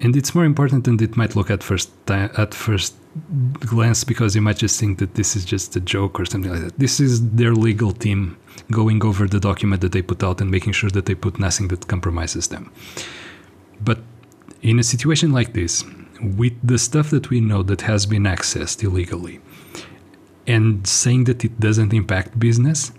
and 0.00 0.16
it's 0.16 0.34
more 0.34 0.44
important 0.44 0.84
than 0.84 1.02
it 1.02 1.16
might 1.16 1.36
look 1.36 1.50
at 1.50 1.62
first 1.62 1.90
at 2.08 2.54
first 2.54 2.94
glance 3.60 4.04
because 4.04 4.34
you 4.34 4.40
might 4.40 4.56
just 4.56 4.78
think 4.80 4.98
that 4.98 5.14
this 5.14 5.36
is 5.36 5.44
just 5.44 5.76
a 5.76 5.80
joke 5.80 6.18
or 6.18 6.24
something 6.24 6.50
like 6.50 6.62
that. 6.62 6.78
This 6.78 7.00
is 7.00 7.30
their 7.30 7.54
legal 7.54 7.92
team 7.92 8.36
going 8.70 9.04
over 9.04 9.26
the 9.26 9.40
document 9.40 9.80
that 9.82 9.92
they 9.92 10.02
put 10.02 10.22
out 10.22 10.40
and 10.40 10.50
making 10.50 10.72
sure 10.72 10.90
that 10.90 11.06
they 11.06 11.14
put 11.14 11.38
nothing 11.38 11.68
that 11.68 11.86
compromises 11.88 12.48
them. 12.48 12.72
But 13.80 13.98
in 14.62 14.78
a 14.78 14.82
situation 14.82 15.32
like 15.32 15.52
this, 15.54 15.84
with 16.20 16.54
the 16.62 16.78
stuff 16.78 17.10
that 17.10 17.30
we 17.30 17.40
know 17.40 17.62
that 17.62 17.82
has 17.82 18.06
been 18.06 18.24
accessed 18.24 18.82
illegally, 18.82 19.40
and 20.46 20.86
saying 20.86 21.24
that 21.24 21.44
it 21.44 21.60
doesn't 21.60 21.92
impact 21.92 22.38
business, 22.38 22.92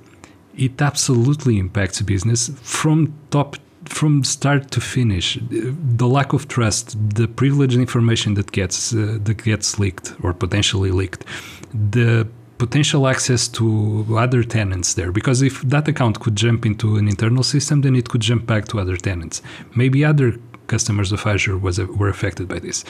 it 0.56 0.82
absolutely 0.82 1.58
impacts 1.58 2.02
business 2.02 2.50
from 2.62 3.14
top 3.30 3.58
from 3.86 4.24
start 4.24 4.72
to 4.72 4.82
finish, 4.82 5.38
the 5.41 6.08
lack 6.08 6.34
of 6.34 6.48
trust, 6.48 6.98
the 7.15 7.28
privileged 7.28 7.78
information 7.78 8.36
that 8.36 8.52
gets 8.52 8.94
uh, 8.94 9.17
that 9.24 9.44
gets 9.44 9.80
leaked 9.80 10.13
or 10.24 10.34
potentially 10.34 10.91
leaked, 10.91 11.26
the 11.74 12.28
potential 12.58 13.08
access 13.08 13.48
to 13.48 14.06
other 14.17 14.44
tenants 14.44 14.94
there. 14.94 15.12
Because 15.12 15.41
if 15.41 15.62
that 15.63 15.88
account 15.88 16.20
could 16.20 16.36
jump 16.36 16.65
into 16.65 16.98
an 16.98 17.08
internal 17.08 17.44
system 17.44 17.82
then 17.82 17.96
it 17.96 18.10
could 18.10 18.22
jump 18.22 18.46
back 18.46 18.67
to 18.70 18.80
other 18.80 18.98
tenants. 18.98 19.41
Maybe 19.76 20.06
other 20.06 20.39
customers 20.67 21.12
of 21.12 21.26
azure 21.26 21.58
was 21.58 21.80
were 21.80 22.10
affected 22.10 22.48
by 22.48 22.60
this. 22.60 22.86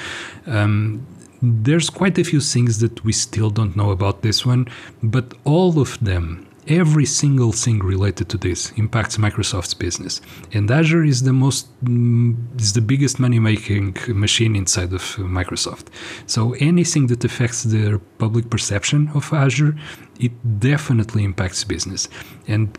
Um, 0.46 1.06
there's 1.42 1.90
quite 1.90 2.18
a 2.20 2.24
few 2.24 2.40
things 2.40 2.80
that 2.80 3.04
we 3.04 3.14
still 3.14 3.50
don't 3.50 3.76
know 3.76 3.90
about 3.90 4.22
this 4.22 4.46
one 4.46 4.68
but 5.02 5.34
all 5.44 5.80
of 5.80 5.98
them 6.00 6.48
every 6.68 7.06
single 7.06 7.52
thing 7.52 7.80
related 7.80 8.30
to 8.30 8.38
this 8.38 8.72
impacts 8.72 9.18
Microsoft's 9.18 9.74
business. 9.74 10.22
And 10.54 10.70
Azure 10.70 11.04
is 11.04 11.24
the 11.24 11.34
most 11.34 11.68
mm, 11.84 12.36
is 12.60 12.74
the 12.74 12.82
biggest 12.82 13.20
money 13.20 13.40
making 13.40 13.98
machine 14.08 14.56
inside 14.56 14.94
of 14.94 15.02
Microsoft. 15.18 15.88
So 16.28 16.54
anything 16.60 17.08
that 17.08 17.24
affects 17.24 17.64
the 17.64 18.00
public 18.18 18.50
perception 18.50 19.10
of 19.14 19.32
Azure, 19.34 19.76
it 20.20 20.32
definitely 20.60 21.24
impacts 21.24 21.64
business. 21.64 22.08
And 22.48 22.78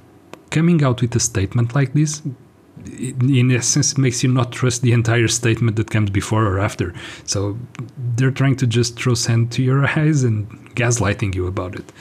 coming 0.51 0.83
out 0.85 1.01
with 1.01 1.17
a 1.17 1.21
statement 1.21 1.75
like 1.75 1.93
this 1.93 2.23
in 2.87 3.51
essence, 3.51 3.97
makes 3.97 4.23
you 4.23 4.33
not 4.33 4.53
trust 4.53 4.83
the 4.83 4.93
entire 4.93 5.29
statement 5.29 5.77
that 5.77 5.91
comes 5.91 6.11
before 6.11 6.45
or 6.47 6.59
after. 6.59 6.93
So 7.25 7.57
they're 8.17 8.31
trying 8.31 8.57
to 8.57 8.67
just 8.67 8.97
throw 8.97 9.15
sand 9.15 9.53
to 9.53 9.63
your 9.63 9.87
eyes 9.99 10.25
and 10.25 10.49
gaslighting 10.75 11.35
you 11.35 11.47
about 11.47 11.75
it. 11.77 11.93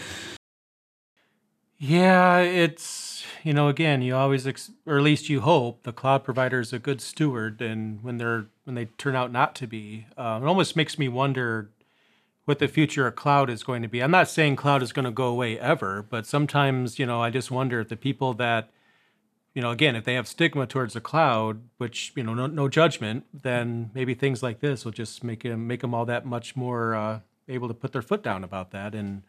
Yeah, 1.84 2.38
it's 2.42 3.26
you 3.44 3.54
know, 3.54 3.68
again, 3.68 4.04
you 4.04 4.16
always, 4.16 4.46
ex- 4.46 4.70
or 4.86 4.98
at 5.00 5.04
least 5.04 5.30
you 5.30 5.42
hope, 5.42 5.82
the 5.82 5.92
cloud 5.92 6.24
provider 6.24 6.60
is 6.60 6.72
a 6.74 6.78
good 6.78 7.02
steward, 7.02 7.60
and 7.60 8.04
when 8.04 8.18
they're 8.18 8.46
when 8.66 8.76
they 8.76 8.86
turn 9.00 9.16
out 9.16 9.32
not 9.32 9.56
to 9.56 9.68
be, 9.68 10.06
uh, 10.16 10.40
it 10.42 10.46
almost 10.46 10.76
makes 10.76 11.00
me 11.00 11.08
wonder 11.08 11.72
what 12.46 12.60
the 12.60 12.68
future 12.68 13.08
of 13.08 13.16
cloud 13.16 13.50
is 13.50 13.64
going 13.64 13.82
to 13.82 13.88
be. 13.88 14.02
I'm 14.04 14.12
not 14.12 14.30
saying 14.30 14.58
cloud 14.58 14.84
is 14.84 14.94
going 14.94 15.06
to 15.06 15.12
go 15.12 15.26
away 15.28 15.60
ever, 15.60 16.04
but 16.04 16.28
sometimes, 16.28 17.00
you 17.00 17.06
know, 17.08 17.22
I 17.24 17.32
just 17.32 17.50
wonder 17.52 17.80
if 17.82 17.90
the 17.90 17.98
people 17.98 18.34
that, 18.36 18.70
you 19.56 19.62
know, 19.62 19.72
again, 19.72 19.96
if 19.96 20.06
they 20.06 20.16
have 20.16 20.28
stigma 20.28 20.68
towards 20.68 20.94
the 20.94 21.02
cloud, 21.02 21.62
which 21.80 22.14
you 22.16 22.24
know, 22.24 22.36
no, 22.36 22.48
no 22.48 22.70
judgment, 22.70 23.26
then 23.34 23.92
maybe 23.96 24.14
things 24.14 24.44
like 24.44 24.60
this 24.60 24.86
will 24.86 24.92
just 24.92 25.24
make 25.24 25.44
them 25.44 25.68
make 25.68 25.82
them 25.82 25.96
all 25.96 26.06
that 26.06 26.26
much 26.28 26.56
more 26.56 26.96
uh, 26.96 27.20
able 27.50 27.68
to 27.68 27.74
put 27.74 27.92
their 27.94 28.04
foot 28.04 28.24
down 28.24 28.44
about 28.44 28.72
that 28.72 28.94
and 28.96 29.24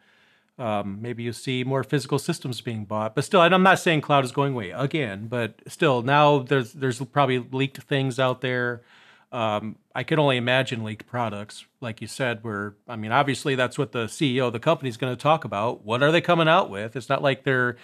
um, 0.59 1.01
maybe 1.01 1.23
you 1.23 1.33
see 1.33 1.63
more 1.63 1.83
physical 1.83 2.19
systems 2.19 2.61
being 2.61 2.85
bought, 2.85 3.15
but 3.15 3.23
still, 3.23 3.41
and 3.41 3.55
I'm 3.55 3.63
not 3.63 3.79
saying 3.79 4.01
cloud 4.01 4.23
is 4.23 4.31
going 4.31 4.53
away 4.53 4.69
again. 4.71 5.27
But 5.27 5.55
still, 5.67 6.01
now 6.01 6.39
there's 6.39 6.73
there's 6.73 6.99
probably 6.99 7.39
leaked 7.39 7.81
things 7.83 8.19
out 8.19 8.41
there. 8.41 8.83
Um, 9.31 9.77
I 9.95 10.03
can 10.03 10.19
only 10.19 10.37
imagine 10.37 10.83
leaked 10.83 11.07
products, 11.07 11.65
like 11.81 12.01
you 12.01 12.07
said. 12.07 12.43
Where 12.43 12.75
I 12.87 12.95
mean, 12.95 13.11
obviously, 13.11 13.55
that's 13.55 13.79
what 13.79 13.93
the 13.93 14.05
CEO 14.05 14.47
of 14.47 14.53
the 14.53 14.59
company 14.59 14.89
is 14.89 14.97
going 14.97 15.15
to 15.15 15.21
talk 15.21 15.43
about. 15.43 15.83
What 15.83 16.03
are 16.03 16.11
they 16.11 16.21
coming 16.21 16.47
out 16.47 16.69
with? 16.69 16.95
It's 16.95 17.09
not 17.09 17.23
like 17.23 17.43
they're 17.43 17.75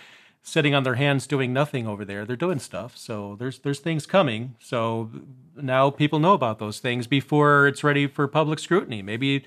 sitting 0.44 0.74
on 0.76 0.84
their 0.84 0.96
hands 0.96 1.28
doing 1.28 1.52
nothing 1.52 1.88
over 1.88 2.06
there. 2.06 2.24
They're 2.24 2.36
doing 2.36 2.60
stuff. 2.60 2.96
So 2.96 3.36
there's 3.40 3.60
there's 3.60 3.80
things 3.80 4.06
coming. 4.06 4.56
So 4.60 5.10
now 5.56 5.90
people 5.90 6.20
know 6.20 6.34
about 6.34 6.60
those 6.60 6.80
things 6.80 7.08
before 7.08 7.68
it's 7.68 7.84
ready 7.84 8.06
for 8.06 8.28
public 8.28 8.60
scrutiny. 8.60 9.02
Maybe 9.02 9.46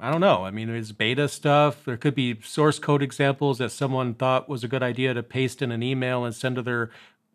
I 0.00 0.10
don't 0.10 0.20
know. 0.20 0.44
I 0.44 0.50
mean, 0.50 0.68
there's 0.68 0.92
beta 0.92 1.28
stuff. 1.28 1.84
There 1.84 1.96
could 1.96 2.14
be 2.14 2.40
source 2.42 2.78
code 2.78 3.02
examples 3.02 3.58
that 3.58 3.70
someone 3.70 4.14
thought 4.14 4.48
was 4.48 4.64
a 4.64 4.68
good 4.68 4.82
idea 4.82 5.12
to 5.14 5.22
paste 5.22 5.60
in 5.60 5.70
an 5.70 5.82
email 5.82 6.24
and 6.24 6.34
send 6.34 6.56
to 6.56 6.62
their 6.62 6.90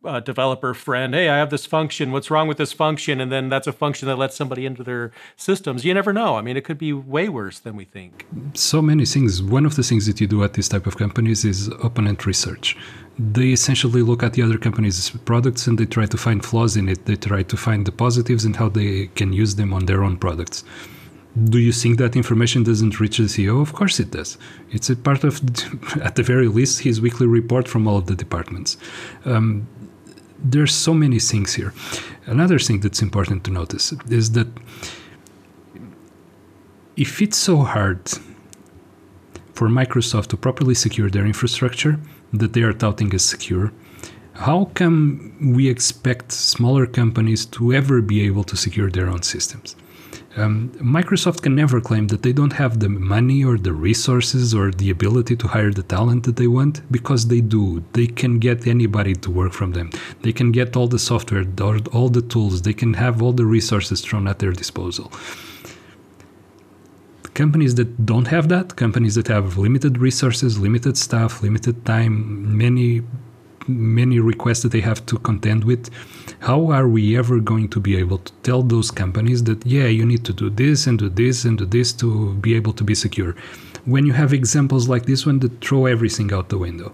uh, 0.06 0.20
developer 0.20 0.74
friend, 0.74 1.14
hey, 1.14 1.30
I 1.30 1.38
have 1.38 1.50
this 1.50 1.66
function. 1.66 2.12
What's 2.12 2.30
wrong 2.32 2.48
with 2.48 2.58
this 2.58 2.72
function? 2.72 3.20
And 3.20 3.32
then 3.32 3.50
that's 3.50 3.68
a 3.68 3.72
function 3.74 4.08
that 4.08 4.18
lets 4.18 4.36
somebody 4.36 4.66
into 4.66 4.84
their 4.84 5.12
systems. 5.36 5.86
You 5.86 5.94
never 5.94 6.14
know. 6.14 6.36
I 6.36 6.42
mean, 6.42 6.56
it 6.56 6.64
could 6.64 6.78
be 6.78 6.94
way 6.94 7.30
worse 7.30 7.60
than 7.60 7.76
we 7.76 7.86
think. 7.86 8.26
So 8.54 8.82
many 8.82 9.06
things. 9.06 9.42
One 9.42 9.66
of 9.66 9.76
the 9.76 9.84
things 9.84 10.06
that 10.06 10.22
you 10.22 10.28
do 10.28 10.44
at 10.44 10.54
this 10.54 10.70
type 10.70 10.88
of 10.88 10.98
companies 10.98 11.44
is 11.44 11.68
opponent 11.84 12.26
research. 12.26 12.78
They 13.20 13.50
essentially 13.50 14.04
look 14.04 14.24
at 14.24 14.34
the 14.34 14.44
other 14.44 14.58
company's 14.58 15.10
products 15.26 15.68
and 15.68 15.78
they 15.78 15.86
try 15.86 16.06
to 16.06 16.18
find 16.18 16.46
flaws 16.46 16.78
in 16.78 16.88
it. 16.90 17.06
They 17.06 17.16
try 17.16 17.44
to 17.44 17.58
find 17.58 17.86
the 17.86 17.92
positives 17.92 18.46
and 18.46 18.56
how 18.56 18.70
they 18.70 19.08
can 19.08 19.34
use 19.34 19.56
them 19.56 19.74
on 19.74 19.86
their 19.86 20.04
own 20.04 20.18
products 20.18 20.64
do 21.46 21.60
you 21.60 21.72
think 21.72 21.98
that 21.98 22.16
information 22.16 22.64
doesn't 22.64 23.00
reach 23.00 23.18
the 23.18 23.24
CEO? 23.24 23.62
Of 23.62 23.74
course 23.74 24.00
it 24.00 24.12
does. 24.12 24.38
It's 24.72 24.90
a 24.90 24.96
part 24.96 25.24
of, 25.24 25.42
at 26.02 26.16
the 26.16 26.24
very 26.24 26.48
least, 26.48 26.82
his 26.82 27.02
weekly 27.02 27.28
report 27.28 27.68
from 27.68 27.88
all 27.88 27.98
of 27.98 28.08
the 28.08 28.16
departments. 28.16 28.78
Um, 29.26 29.68
there's 30.40 30.74
so 30.74 30.94
many 30.94 31.20
things 31.20 31.56
here. 31.56 31.74
Another 32.26 32.60
thing 32.60 32.80
that's 32.80 33.02
important 33.02 33.44
to 33.46 33.52
notice 33.52 33.94
is 34.10 34.32
that 34.34 34.48
if 36.96 37.22
it's 37.22 37.38
so 37.38 37.58
hard 37.64 38.00
for 39.54 39.68
Microsoft 39.68 40.28
to 40.28 40.38
properly 40.38 40.76
secure 40.76 41.10
their 41.10 41.26
infrastructure 41.26 42.00
that 42.34 42.54
they 42.54 42.62
are 42.62 42.74
touting 42.74 43.14
as 43.14 43.26
secure, 43.26 43.72
how 44.34 44.66
come 44.76 45.36
we 45.56 45.68
expect 45.68 46.32
smaller 46.32 46.86
companies 46.86 47.46
to 47.46 47.74
ever 47.74 48.02
be 48.02 48.22
able 48.22 48.44
to 48.44 48.56
secure 48.56 48.90
their 48.92 49.10
own 49.10 49.24
systems? 49.24 49.76
Um, 50.38 50.70
Microsoft 50.98 51.42
can 51.42 51.56
never 51.56 51.82
claim 51.82 52.08
that 52.10 52.22
they 52.22 52.32
don't 52.32 52.54
have 52.54 52.80
the 52.80 52.90
money 52.90 53.44
or 53.44 53.58
the 53.58 53.74
resources 53.74 54.54
or 54.54 54.70
the 54.70 54.92
ability 54.92 55.36
to 55.36 55.48
hire 55.48 55.72
the 55.72 55.82
talent 55.82 56.26
that 56.26 56.36
they 56.36 56.46
want 56.46 56.90
because 56.92 57.28
they 57.28 57.42
do. 57.42 57.84
They 57.94 58.06
can 58.06 58.38
get 58.38 58.68
anybody 58.68 59.16
to 59.16 59.32
work 59.32 59.54
from 59.54 59.72
them. 59.72 59.90
They 60.22 60.32
can 60.32 60.52
get 60.52 60.78
all 60.78 60.88
the 60.88 61.00
software, 61.00 61.44
all 61.92 62.10
the 62.10 62.22
tools, 62.22 62.62
they 62.62 62.74
can 62.74 62.94
have 62.94 63.22
all 63.24 63.34
the 63.34 63.46
resources 63.46 64.02
thrown 64.02 64.28
at 64.28 64.38
their 64.38 64.52
disposal. 64.52 65.12
Companies 67.34 67.74
that 67.76 68.06
don't 68.06 68.28
have 68.28 68.48
that, 68.50 68.76
companies 68.76 69.16
that 69.16 69.28
have 69.28 69.58
limited 69.58 69.98
resources, 69.98 70.60
limited 70.60 70.98
staff, 70.98 71.42
limited 71.42 71.84
time, 71.86 72.58
many 72.58 73.02
many 73.68 74.18
requests 74.20 74.62
that 74.62 74.72
they 74.72 74.80
have 74.80 75.06
to 75.06 75.18
contend 75.20 75.66
with 75.66 75.90
how 76.40 76.72
are 76.72 76.88
we 76.88 77.18
ever 77.18 77.40
going 77.40 77.68
to 77.70 77.80
be 77.80 77.98
able 77.98 78.20
to 78.20 78.32
tell 78.44 78.62
those 78.62 78.92
companies 78.92 79.44
that 79.46 79.66
yeah 79.66 79.88
you 79.88 80.06
need 80.06 80.24
to 80.26 80.34
do 80.34 80.50
this 80.50 80.88
and 80.88 81.00
do 81.00 81.10
this 81.10 81.46
and 81.46 81.58
do 81.58 81.66
this 81.66 81.92
to 81.94 82.34
be 82.36 82.56
able 82.56 82.74
to 82.74 82.84
be 82.84 82.96
secure? 82.96 83.36
When 83.86 84.06
you 84.06 84.14
have 84.14 84.34
examples 84.34 84.88
like 84.88 85.06
this 85.06 85.26
one 85.26 85.40
that 85.40 85.62
throw 85.62 85.86
everything 85.86 86.34
out 86.34 86.50
the 86.50 86.58
window. 86.58 86.94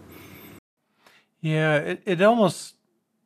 Yeah 1.42 1.78
it, 1.78 2.02
it 2.06 2.22
almost 2.22 2.76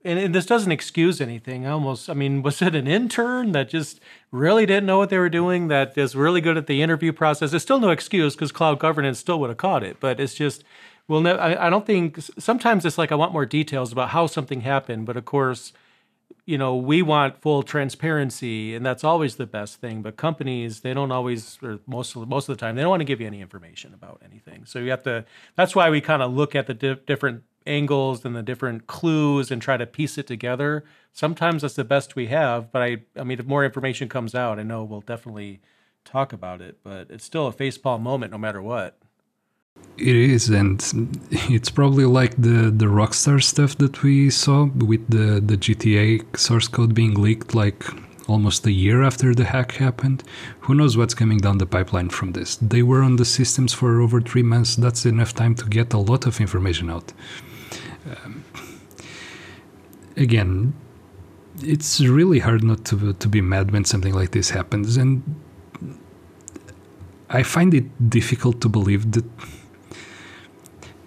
and, 0.05 0.18
and 0.20 0.34
this 0.34 0.45
doesn't 0.45 0.72
excuse 0.72 1.20
anything. 1.20 1.65
I 1.65 1.72
almost 1.72 2.09
i 2.09 2.13
mean 2.13 2.41
was 2.41 2.61
it 2.61 2.76
an 2.76 2.88
intern 2.88 3.51
that 3.51 3.70
just 3.70 3.99
really 4.32 4.65
didn't 4.65 4.86
know 4.86 4.97
what 4.97 5.09
they 5.09 5.18
were 5.18 5.30
doing 5.30 5.68
that 5.68 5.97
is 5.97 6.15
really 6.15 6.41
good 6.41 6.57
at 6.57 6.68
the 6.68 6.82
interview 6.82 7.13
process? 7.13 7.53
It's 7.53 7.63
still 7.63 7.80
no 7.80 7.91
excuse 7.91 8.36
because 8.36 8.51
cloud 8.51 8.80
governance 8.80 9.20
still 9.20 9.39
would 9.39 9.49
have 9.49 9.57
caught 9.57 9.84
it 9.84 9.99
but 9.99 10.20
it's 10.20 10.34
just 10.34 10.63
well, 11.07 11.22
no, 11.22 11.36
I, 11.36 11.68
I 11.68 11.70
don't 11.70 11.86
think. 11.86 12.20
Sometimes 12.38 12.86
it's 12.86 12.97
like 12.97 13.11
I 13.11 13.15
want 13.15 13.32
more 13.32 13.45
details 13.45 13.91
about 13.91 14.09
how 14.09 14.28
something 14.28 14.61
happened, 14.61 15.05
but 15.05 15.15
of 15.15 15.26
course, 15.26 15.72
you 16.47 16.57
know, 16.57 16.77
we 16.77 17.01
want 17.01 17.41
full 17.41 17.61
transparency, 17.61 18.73
and 18.73 18.85
that's 18.85 19.03
always 19.03 19.35
the 19.35 19.45
best 19.45 19.81
thing. 19.81 20.01
But 20.01 20.15
companies, 20.15 20.79
they 20.79 20.93
don't 20.93 21.11
always, 21.11 21.59
or 21.61 21.79
most 21.85 22.15
of 22.15 22.27
most 22.27 22.47
of 22.47 22.57
the 22.57 22.59
time, 22.59 22.75
they 22.77 22.81
don't 22.81 22.89
want 22.89 23.01
to 23.01 23.05
give 23.05 23.19
you 23.19 23.27
any 23.27 23.41
information 23.41 23.93
about 23.93 24.21
anything. 24.25 24.63
So 24.65 24.79
you 24.79 24.89
have 24.91 25.03
to. 25.03 25.25
That's 25.55 25.75
why 25.75 25.89
we 25.89 25.99
kind 25.99 26.23
of 26.23 26.33
look 26.33 26.55
at 26.55 26.65
the 26.67 26.73
di- 26.73 27.01
different 27.05 27.43
angles 27.65 28.23
and 28.23 28.33
the 28.33 28.41
different 28.41 28.87
clues 28.87 29.51
and 29.51 29.61
try 29.61 29.75
to 29.75 29.85
piece 29.85 30.17
it 30.17 30.25
together. 30.25 30.85
Sometimes 31.11 31.63
that's 31.63 31.75
the 31.75 31.83
best 31.83 32.15
we 32.15 32.27
have, 32.27 32.71
but 32.71 32.81
I, 32.81 32.97
I 33.17 33.25
mean, 33.25 33.39
if 33.39 33.45
more 33.45 33.65
information 33.65 34.07
comes 34.07 34.33
out, 34.33 34.57
I 34.57 34.63
know 34.63 34.85
we'll 34.85 35.01
definitely 35.01 35.59
talk 36.05 36.31
about 36.31 36.61
it. 36.61 36.77
But 36.81 37.11
it's 37.11 37.25
still 37.25 37.47
a 37.47 37.53
facepalm 37.53 37.99
moment, 37.99 38.31
no 38.31 38.37
matter 38.37 38.61
what. 38.61 38.97
It 39.97 40.15
is, 40.15 40.49
and 40.49 40.80
it's 41.32 41.71
probably 41.71 42.05
like 42.05 42.36
the 42.38 42.69
the 42.69 42.86
Rockstar 42.86 43.41
stuff 43.41 43.78
that 43.80 44.03
we 44.03 44.30
saw 44.30 44.65
with 44.65 45.09
the 45.09 45.41
the 45.41 45.57
GTA 45.57 46.38
source 46.38 46.67
code 46.67 46.93
being 46.93 47.15
leaked, 47.15 47.55
like 47.55 47.84
almost 48.28 48.65
a 48.67 48.71
year 48.71 49.01
after 49.01 49.34
the 49.34 49.45
hack 49.45 49.71
happened. 49.73 50.23
Who 50.61 50.75
knows 50.75 50.97
what's 50.97 51.15
coming 51.15 51.39
down 51.39 51.57
the 51.57 51.65
pipeline 51.65 52.09
from 52.09 52.34
this? 52.34 52.57
They 52.57 52.84
were 52.84 53.01
on 53.01 53.15
the 53.15 53.25
systems 53.25 53.73
for 53.73 54.01
over 54.01 54.21
three 54.21 54.43
months. 54.43 54.75
That's 54.75 55.05
enough 55.05 55.34
time 55.34 55.55
to 55.55 55.65
get 55.65 55.93
a 55.93 55.97
lot 55.97 56.28
of 56.28 56.39
information 56.39 56.89
out. 56.91 57.13
Um, 58.05 58.43
again, 60.15 60.73
it's 61.63 62.01
really 62.01 62.39
hard 62.39 62.63
not 62.63 62.86
to 62.86 63.13
to 63.13 63.28
be 63.28 63.41
mad 63.41 63.71
when 63.71 63.84
something 63.84 64.13
like 64.13 64.32
this 64.32 64.51
happens, 64.51 64.97
and 64.97 65.23
I 67.30 67.43
find 67.43 67.73
it 67.73 68.09
difficult 68.09 68.61
to 68.61 68.69
believe 68.69 69.11
that 69.13 69.25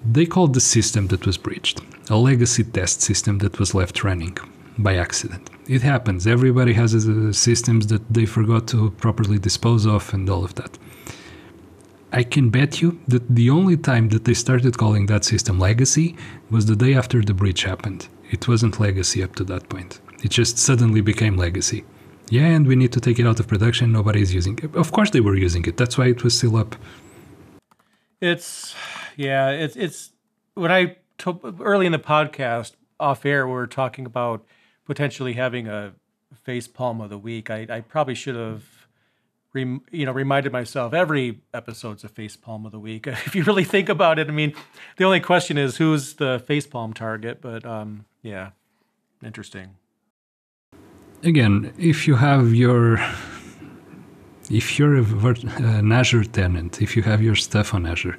they 0.04 0.26
called 0.26 0.54
the 0.54 0.60
system 0.60 1.08
that 1.08 1.26
was 1.26 1.36
breached 1.36 1.80
a 2.10 2.16
legacy 2.16 2.64
test 2.64 3.00
system 3.00 3.38
that 3.38 3.58
was 3.60 3.72
left 3.72 4.02
running 4.02 4.36
by 4.76 4.96
accident. 4.96 5.48
It 5.68 5.82
happens. 5.82 6.26
Everybody 6.26 6.72
has 6.72 6.94
uh, 6.94 7.32
systems 7.32 7.86
that 7.86 8.02
they 8.12 8.26
forgot 8.26 8.66
to 8.68 8.90
properly 8.90 9.38
dispose 9.38 9.86
of 9.86 10.12
and 10.12 10.28
all 10.28 10.44
of 10.44 10.56
that. 10.56 10.76
I 12.12 12.24
can 12.24 12.50
bet 12.50 12.82
you 12.82 13.00
that 13.06 13.28
the 13.28 13.50
only 13.50 13.76
time 13.76 14.08
that 14.08 14.24
they 14.24 14.34
started 14.34 14.76
calling 14.76 15.06
that 15.06 15.24
system 15.24 15.60
legacy 15.60 16.16
was 16.50 16.66
the 16.66 16.74
day 16.74 16.94
after 16.94 17.22
the 17.22 17.34
breach 17.34 17.62
happened. 17.62 18.08
It 18.32 18.48
wasn't 18.48 18.80
legacy 18.80 19.22
up 19.22 19.36
to 19.36 19.44
that 19.44 19.68
point. 19.68 20.00
It 20.24 20.32
just 20.32 20.58
suddenly 20.58 21.00
became 21.00 21.36
legacy. 21.36 21.84
Yeah, 22.28 22.46
and 22.46 22.66
we 22.66 22.74
need 22.74 22.92
to 22.92 23.00
take 23.00 23.20
it 23.20 23.26
out 23.26 23.38
of 23.38 23.46
production. 23.46 23.92
Nobody's 23.92 24.34
using 24.34 24.58
it. 24.60 24.74
Of 24.74 24.90
course, 24.90 25.10
they 25.10 25.20
were 25.20 25.36
using 25.36 25.64
it. 25.66 25.76
That's 25.76 25.96
why 25.96 26.06
it 26.08 26.24
was 26.24 26.36
still 26.36 26.56
up. 26.56 26.74
It's 28.20 28.74
yeah, 29.20 29.50
it's 29.50 29.76
it's 29.76 30.12
when 30.54 30.72
I 30.72 30.96
early 31.60 31.84
in 31.84 31.92
the 31.92 31.98
podcast 31.98 32.72
off 32.98 33.26
air 33.26 33.46
we 33.46 33.52
were 33.52 33.66
talking 33.66 34.06
about 34.06 34.46
potentially 34.86 35.34
having 35.34 35.68
a 35.68 35.92
face 36.42 36.66
palm 36.66 37.02
of 37.02 37.10
the 37.10 37.18
week. 37.18 37.50
I, 37.50 37.66
I 37.68 37.80
probably 37.82 38.14
should 38.14 38.34
have 38.34 38.64
rem, 39.52 39.82
you 39.90 40.06
know 40.06 40.12
reminded 40.12 40.52
myself 40.52 40.94
every 40.94 41.42
episode's 41.52 42.02
a 42.02 42.08
face 42.08 42.34
palm 42.34 42.64
of 42.64 42.72
the 42.72 42.78
week. 42.78 43.06
if 43.26 43.34
you 43.34 43.44
really 43.44 43.64
think 43.64 43.90
about 43.90 44.18
it, 44.18 44.28
I 44.28 44.32
mean, 44.32 44.54
the 44.96 45.04
only 45.04 45.20
question 45.20 45.58
is 45.58 45.76
who's 45.76 46.14
the 46.14 46.42
face 46.46 46.66
palm 46.66 46.94
target, 46.94 47.42
but 47.42 47.66
um, 47.66 48.06
yeah, 48.22 48.52
interesting. 49.22 49.76
Again, 51.22 51.74
if 51.76 52.08
you 52.08 52.16
have 52.16 52.54
your 52.54 52.98
if 54.50 54.78
you're 54.78 54.96
an 54.96 55.92
Azure 55.92 56.24
tenant, 56.24 56.80
if 56.80 56.96
you 56.96 57.02
have 57.02 57.22
your 57.22 57.36
stuff 57.36 57.74
on 57.74 57.84
Azure, 57.86 58.18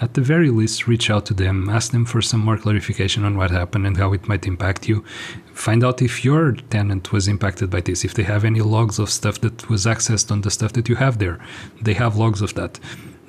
at 0.00 0.14
the 0.14 0.22
very 0.22 0.50
least, 0.50 0.86
reach 0.86 1.10
out 1.10 1.26
to 1.26 1.34
them, 1.34 1.68
ask 1.68 1.92
them 1.92 2.06
for 2.06 2.22
some 2.22 2.40
more 2.40 2.56
clarification 2.56 3.24
on 3.24 3.36
what 3.36 3.50
happened 3.50 3.86
and 3.86 3.96
how 3.96 4.12
it 4.12 4.26
might 4.28 4.46
impact 4.46 4.88
you. 4.88 5.04
Find 5.52 5.84
out 5.84 6.00
if 6.00 6.24
your 6.24 6.52
tenant 6.70 7.12
was 7.12 7.28
impacted 7.28 7.68
by 7.70 7.80
this, 7.82 8.04
if 8.04 8.14
they 8.14 8.22
have 8.22 8.44
any 8.44 8.62
logs 8.62 8.98
of 8.98 9.10
stuff 9.10 9.40
that 9.42 9.68
was 9.68 9.84
accessed 9.84 10.30
on 10.30 10.40
the 10.40 10.50
stuff 10.50 10.72
that 10.72 10.88
you 10.88 10.96
have 10.96 11.18
there. 11.18 11.38
They 11.82 11.94
have 11.94 12.16
logs 12.16 12.40
of 12.40 12.54
that. 12.54 12.80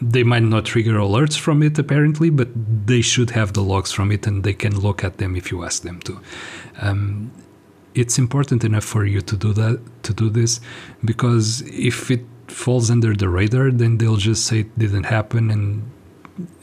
they 0.02 0.24
might 0.24 0.42
not 0.42 0.66
trigger 0.66 0.96
alerts 0.96 1.38
from 1.38 1.62
it 1.62 1.78
apparently, 1.78 2.30
but 2.30 2.48
they 2.88 3.02
should 3.02 3.32
have 3.32 3.54
the 3.54 3.62
logs 3.62 3.92
from 3.92 4.12
it 4.12 4.26
and 4.26 4.44
they 4.44 4.54
can 4.54 4.80
look 4.80 5.04
at 5.04 5.18
them 5.18 5.36
if 5.36 5.52
you 5.52 5.64
ask 5.64 5.84
them 5.84 6.00
to. 6.02 6.20
Um, 6.82 7.32
it's 7.94 8.18
important 8.18 8.64
enough 8.64 8.84
for 8.84 9.06
you 9.06 9.22
to 9.22 9.38
do 9.38 9.54
that 9.54 9.80
to 10.04 10.14
do 10.14 10.30
this 10.30 10.60
because 11.04 11.62
if 11.68 12.10
it 12.10 12.26
falls 12.48 12.90
under 12.90 13.14
the 13.16 13.30
radar, 13.30 13.70
then 13.72 13.98
they'll 13.98 14.16
just 14.16 14.46
say 14.46 14.62
it 14.62 14.80
didn't 14.80 15.04
happen, 15.04 15.52
and 15.52 15.91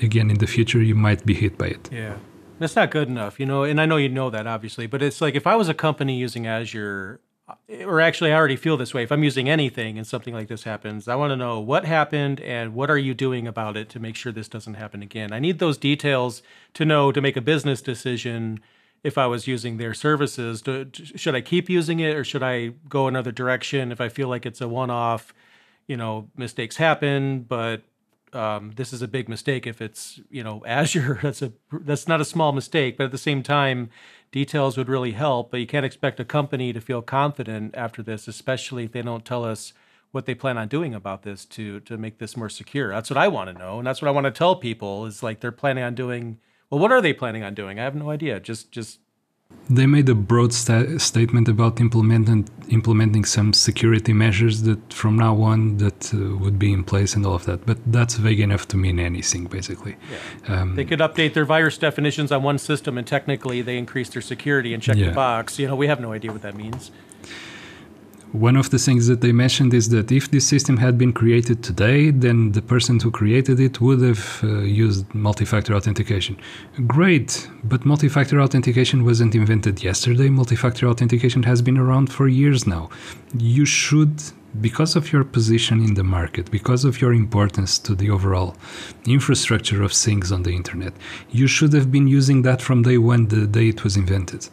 again 0.03 0.31
in 0.31 0.39
the 0.39 0.47
future 0.47 0.83
you 0.83 0.95
might 0.95 1.25
be 1.25 1.35
hit 1.35 1.59
by 1.59 1.67
it. 1.69 1.89
Yeah. 1.93 2.17
That's 2.59 2.75
not 2.75 2.91
good 2.91 3.09
enough, 3.09 3.39
you 3.39 3.47
know, 3.47 3.63
and 3.63 3.81
I 3.81 3.87
know 3.87 3.97
you 3.97 4.09
know 4.09 4.31
that 4.31 4.47
obviously, 4.47 4.87
but 4.87 5.03
it's 5.03 5.21
like 5.21 5.35
if 5.35 5.47
I 5.47 5.55
was 5.55 5.69
a 5.69 5.75
company 5.75 6.17
using 6.17 6.47
Azure, 6.47 7.21
uh, 7.49 7.55
or 7.85 8.01
actually 8.01 8.33
I 8.33 8.37
already 8.37 8.57
feel 8.57 8.77
this 8.77 8.93
way. 8.93 9.05
If 9.05 9.13
I'm 9.13 9.23
using 9.23 9.49
anything 9.49 9.97
and 9.97 10.07
something 10.07 10.35
like 10.35 10.49
this 10.49 10.65
happens, 10.65 11.07
I 11.07 11.15
want 11.15 11.31
to 11.31 11.37
know 11.37 11.61
what 11.61 11.85
happened 11.85 12.41
and 12.41 12.75
what 12.75 12.91
are 12.91 12.99
you 12.99 13.15
doing 13.15 13.47
about 13.47 13.77
it 13.77 13.89
to 13.91 14.01
make 14.01 14.17
sure 14.17 14.33
this 14.33 14.49
doesn't 14.49 14.75
happen 14.75 15.03
again. 15.03 15.33
I 15.33 15.39
need 15.39 15.61
those 15.61 15.79
details 15.79 16.43
to 16.75 16.85
know 16.85 17.13
to 17.13 17.21
make 17.21 17.37
a 17.37 17.41
business 17.41 17.81
decision 17.81 18.61
if 19.05 19.17
I 19.17 19.27
was 19.27 19.47
using 19.47 19.77
their 19.77 19.95
services. 19.95 20.61
To, 20.63 20.89
should 20.93 21.37
I 21.37 21.41
keep 21.41 21.71
using 21.71 22.01
it 22.01 22.17
or 22.17 22.25
should 22.25 22.43
I 22.43 22.73
go 22.89 23.07
another 23.07 23.31
direction 23.31 23.93
if 23.93 24.01
I 24.01 24.09
feel 24.09 24.29
like 24.29 24.45
it's 24.45 24.61
a 24.61 24.69
one-off? 24.69 25.33
You 25.87 25.97
know, 25.97 26.29
mistakes 26.37 26.77
happen, 26.77 27.43
but 27.43 27.83
um, 28.35 28.73
this 28.77 28.93
is 28.93 29.03
a 29.03 29.09
big 29.09 29.29
mistake 29.29 29.67
if 29.67 29.81
it's 29.81 30.21
you 30.31 30.43
know 30.43 30.63
Azure. 30.67 31.19
That's 31.23 31.43
a 31.43 31.53
that's 31.73 32.09
not 32.09 32.21
a 32.21 32.25
small 32.25 32.53
mistake, 32.53 32.97
but 32.97 33.05
at 33.05 33.11
the 33.13 33.19
same 33.19 33.43
time, 33.43 33.91
details 34.33 34.77
would 34.77 34.89
really 34.89 35.13
help. 35.13 35.51
But 35.51 35.61
you 35.61 35.67
can't 35.67 35.87
expect 35.87 36.21
a 36.21 36.25
company 36.25 36.73
to 36.73 36.81
feel 36.81 37.03
confident 37.03 37.75
after 37.75 38.03
this, 38.03 38.29
especially 38.29 38.85
if 38.85 38.93
they 38.93 39.03
don't 39.03 39.25
tell 39.25 39.45
us 39.45 39.73
what 40.11 40.25
they 40.25 40.35
plan 40.35 40.57
on 40.57 40.69
doing 40.69 40.95
about 40.95 41.23
this 41.23 41.45
to 41.47 41.81
to 41.81 41.97
make 41.97 42.19
this 42.19 42.37
more 42.37 42.49
secure. 42.49 42.91
That's 42.91 43.11
what 43.11 43.19
I 43.19 43.29
want 43.29 43.51
to 43.51 43.59
know, 43.59 43.79
and 43.79 43.87
that's 43.87 44.03
what 44.03 44.09
I 44.09 44.13
want 44.13 44.25
to 44.25 44.31
tell 44.31 44.57
people 44.57 45.07
is 45.07 45.23
like 45.23 45.41
they're 45.41 45.53
planning 45.53 45.85
on 45.85 45.95
doing. 45.95 46.39
Well, 46.71 46.81
what 46.81 46.93
are 46.93 47.01
they 47.01 47.15
planning 47.15 47.43
on 47.43 47.55
doing? 47.55 47.81
I 47.81 47.85
have 47.85 47.95
no 47.95 48.11
idea. 48.11 48.41
Just 48.41 48.71
just 48.73 49.01
they 49.71 49.87
made 49.87 50.09
a 50.09 50.15
broad 50.15 50.53
sta- 50.53 50.99
statement 50.99 51.49
about 51.49 51.81
implementing 51.81 52.49
implementing 52.69 53.25
some 53.25 53.53
security 53.53 54.13
measures 54.13 54.63
that 54.63 54.93
from 54.93 55.17
now 55.17 55.41
on 55.41 55.79
that 55.79 56.13
uh, 56.13 56.37
would 56.37 56.59
be 56.59 56.73
in 56.73 56.85
place 56.85 57.15
and 57.15 57.25
all 57.25 57.35
of 57.35 57.45
that. 57.45 57.65
But 57.67 57.79
that's 57.87 58.15
vague 58.15 58.41
enough 58.41 58.69
to 58.69 58.77
mean 58.77 58.99
anything, 58.99 59.45
basically. 59.45 59.97
Yeah. 60.11 60.61
Um, 60.61 60.77
they 60.77 60.85
could 60.85 61.01
update 61.01 61.35
their 61.35 61.45
virus 61.45 61.79
definitions 61.79 62.31
on 62.33 62.43
one 62.43 62.59
system, 62.59 62.99
and 62.99 63.07
technically 63.07 63.63
they 63.63 63.79
increase 63.79 64.11
their 64.11 64.23
security 64.23 64.75
and 64.75 64.83
check 64.83 64.97
yeah. 64.97 65.09
the 65.09 65.15
box. 65.15 65.59
You 65.59 65.69
know, 65.69 65.77
we 65.77 65.87
have 65.87 66.01
no 66.01 66.13
idea 66.13 66.33
what 66.33 66.43
that 66.43 66.55
means. 66.55 66.91
One 68.33 68.57
of 68.57 68.69
the 68.69 68.79
things 68.79 69.07
that 69.07 69.23
they 69.23 69.33
mentioned 69.33 69.73
is 69.73 69.89
that 69.89 70.13
if 70.13 70.31
this 70.31 70.47
system 70.47 70.77
had 70.77 70.99
been 70.99 71.15
created 71.15 71.63
today, 71.63 72.11
then 72.11 72.53
the 72.53 72.61
person 72.61 73.01
who 73.01 73.11
created 73.11 73.59
it 73.59 73.81
would 73.81 74.03
have 74.03 74.41
uh, 74.43 74.61
used 74.61 75.15
multi 75.15 75.47
factor 75.47 75.75
authentication. 75.75 76.37
Great, 76.87 77.49
but 77.65 77.87
multi 77.87 78.09
factor 78.09 78.41
authentication 78.41 79.03
wasn't 79.05 79.35
invented 79.35 79.83
yesterday. 79.83 80.29
Multi 80.29 80.57
factor 80.57 80.87
authentication 80.89 81.43
has 81.45 81.63
been 81.63 81.79
around 81.79 82.13
for 82.13 82.29
years 82.29 82.67
now. 82.67 82.91
You 83.39 83.65
should 83.65 84.23
because 84.61 84.97
of 84.97 85.13
your 85.13 85.25
position 85.25 85.83
in 85.85 85.95
the 85.95 86.05
market, 86.05 86.51
because 86.51 86.85
of 86.85 87.01
your 87.01 87.13
importance 87.13 87.79
to 87.79 87.95
the 87.95 88.11
overall 88.11 88.57
infrastructure 89.07 89.83
of 89.83 89.93
things 89.93 90.33
on 90.33 90.43
the 90.43 90.53
internet, 90.53 90.93
you 91.31 91.47
should 91.47 91.73
have 91.73 91.93
been 91.93 92.09
using 92.09 92.43
that 92.43 92.63
from 92.63 92.83
day 92.83 92.99
one, 92.99 93.29
the 93.29 93.47
day 93.47 93.69
it 93.69 93.85
was 93.85 93.97
invented. 93.97 94.49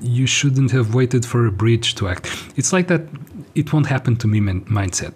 You 0.00 0.26
shouldn't 0.26 0.70
have 0.72 0.94
waited 0.94 1.24
for 1.24 1.46
a 1.46 1.52
breach 1.52 1.94
to 1.96 2.08
act. 2.08 2.28
It's 2.56 2.72
like 2.72 2.88
that 2.88 3.02
it 3.54 3.72
won't 3.72 3.86
happen 3.86 4.16
to 4.16 4.26
me 4.26 4.40
mindset 4.40 5.14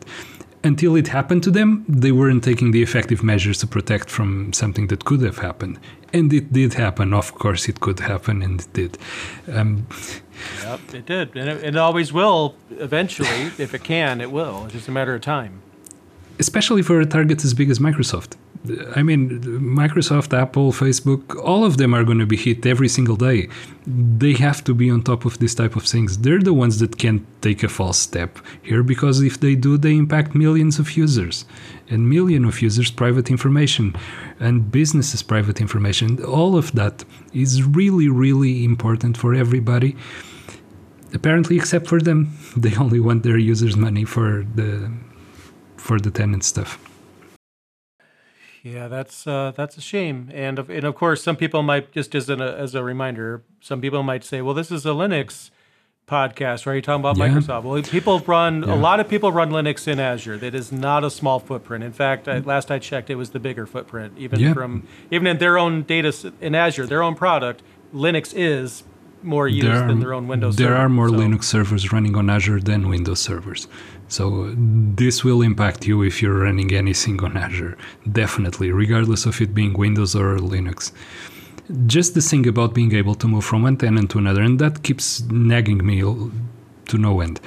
until 0.64 0.96
it 0.96 1.08
happened 1.08 1.42
to 1.42 1.50
them, 1.50 1.84
they 1.86 2.10
weren't 2.10 2.42
taking 2.42 2.70
the 2.70 2.82
effective 2.82 3.22
measures 3.22 3.58
to 3.58 3.66
protect 3.66 4.08
from 4.08 4.52
something 4.52 4.86
that 4.88 5.04
could 5.04 5.20
have 5.20 5.38
happened. 5.38 5.78
And 6.12 6.32
it 6.32 6.52
did 6.52 6.74
happen. 6.74 7.12
Of 7.12 7.34
course, 7.34 7.68
it 7.68 7.80
could 7.80 8.00
happen, 8.00 8.42
and 8.42 8.60
it 8.60 8.72
did. 8.72 8.98
Um, 9.52 9.86
yep, 10.62 10.80
it 10.92 11.06
did. 11.06 11.36
And 11.36 11.48
it, 11.48 11.64
it 11.64 11.76
always 11.76 12.12
will 12.12 12.56
eventually. 12.70 13.28
if 13.58 13.74
it 13.74 13.84
can, 13.84 14.20
it 14.20 14.30
will. 14.30 14.64
It's 14.64 14.74
just 14.74 14.88
a 14.88 14.92
matter 14.92 15.14
of 15.14 15.22
time. 15.22 15.62
Especially 16.38 16.82
for 16.82 17.00
a 17.00 17.06
target 17.06 17.44
as 17.44 17.54
big 17.54 17.70
as 17.70 17.78
Microsoft. 17.78 18.36
I 18.96 19.02
mean, 19.02 19.40
Microsoft, 19.82 20.32
Apple, 20.32 20.72
Facebook, 20.72 21.38
all 21.44 21.64
of 21.64 21.76
them 21.76 21.92
are 21.92 22.02
going 22.02 22.18
to 22.18 22.26
be 22.26 22.36
hit 22.36 22.64
every 22.64 22.88
single 22.88 23.16
day. 23.16 23.48
They 23.86 24.32
have 24.34 24.64
to 24.64 24.72
be 24.74 24.90
on 24.90 25.02
top 25.02 25.26
of 25.26 25.38
this 25.38 25.54
type 25.54 25.76
of 25.76 25.84
things. 25.84 26.18
They're 26.18 26.40
the 26.40 26.54
ones 26.54 26.78
that 26.78 26.96
can't 26.96 27.26
take 27.42 27.62
a 27.62 27.68
false 27.68 27.98
step 27.98 28.38
here 28.62 28.82
because 28.82 29.20
if 29.20 29.38
they 29.38 29.54
do, 29.54 29.76
they 29.76 29.94
impact 29.94 30.34
millions 30.34 30.78
of 30.78 30.96
users 30.96 31.44
and 31.90 32.08
million 32.08 32.46
of 32.46 32.62
users' 32.62 32.90
private 32.90 33.30
information 33.30 33.94
and 34.40 34.72
businesses' 34.72 35.22
private 35.22 35.60
information. 35.60 36.24
All 36.24 36.56
of 36.56 36.72
that 36.72 37.04
is 37.34 37.62
really, 37.62 38.08
really 38.08 38.64
important 38.64 39.18
for 39.18 39.34
everybody. 39.34 39.94
Apparently, 41.12 41.56
except 41.56 41.86
for 41.86 42.00
them, 42.00 42.32
they 42.56 42.74
only 42.76 42.98
want 42.98 43.24
their 43.24 43.36
users' 43.38 43.76
money 43.76 44.04
for 44.04 44.46
the 44.54 44.90
for 45.76 46.00
the 46.00 46.10
tenant 46.10 46.42
stuff. 46.44 46.78
Yeah, 48.64 48.88
that's 48.88 49.26
uh, 49.26 49.52
that's 49.54 49.76
a 49.76 49.82
shame, 49.82 50.30
and 50.32 50.58
of, 50.58 50.70
and 50.70 50.84
of 50.84 50.94
course, 50.94 51.22
some 51.22 51.36
people 51.36 51.62
might 51.62 51.92
just 51.92 52.14
as 52.14 52.30
a 52.30 52.34
as 52.34 52.74
a 52.74 52.82
reminder, 52.82 53.42
some 53.60 53.82
people 53.82 54.02
might 54.02 54.24
say, 54.24 54.40
"Well, 54.40 54.54
this 54.54 54.70
is 54.70 54.86
a 54.86 54.90
Linux 54.90 55.50
podcast, 56.08 56.64
right? 56.64 56.72
You're 56.72 56.80
talking 56.80 57.00
about 57.00 57.18
yeah. 57.18 57.28
Microsoft." 57.28 57.64
Well, 57.64 57.82
people 57.82 58.20
run 58.20 58.62
yeah. 58.62 58.72
a 58.72 58.76
lot 58.76 59.00
of 59.00 59.08
people 59.08 59.32
run 59.32 59.50
Linux 59.50 59.86
in 59.86 60.00
Azure. 60.00 60.38
That 60.38 60.54
is 60.54 60.72
not 60.72 61.04
a 61.04 61.10
small 61.10 61.40
footprint. 61.40 61.84
In 61.84 61.92
fact, 61.92 62.26
I, 62.26 62.38
last 62.38 62.70
I 62.70 62.78
checked, 62.78 63.10
it 63.10 63.16
was 63.16 63.30
the 63.32 63.38
bigger 63.38 63.66
footprint, 63.66 64.14
even 64.16 64.40
yeah. 64.40 64.54
from 64.54 64.88
even 65.10 65.26
in 65.26 65.36
their 65.36 65.58
own 65.58 65.82
data 65.82 66.32
in 66.40 66.54
Azure, 66.54 66.86
their 66.86 67.02
own 67.02 67.16
product. 67.16 67.62
Linux 67.92 68.32
is 68.34 68.84
more 69.24 69.48
used 69.48 69.66
are, 69.66 69.86
than 69.88 70.00
their 70.00 70.14
own 70.14 70.28
Windows. 70.28 70.56
There 70.56 70.68
server, 70.68 70.80
are 70.80 70.88
more 70.88 71.08
so. 71.08 71.14
Linux 71.14 71.44
servers 71.44 71.92
running 71.92 72.16
on 72.16 72.30
Azure 72.30 72.60
than 72.60 72.88
Windows 72.88 73.20
servers. 73.20 73.66
So 74.08 74.52
this 74.56 75.24
will 75.24 75.42
impact 75.42 75.86
you 75.86 76.02
if 76.02 76.20
you're 76.20 76.40
running 76.40 76.72
anything 76.72 77.22
on 77.22 77.36
Azure, 77.36 77.76
definitely, 78.12 78.70
regardless 78.70 79.26
of 79.26 79.40
it 79.40 79.54
being 79.54 79.72
Windows 79.72 80.14
or 80.14 80.36
Linux. 80.36 80.92
Just 81.86 82.14
the 82.14 82.20
thing 82.20 82.46
about 82.46 82.74
being 82.74 82.94
able 82.94 83.14
to 83.14 83.26
move 83.26 83.44
from 83.44 83.62
one 83.62 83.78
tenant 83.78 84.10
to 84.10 84.18
another, 84.18 84.42
and 84.42 84.58
that 84.58 84.82
keeps 84.82 85.22
nagging 85.22 85.84
me 85.84 86.00
to 86.00 86.98
no 86.98 87.20
end. 87.20 87.40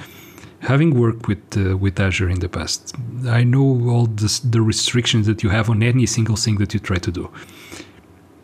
Having 0.62 1.00
worked 1.00 1.28
with 1.28 1.44
uh, 1.56 1.78
with 1.78 2.00
Azure 2.00 2.30
in 2.30 2.40
the 2.40 2.50
past, 2.50 2.96
I 3.28 3.44
know 3.44 3.66
all 3.92 4.08
this, 4.08 4.40
the 4.40 4.62
restrictions 4.62 5.28
that 5.28 5.44
you 5.44 5.50
have 5.52 5.70
on 5.70 5.84
any 5.84 6.08
single 6.08 6.36
thing 6.36 6.58
that 6.58 6.74
you 6.74 6.80
try 6.80 6.98
to 6.98 7.12
do. 7.12 7.30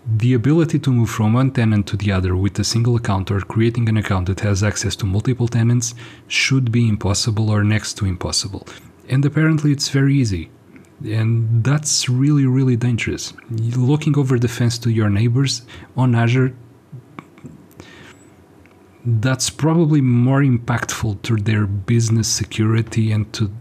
The 0.05 0.33
ability 0.33 0.79
to 0.79 0.91
move 0.91 1.09
from 1.09 1.31
one 1.31 1.51
tenant 1.51 1.87
to 1.87 1.97
the 1.97 2.11
other 2.11 2.35
with 2.35 2.59
a 2.59 2.63
single 2.65 2.97
account 2.97 3.31
or 3.31 3.39
creating 3.39 3.87
an 3.87 3.95
account 3.95 4.27
that 4.27 4.41
has 4.41 4.61
access 4.61 4.97
to 4.97 5.05
multiple 5.05 5.47
tenants 5.47 5.95
should 6.27 6.73
be 6.73 6.89
impossible 6.89 7.49
or 7.49 7.63
next 7.63 7.93
to 7.99 8.05
impossible. 8.05 8.67
And 9.07 9.23
apparently 9.23 9.71
it's 9.71 9.87
very 9.87 10.15
easy. 10.15 10.49
And 11.05 11.63
that's 11.63 12.09
really, 12.09 12.45
really 12.45 12.75
dangerous. 12.75 13.33
Looking 13.49 14.17
over 14.17 14.37
the 14.37 14.49
fence 14.49 14.77
to 14.79 14.91
your 14.91 15.09
neighbors 15.09 15.61
on 15.95 16.15
Azure, 16.15 16.53
that's 19.05 19.49
probably 19.49 20.01
more 20.01 20.41
impactful 20.41 21.21
to 21.23 21.37
their 21.37 21.65
business 21.65 22.27
security 22.27 23.11
and 23.11 23.31
to. 23.33 23.51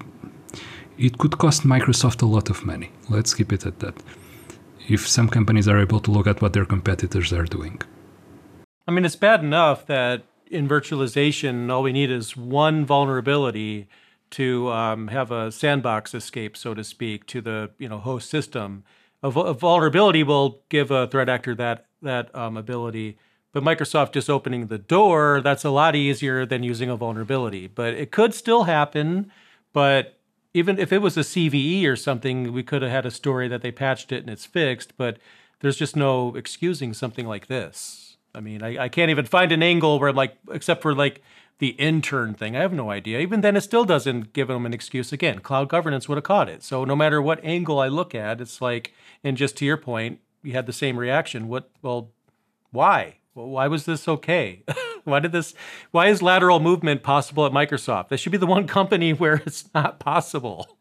It 0.98 1.18
could 1.18 1.38
cost 1.38 1.62
Microsoft 1.62 2.22
a 2.22 2.26
lot 2.26 2.50
of 2.50 2.64
money. 2.64 2.90
Let's 3.08 3.32
keep 3.32 3.52
it 3.52 3.64
at 3.66 3.78
that 3.80 3.94
if 4.92 5.08
some 5.08 5.28
companies 5.28 5.66
are 5.66 5.80
able 5.80 6.00
to 6.00 6.10
look 6.10 6.26
at 6.26 6.42
what 6.42 6.52
their 6.52 6.66
competitors 6.66 7.32
are 7.32 7.44
doing. 7.44 7.80
I 8.86 8.90
mean, 8.90 9.04
it's 9.04 9.16
bad 9.16 9.40
enough 9.42 9.86
that 9.86 10.24
in 10.50 10.68
virtualization, 10.68 11.70
all 11.70 11.82
we 11.82 11.92
need 11.92 12.10
is 12.10 12.36
one 12.36 12.84
vulnerability 12.84 13.88
to 14.30 14.70
um, 14.70 15.08
have 15.08 15.30
a 15.30 15.50
sandbox 15.50 16.14
escape, 16.14 16.56
so 16.56 16.74
to 16.74 16.84
speak, 16.84 17.26
to 17.26 17.40
the 17.40 17.70
you 17.78 17.88
know 17.88 17.98
host 17.98 18.28
system. 18.28 18.84
A, 19.22 19.28
a 19.28 19.54
vulnerability 19.54 20.22
will 20.22 20.62
give 20.68 20.90
a 20.90 21.06
threat 21.06 21.28
actor 21.28 21.54
that 21.54 21.86
that 22.02 22.34
um, 22.34 22.56
ability, 22.56 23.16
but 23.52 23.62
Microsoft 23.62 24.12
just 24.12 24.28
opening 24.28 24.66
the 24.66 24.78
door 24.78 25.40
that's 25.42 25.64
a 25.64 25.70
lot 25.70 25.94
easier 25.94 26.44
than 26.44 26.62
using 26.62 26.90
a 26.90 26.96
vulnerability. 26.96 27.66
But 27.66 27.94
it 27.94 28.10
could 28.10 28.34
still 28.34 28.64
happen. 28.64 29.30
But 29.72 30.18
even 30.54 30.78
if 30.78 30.92
it 30.92 30.98
was 30.98 31.16
a 31.16 31.20
CVE 31.20 31.86
or 31.86 31.96
something, 31.96 32.52
we 32.52 32.62
could 32.62 32.82
have 32.82 32.90
had 32.90 33.06
a 33.06 33.10
story 33.10 33.48
that 33.48 33.62
they 33.62 33.72
patched 33.72 34.12
it 34.12 34.20
and 34.20 34.30
it's 34.30 34.46
fixed, 34.46 34.96
but 34.96 35.18
there's 35.60 35.76
just 35.76 35.96
no 35.96 36.34
excusing 36.34 36.92
something 36.92 37.26
like 37.26 37.46
this. 37.46 38.16
I 38.34 38.40
mean, 38.40 38.62
I, 38.62 38.84
I 38.84 38.88
can't 38.88 39.10
even 39.10 39.26
find 39.26 39.52
an 39.52 39.62
angle 39.62 39.98
where, 39.98 40.12
like, 40.12 40.36
except 40.50 40.82
for 40.82 40.94
like 40.94 41.22
the 41.58 41.68
intern 41.70 42.34
thing, 42.34 42.56
I 42.56 42.60
have 42.60 42.72
no 42.72 42.90
idea. 42.90 43.20
Even 43.20 43.40
then, 43.40 43.56
it 43.56 43.60
still 43.60 43.84
doesn't 43.84 44.32
give 44.32 44.48
them 44.48 44.66
an 44.66 44.74
excuse. 44.74 45.12
Again, 45.12 45.40
cloud 45.40 45.68
governance 45.68 46.08
would 46.08 46.16
have 46.16 46.24
caught 46.24 46.48
it. 46.48 46.62
So 46.62 46.84
no 46.84 46.96
matter 46.96 47.22
what 47.22 47.44
angle 47.44 47.78
I 47.78 47.88
look 47.88 48.14
at, 48.14 48.40
it's 48.40 48.60
like, 48.60 48.92
and 49.22 49.36
just 49.36 49.56
to 49.58 49.64
your 49.64 49.76
point, 49.76 50.20
you 50.42 50.52
had 50.52 50.66
the 50.66 50.72
same 50.72 50.98
reaction. 50.98 51.48
What, 51.48 51.70
well, 51.80 52.10
why? 52.70 53.16
Well, 53.34 53.48
why 53.48 53.68
was 53.68 53.84
this 53.84 54.08
okay? 54.08 54.64
why 55.10 55.20
did 55.20 55.32
this? 55.32 55.54
Why 55.90 56.08
is 56.08 56.22
lateral 56.22 56.60
movement 56.60 57.02
possible 57.02 57.46
at 57.46 57.52
Microsoft? 57.52 58.08
That 58.08 58.18
should 58.18 58.32
be 58.32 58.38
the 58.38 58.46
one 58.46 58.66
company 58.66 59.12
where 59.20 59.42
it's 59.46 59.68
not 59.74 59.98
possible. 59.98 60.78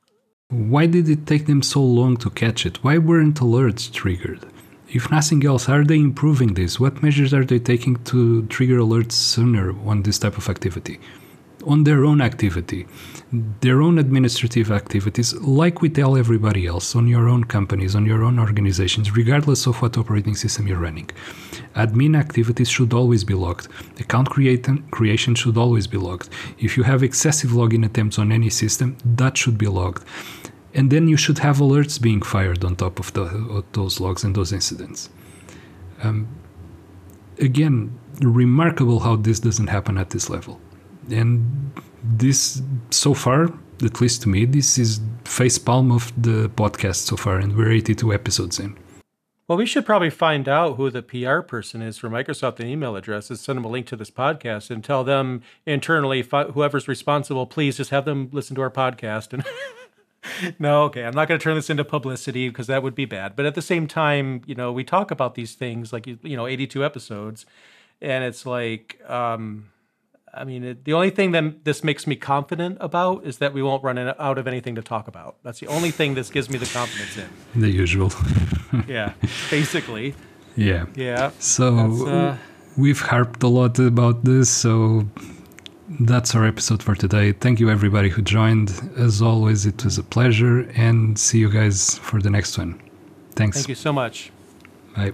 Why 0.50 0.86
did 0.86 1.08
it 1.10 1.26
take 1.26 1.46
them 1.46 1.62
so 1.62 1.82
long 1.82 2.18
to 2.18 2.30
catch 2.30 2.66
it? 2.66 2.84
Why 2.84 2.98
weren't 2.98 3.40
alerts 3.40 3.92
triggered? 3.92 4.46
If 4.90 5.10
nothing 5.10 5.46
else, 5.46 5.70
are 5.70 5.86
they 5.86 5.96
improving 5.96 6.56
this? 6.56 6.78
What 6.78 7.02
measures 7.02 7.34
are 7.34 7.46
they 7.46 7.60
taking 7.60 7.96
to 8.04 8.46
trigger 8.48 8.80
alerts 8.80 9.14
sooner 9.14 9.74
on 9.88 10.04
this 10.04 10.20
type 10.20 10.38
of 10.38 10.50
activity? 10.50 11.00
On 11.64 11.84
their 11.84 12.06
own 12.06 12.22
activity, 12.22 12.88
their 13.62 13.82
own 13.82 14.00
administrative 14.00 14.72
activities, 14.72 15.34
like 15.36 15.82
we 15.82 15.90
tell 15.90 16.18
everybody 16.18 16.66
else, 16.66 16.96
on 16.96 17.08
your 17.08 17.30
own 17.30 17.44
companies, 17.44 17.96
on 17.96 18.06
your 18.06 18.24
own 18.24 18.40
organizations, 18.40 19.16
regardless 19.16 19.68
of 19.68 19.82
what 19.82 19.98
operating 19.98 20.36
system 20.36 20.68
you're 20.68 20.80
running. 20.80 21.10
Admin 21.76 22.18
activities 22.18 22.70
should 22.70 22.94
always 22.94 23.24
be 23.24 23.34
logged. 23.34 23.68
Account 24.00 24.30
creation 24.30 25.36
should 25.36 25.58
always 25.58 25.88
be 25.88 25.98
logged. 25.98 26.30
If 26.58 26.78
you 26.78 26.84
have 26.84 27.04
excessive 27.04 27.52
login 27.52 27.86
attempts 27.86 28.18
on 28.18 28.32
any 28.32 28.50
system, 28.50 28.98
that 29.06 29.38
should 29.38 29.58
be 29.58 29.68
logged 29.68 30.04
and 30.74 30.90
then 30.90 31.08
you 31.08 31.18
should 31.18 31.40
have 31.40 31.58
alerts 31.58 32.02
being 32.02 32.22
fired 32.22 32.64
on 32.64 32.76
top 32.76 33.00
of, 33.00 33.12
the, 33.14 33.24
of 33.24 33.66
those 33.74 34.00
logs 34.00 34.24
and 34.24 34.36
those 34.36 34.54
incidents. 34.54 35.10
Um, 36.04 36.28
again, 37.40 37.98
remarkable 38.22 39.00
how 39.02 39.18
this 39.18 39.40
doesn't 39.40 39.68
happen 39.68 39.98
at 39.98 40.12
this 40.12 40.30
level. 40.30 40.60
And 41.10 41.72
this, 42.04 42.62
so 42.90 43.14
far, 43.14 43.46
at 43.84 44.02
least 44.02 44.22
to 44.24 44.30
me, 44.30 44.46
this 44.46 44.78
is 44.78 45.00
face 45.26 45.58
palm 45.58 45.92
of 45.92 46.12
the 46.22 46.50
podcast 46.50 47.08
so 47.08 47.16
far, 47.16 47.38
and 47.38 47.56
we're 47.56 47.72
82 47.72 48.14
episodes 48.14 48.60
in. 48.60 48.78
Well, 49.48 49.58
we 49.58 49.66
should 49.66 49.86
probably 49.86 50.10
find 50.10 50.48
out 50.48 50.78
who 50.78 50.90
the 50.90 51.02
PR 51.02 51.42
person 51.42 51.82
is 51.82 51.98
for 51.98 52.10
Microsoft 52.10 52.60
and 52.60 52.70
email 52.70 52.96
addresses, 52.96 53.42
send 53.42 53.58
them 53.58 53.66
a 53.66 53.68
link 53.68 53.86
to 53.88 53.98
this 53.98 54.12
podcast, 54.12 54.70
and 54.70 54.82
tell 54.84 55.04
them 55.04 55.42
internally, 55.66 56.22
whoever's 56.22 56.88
responsible, 56.88 57.46
please 57.46 57.76
just 57.76 57.90
have 57.90 58.06
them 58.06 58.30
listen 58.32 58.56
to 58.56 58.62
our 58.62 58.72
podcast 58.72 59.34
and 59.34 59.44
no, 60.60 60.84
okay. 60.84 61.04
I'm 61.04 61.14
not 61.14 61.28
going 61.28 61.40
to 61.40 61.44
turn 61.44 61.56
this 61.56 61.70
into 61.70 61.84
publicity 61.84 62.50
because 62.50 62.68
that 62.68 62.84
would 62.84 62.96
be 62.96 63.06
bad. 63.06 63.36
But 63.36 63.46
at 63.46 63.56
the 63.56 63.62
same 63.62 63.88
time, 63.88 64.42
you 64.46 64.56
know, 64.56 64.72
we 64.72 64.84
talk 64.84 65.12
about 65.12 65.36
these 65.36 65.56
things 65.56 65.92
like, 65.92 66.08
you 66.08 66.38
know, 66.38 66.48
82 66.48 66.86
episodes. 66.86 67.46
And 68.02 68.24
it's 68.24 68.46
like, 68.46 69.02
um, 69.10 69.71
I 70.34 70.44
mean, 70.44 70.64
it, 70.64 70.86
the 70.86 70.94
only 70.94 71.10
thing 71.10 71.32
that 71.32 71.66
this 71.66 71.84
makes 71.84 72.08
me 72.08 72.16
confident 72.16 72.78
about 72.80 73.26
is 73.26 73.38
that 73.40 73.54
we 73.54 73.62
won't 73.62 73.84
run 73.84 73.98
out 73.98 74.38
of 74.38 74.48
anything 74.48 74.76
to 74.76 74.82
talk 74.82 75.08
about. 75.08 75.36
That's 75.44 75.60
the 75.60 75.68
only 75.68 75.92
thing 75.92 76.16
this 76.16 76.30
gives 76.30 76.50
me 76.50 76.58
the 76.58 76.66
confidence 76.66 77.18
in. 77.18 77.30
The 77.62 77.70
usual. 77.70 78.12
yeah, 78.88 79.14
basically. 79.50 80.16
Yeah. 80.56 80.86
Yeah. 80.96 81.32
So 81.40 82.08
uh, 82.08 82.38
we've 82.78 83.02
harped 83.02 83.44
a 83.44 83.48
lot 83.48 83.78
about 83.80 84.24
this. 84.24 84.50
So 84.50 85.06
that's 86.00 86.34
our 86.36 86.46
episode 86.46 86.82
for 86.82 86.96
today. 86.96 87.34
Thank 87.34 87.60
you, 87.60 87.70
everybody 87.70 88.10
who 88.10 88.22
joined. 88.22 88.70
As 88.98 89.22
always, 89.22 89.66
it 89.66 89.84
was 89.84 89.98
a 89.98 90.04
pleasure, 90.04 90.62
and 90.76 91.20
see 91.20 91.40
you 91.40 91.50
guys 91.50 91.98
for 91.98 92.22
the 92.22 92.30
next 92.30 92.58
one. 92.58 92.80
Thanks. 93.36 93.58
Thank 93.58 93.70
you 93.70 93.76
so 93.76 93.92
much. 93.92 94.32
Bye. 94.96 95.14